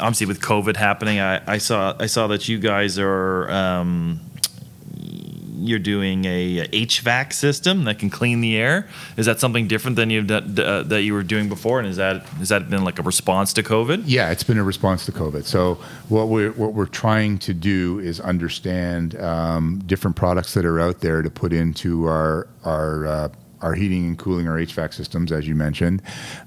[0.00, 3.48] obviously, with COVID happening, I, I saw I saw that you guys are.
[3.50, 4.20] Um,
[5.60, 8.88] you're doing a HVAC system that can clean the air.
[9.16, 11.78] Is that something different than you that, uh, that you were doing before?
[11.78, 14.04] And is that has that been like a response to COVID?
[14.06, 15.44] Yeah, it's been a response to COVID.
[15.44, 15.74] So
[16.08, 21.00] what we're what we're trying to do is understand um, different products that are out
[21.00, 23.28] there to put into our our uh,
[23.60, 26.02] our heating and cooling, our HVAC systems, as you mentioned,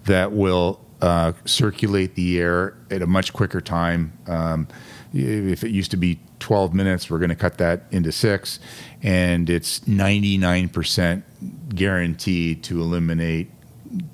[0.06, 4.14] that will uh, circulate the air at a much quicker time.
[4.28, 4.68] Um,
[5.14, 8.60] if it used to be 12 minutes, we're going to cut that into six,
[9.02, 11.24] and it's 99%
[11.70, 13.50] guaranteed to eliminate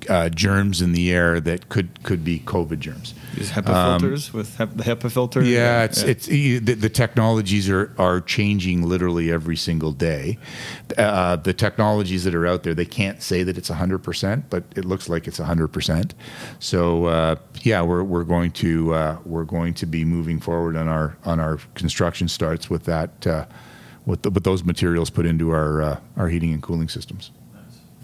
[0.09, 3.13] uh, germs in the air that could could be COVID germs.
[3.35, 5.43] These HEPA filters with hep- the HEPA filter.
[5.43, 10.37] Yeah, it's it's e- the, the technologies are are changing literally every single day.
[10.97, 14.63] Uh, the technologies that are out there, they can't say that it's hundred percent, but
[14.75, 16.13] it looks like it's hundred percent.
[16.59, 20.87] So uh, yeah, we're we're going to uh, we're going to be moving forward on
[20.87, 23.27] our on our construction starts with that.
[23.27, 23.45] Uh,
[24.05, 27.31] with, the, with those materials put into our uh, our heating and cooling systems.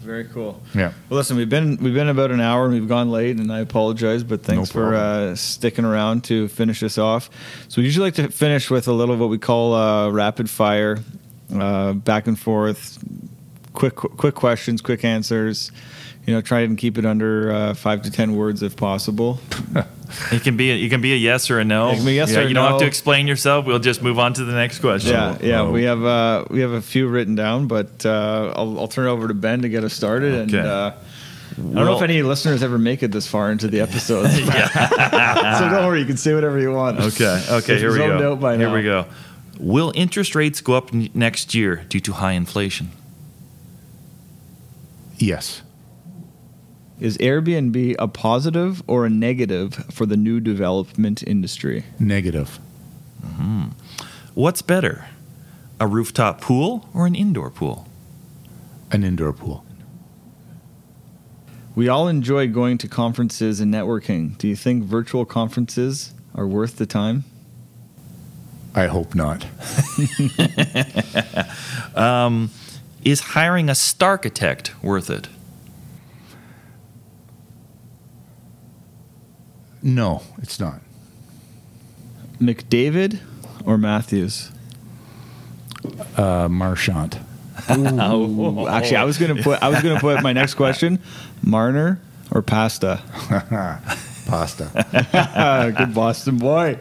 [0.04, 0.60] Very cool.
[0.74, 0.92] Yeah.
[1.08, 3.60] Well, listen, we've been we've been about an hour and we've gone late, and I
[3.60, 7.30] apologize, but thanks for uh, sticking around to finish this off.
[7.68, 10.98] So we usually like to finish with a little what we call uh, rapid fire,
[11.54, 12.98] uh, back and forth,
[13.72, 15.72] quick quick questions, quick answers.
[16.26, 19.40] You know, try and keep it under uh, five to ten words if possible.
[20.30, 21.90] It can be a, you can be a yes or a no.
[21.90, 23.64] It can be yes yeah, or you don't have to explain yourself.
[23.66, 25.12] We'll just move on to the next question.
[25.12, 25.60] Yeah, yeah.
[25.62, 25.70] oh.
[25.70, 29.10] We have uh, we have a few written down, but uh, I'll, I'll turn it
[29.10, 30.34] over to Ben to get us started.
[30.34, 30.68] And Okay.
[30.68, 34.28] uh, I don't know if any listeners ever make it this far into the episode.
[34.30, 37.00] so don't worry, you can say whatever you want.
[37.00, 37.44] Okay.
[37.48, 37.78] Okay.
[37.78, 38.36] Here we go.
[38.36, 38.74] by Here now.
[38.74, 39.06] we go.
[39.58, 42.90] Will interest rates go up n- next year due to high inflation?
[45.18, 45.62] Yes.
[47.00, 51.84] Is Airbnb a positive or a negative for the new development industry?
[51.98, 52.58] Negative.
[53.24, 53.64] Mm-hmm.
[54.34, 55.06] What's better,
[55.80, 57.88] a rooftop pool or an indoor pool?
[58.92, 59.64] An indoor pool.
[61.74, 64.38] We all enjoy going to conferences and networking.
[64.38, 67.24] Do you think virtual conferences are worth the time?
[68.74, 69.46] I hope not.
[71.94, 72.50] Um,
[73.04, 75.28] is hiring a starchitect worth it?
[79.84, 80.80] No, it's not.
[82.40, 83.20] McDavid
[83.66, 84.50] or Matthews?
[86.16, 87.20] Uh, Marchand.
[87.70, 90.98] Ooh, actually, I was gonna put I was gonna put my next question:
[91.42, 92.00] Marner
[92.30, 93.02] or pasta?
[94.26, 95.74] Pasta.
[95.76, 96.78] Good Boston boy.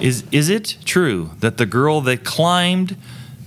[0.00, 2.96] Is is it true that the girl that climbed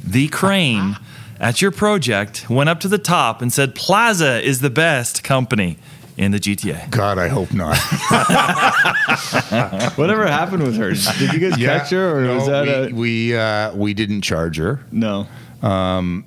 [0.02, 0.96] the crane
[1.38, 5.78] at your project went up to the top and said Plaza is the best company
[6.20, 6.92] in the GTA?
[6.92, 7.78] God, I hope not.
[9.98, 10.90] Whatever happened with her?
[11.18, 14.22] Did you guys catch her, or no, was that we a we, uh, we didn't
[14.22, 14.82] charge her.
[14.92, 15.28] no?
[15.64, 16.26] Um,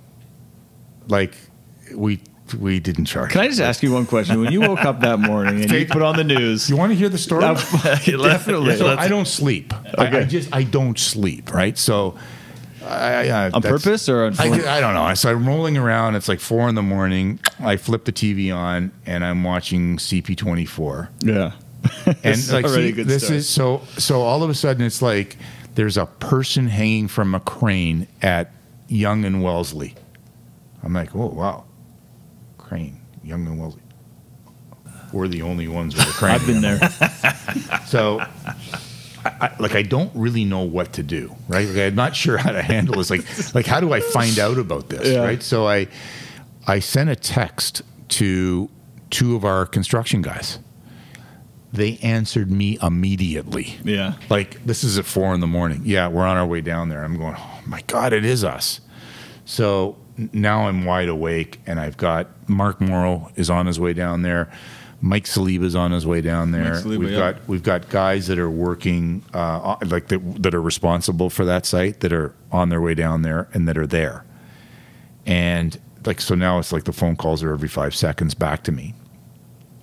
[1.09, 1.35] Like
[1.95, 2.21] we
[2.59, 3.33] we didn't charge.
[3.33, 4.41] Can I just ask you one question?
[4.41, 6.97] When you woke up that morning and you put on the news, You want to
[6.97, 7.43] hear the story?
[7.43, 8.77] definitely.
[8.77, 9.75] So I don't sleep.
[9.99, 11.53] I, I just I don't sleep.
[11.53, 11.77] Right.
[11.77, 12.17] So.
[12.85, 15.15] I, I, on purpose or on I, I don't know.
[15.15, 16.15] So I'm rolling around.
[16.15, 17.41] It's like four in the morning.
[17.61, 21.09] I flip the TV on and I'm watching CP24.
[21.23, 21.53] yeah.
[22.23, 23.37] And like, see, good this start.
[23.39, 23.83] is so.
[23.99, 25.37] So all of a sudden, it's like
[25.75, 28.53] there's a person hanging from a crane at
[28.89, 29.95] Yonge and Wellesley.
[30.85, 31.65] I'm like, oh wow,
[32.57, 33.83] crane, Yonge and Wellesley.
[35.13, 36.35] We're the only ones with a crane.
[36.35, 36.79] I've been there.
[37.87, 38.25] So,
[39.25, 41.69] I, like, I don't really know what to do, right?
[41.69, 43.11] Like, I'm not sure how to handle this.
[43.11, 43.25] Like,
[43.55, 45.19] like, how do I find out about this, Yeah.
[45.23, 45.43] right?
[45.43, 45.89] So I,
[46.67, 48.69] I sent a text to
[49.11, 50.59] two of our construction guys.
[51.73, 53.77] They answered me immediately.
[53.83, 54.15] Yeah.
[54.29, 55.83] Like, this is at four in the morning.
[55.85, 57.03] Yeah, we're on our way down there.
[57.03, 58.81] I'm going, oh my God, it is us.
[59.47, 59.97] So
[60.33, 64.53] now I'm wide awake, and I've got Mark Morrow is on his way down there.
[65.05, 66.75] Mike Saliba is on his way down there.
[66.75, 67.33] Saliba, we've yeah.
[67.33, 71.67] got we've got guys that are working uh, like that, that are responsible for that
[71.67, 74.25] site that are on their way down there and that are there.
[75.27, 78.73] And like so now it's like the phone calls are every five seconds back to
[78.73, 78.95] me.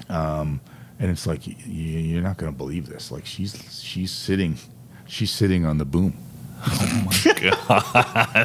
[0.08, 0.62] Um,
[1.00, 3.12] and it's like y- y- you're not going to believe this.
[3.12, 4.58] Like she's she's sitting
[5.06, 6.18] she's sitting on the boom.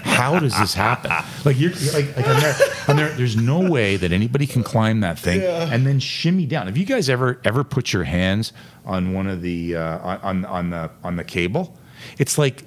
[0.05, 1.11] How does this happen?
[1.45, 2.55] Like you're you're like, like I'm there,
[2.89, 3.09] I'm there.
[3.11, 6.67] There's no way that anybody can climb that thing and then shimmy down.
[6.67, 8.53] Have you guys ever ever put your hands
[8.85, 11.77] on one of the uh, on on the on the cable?
[12.19, 12.65] It's like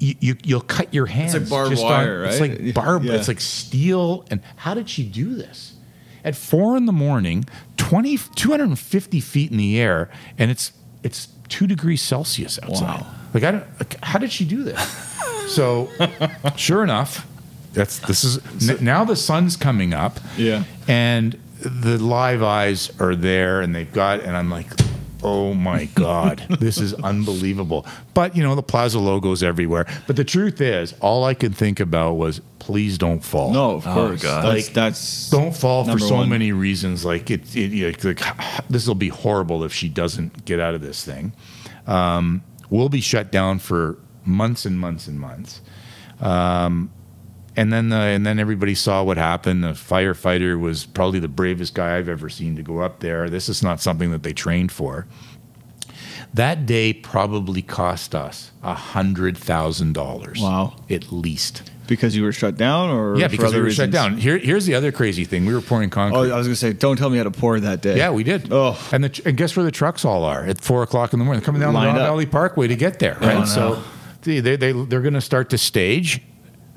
[0.00, 1.34] you, you you'll cut your hands.
[1.34, 2.60] It's like barbed wire, It's right?
[2.62, 3.06] like barbed.
[3.06, 3.14] Yeah.
[3.14, 4.24] It's like steel.
[4.30, 5.74] And how did she do this?
[6.24, 7.44] At four in the morning,
[7.76, 10.72] 20, 250 feet in the air, and it's
[11.02, 13.00] it's two degrees Celsius outside.
[13.02, 13.14] Wow.
[13.34, 13.64] Like I don't.
[13.80, 14.80] Like, how did she do this?
[15.54, 15.88] so,
[16.56, 17.26] sure enough,
[17.72, 20.18] that's this is n- now the sun's coming up.
[20.36, 20.64] Yeah.
[20.86, 24.66] and the live eyes are there, and they've got, and I'm like.
[25.20, 27.84] Oh my God, this is unbelievable.
[28.14, 29.84] But, you know, the Plaza logo's everywhere.
[30.06, 33.86] But the truth is, all I could think about was, please don't fall No, of
[33.88, 34.22] Oh, course.
[34.22, 34.44] God.
[34.44, 36.28] Like, that's don't fall for so one.
[36.28, 37.04] many reasons.
[37.04, 38.22] Like it, it you know, like
[38.70, 41.32] this will be horrible if she doesn't get out of this thing.
[41.88, 45.60] Um, we'll be shut down for months and months and months.
[46.20, 46.90] Um,
[47.56, 49.64] and then the, and then everybody saw what happened.
[49.64, 53.28] The firefighter was probably the bravest guy I've ever seen to go up there.
[53.28, 55.06] This is not something that they trained for.
[56.34, 60.40] That day probably cost us a hundred thousand dollars.
[60.40, 60.76] Wow.
[60.88, 61.70] at least.
[61.88, 64.18] Because you were shut down, or Yeah, because we were shut down.
[64.18, 66.30] Here, here's the other crazy thing: we were pouring concrete.
[66.30, 67.96] Oh, I was gonna say, don't tell me how to pour that day.
[67.96, 68.52] yeah, we did.
[68.52, 68.78] Oh.
[68.92, 71.40] and the, and guess where the trucks all are at four o'clock in the morning,
[71.40, 72.00] They're coming down Lined the.
[72.00, 73.16] Valley Parkway to get there.
[73.20, 73.44] Right, no.
[73.44, 73.82] so
[74.22, 76.20] they they they they're going to start to stage.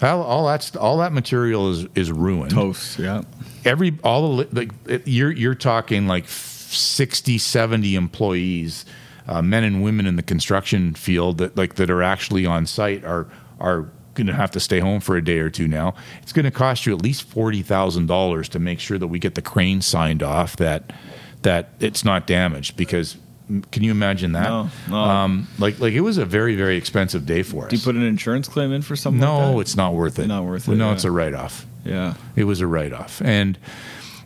[0.01, 2.51] All, all that's all that material is is ruined.
[2.51, 2.97] toast.
[2.97, 3.21] Yeah,
[3.65, 4.71] Every all the like
[5.05, 8.85] you're you're talking like 60, 70 employees,
[9.27, 13.03] uh, men and women in the construction field that like that are actually on site
[13.05, 13.27] are
[13.59, 15.93] are going to have to stay home for a day or two now.
[16.21, 19.19] It's going to cost you at least forty thousand dollars to make sure that we
[19.19, 20.91] get the crane signed off that
[21.43, 23.17] that it's not damaged because.
[23.71, 24.47] Can you imagine that?
[24.47, 24.95] No, no.
[24.95, 27.69] Um, like, like it was a very, very expensive day for us.
[27.71, 29.19] do you put an insurance claim in for something?
[29.19, 29.59] no, like that?
[29.61, 30.27] it's not worth it.
[30.27, 30.93] Not worth it, No, yeah.
[30.93, 31.65] it's a write off.
[31.83, 32.13] yeah.
[32.37, 33.21] It was a write off.
[33.25, 33.57] And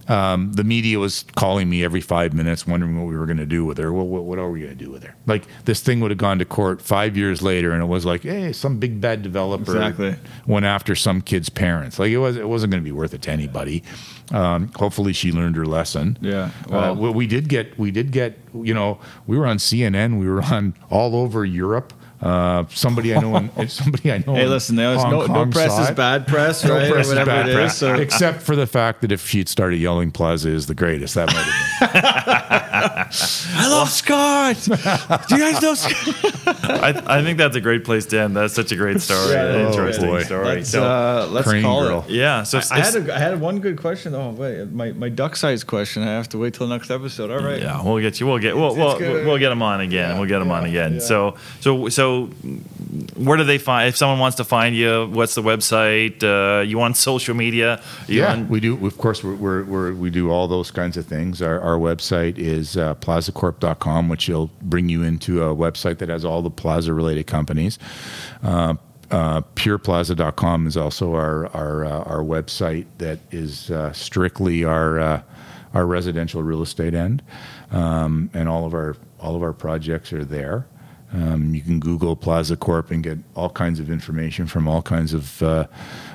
[0.08, 3.46] um, the media was calling me every five minutes, wondering what we were going to
[3.46, 3.92] do with her.
[3.92, 5.16] Well, what, what are we going to do with her?
[5.26, 8.22] Like this thing would have gone to court five years later, and it was like,
[8.24, 10.16] hey, some big bad developer Exactly.
[10.46, 11.98] went after some kid's parents.
[12.00, 13.84] Like it was, it wasn't going to be worth it to anybody.
[14.32, 16.18] Um, hopefully, she learned her lesson.
[16.22, 16.52] Yeah.
[16.70, 20.28] Well, Well- we did get, we did get, you know, we were on CNN, we
[20.28, 21.94] were on all over Europe.
[22.22, 24.34] Uh, somebody I know, in, somebody I know.
[24.36, 26.92] Hey, listen, there was Hong no, no press saw is bad press, No right?
[26.92, 27.56] press or is bad it is.
[27.56, 27.78] press.
[27.78, 27.94] So.
[27.96, 31.44] Except for the fact that if she'd started yelling Plaza is the greatest, that might
[31.44, 32.02] have been.
[33.58, 34.58] I love Scott.
[35.28, 36.46] Do you guys know Scott?
[36.64, 38.36] I, I think that's a great place to end.
[38.36, 40.24] That's such a great story, Yeah, oh, interesting boy.
[40.24, 40.46] story.
[40.46, 42.06] Let's, so, uh, let's Crane call girl.
[42.08, 42.12] it.
[42.12, 44.14] yeah, so if, I had a, I had one good question.
[44.16, 46.04] Oh wait, my, my duck size question.
[46.04, 47.30] I have to wait till next episode.
[47.32, 47.62] All right.
[47.62, 48.28] Yeah, we'll get you.
[48.28, 48.56] We'll get.
[48.56, 49.26] We'll It's- we'll, it's good.
[49.28, 50.12] we'll get him on again.
[50.12, 50.94] Yeah, we'll get him on yeah, again.
[50.96, 51.00] yeah.
[51.00, 52.26] So so so
[53.16, 55.08] where do they find if someone wants to find you?
[55.12, 56.24] What's the website?
[56.24, 57.82] Uh, you on social media?
[58.08, 58.86] You yeah, on- we do.
[58.86, 61.42] Of course, we're, we're, we're, we do all those kinds of things.
[61.42, 66.24] Our, our website is uh, plazacorp.com, which will bring you into a website that has
[66.26, 67.80] all the plaza related companies.
[68.44, 68.76] Uh,
[69.12, 75.22] uh, pureplaza.com is also our our, uh, our website that is uh, strictly our uh,
[75.76, 77.22] our residential real estate end,
[77.72, 80.66] um, and all of our all of our projects are there.
[81.16, 85.14] Um, you can Google Plaza Corp and get all kinds of information from all kinds
[85.14, 85.68] of uh,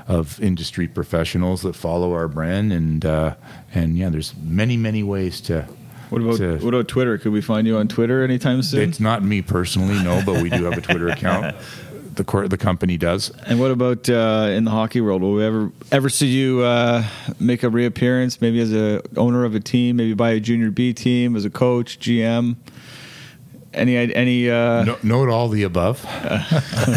[0.07, 3.35] of industry professionals that follow our brand, and uh,
[3.75, 5.67] and yeah, there's many many ways to.
[6.11, 7.17] What about to- what about Twitter?
[7.19, 8.89] Could we find you on Twitter anytime soon?
[8.89, 11.57] It's not me personally, no, but we do have a Twitter account.
[12.13, 13.31] The cor- the company does.
[13.47, 15.23] And what about uh, in the hockey world?
[15.23, 17.05] Will we ever ever see you uh,
[17.39, 18.41] make a reappearance?
[18.43, 21.51] Maybe as a owner of a team, maybe by a junior B team, as a
[21.51, 22.57] coach, GM.
[23.73, 24.51] Any any?
[24.51, 26.05] Uh, No, note all the above.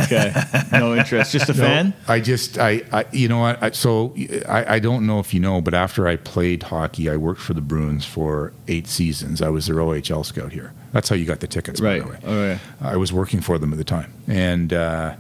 [0.03, 0.33] Okay,
[0.71, 1.31] no interest.
[1.31, 1.93] Just a No, fan.
[2.07, 3.61] I just, I, I you know what?
[3.61, 4.15] I, so
[4.49, 7.53] I, I don't know if you know, but after I played hockey, I worked for
[7.53, 9.41] the Bruins for eight seasons.
[9.41, 10.73] I was their OHL scout here.
[10.93, 12.01] That's how you got the tickets, Right.
[12.01, 12.19] by the way.
[12.25, 12.57] Oh, yeah.
[12.81, 15.15] I was working for them at the time, and uh,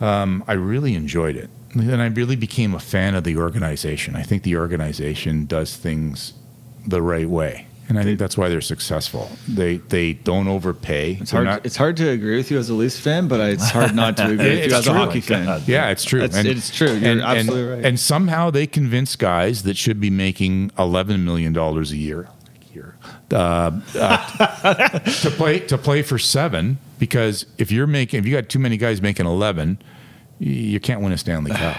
[0.00, 1.50] um, I really enjoyed it.
[1.74, 4.14] And I really became a fan of the organization.
[4.16, 6.32] I think the organization does things
[6.86, 9.30] the right way, and I think that's why they're successful.
[9.46, 11.18] They they don't overpay.
[11.20, 11.44] It's hard.
[11.44, 14.16] not- it's hard to agree with you as a Leafs fan, but it's hard not
[14.16, 15.44] to agree with you as a hockey fan.
[15.44, 15.68] God.
[15.68, 16.20] Yeah, it's true.
[16.20, 16.92] That's- it's true.
[16.94, 17.84] You're absolutely and, right.
[17.84, 22.28] And somehow they convince guys that should be making eleven million dollars a year,
[22.72, 22.96] year
[23.32, 26.78] uh, uh, to play to play for seven.
[26.98, 29.78] Because if you're making, if you got too many guys making eleven,
[30.38, 31.76] you can't win a Stanley Cup.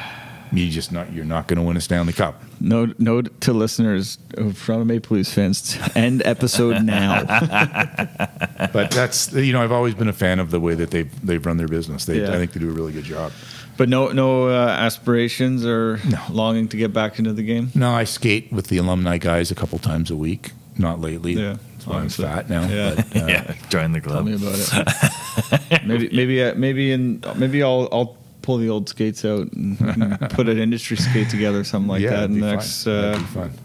[0.52, 1.12] You just not.
[1.14, 2.42] You're not going to win a Stanley Cup.
[2.60, 4.18] Note, note to listeners
[4.54, 7.24] from Maple Leafs fans: end episode now.
[8.74, 11.46] But that's you know I've always been a fan of the way that they've they've
[11.46, 12.06] run their business.
[12.06, 12.30] They, Yeah.
[12.30, 13.32] I think they do a really good job.
[13.78, 16.20] But no, no uh, aspirations or No.
[16.30, 17.72] longing to get back into the game.
[17.76, 20.52] No, I skate with the alumni guys a couple times a week.
[20.78, 21.34] Not lately.
[21.34, 22.68] Yeah, That's why I'm fat now.
[22.68, 22.96] Yeah.
[22.96, 24.26] But, uh, yeah, join the club.
[24.28, 24.54] Tell club.
[24.56, 25.86] me about it.
[25.86, 30.20] maybe, maybe, uh, maybe in maybe I'll I'll pull the old skates out and, and
[30.30, 32.28] put an industry skate together, something like Yeah, that.
[32.30, 33.20] be the next, uh,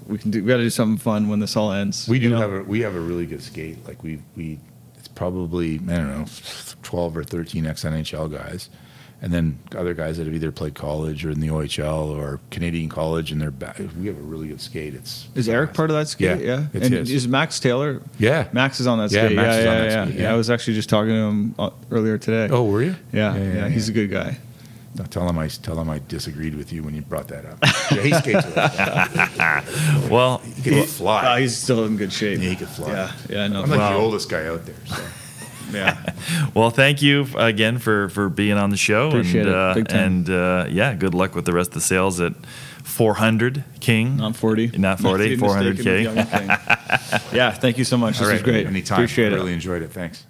[0.06, 0.42] we can do.
[0.42, 2.08] We got to do something fun when this all ends.
[2.08, 2.38] We do know?
[2.38, 3.86] have a we have a really good skate.
[3.86, 4.58] Like we we
[4.98, 6.24] it's probably I don't know
[6.82, 8.70] twelve or thirteen ex NHL guys,
[9.20, 12.88] and then other guys that have either played college or in the OHL or Canadian
[12.88, 13.78] college, and they're back.
[14.00, 14.94] We have a really good skate.
[14.94, 16.40] It's Is Eric part of that skate?
[16.40, 17.10] Yeah, Yeah, and his.
[17.10, 18.00] is Max Taylor?
[18.18, 18.48] Yeah.
[18.52, 19.36] Max is on that Yeah, skate.
[19.36, 20.04] Max yeah, yeah, yeah.
[20.06, 20.22] skate, yeah.
[20.22, 20.32] yeah.
[20.32, 22.48] I was actually just talking to him uh, earlier today.
[22.50, 22.96] Oh, were you?
[23.12, 24.38] yeah, yeah, He's a good guy.
[24.96, 27.58] No, tell him I tell him I disagreed with you when you brought that up.
[27.92, 30.08] Yeah, he skates with us.
[30.10, 31.24] Well, He can fly.
[31.24, 32.40] Uh, he's still in good shape.
[32.40, 32.88] Yeah, he could fly.
[32.90, 33.62] Yeah, yeah, no.
[33.62, 33.92] I'm like Wow.
[33.92, 34.74] the oldest guy out there.
[34.86, 35.02] So.
[35.72, 36.12] yeah.
[36.54, 39.08] well, thank you again for for being on the show.
[39.08, 39.54] Appreciate and, it.
[39.54, 39.98] Uh, Big time.
[40.00, 42.32] And uh, yeah, good luck with the rest of the sales at
[42.82, 44.16] 400 King.
[44.16, 44.72] Not 40.
[44.78, 46.30] Not 40, Not to be mistaken 400K.
[47.30, 47.36] King.
[47.36, 48.18] yeah, thank you so much.
[48.18, 48.66] This All was great.
[48.66, 48.98] Anytime.
[48.98, 49.38] Appreciate I it.
[49.38, 49.92] really enjoyed it.
[49.92, 50.26] Thanks.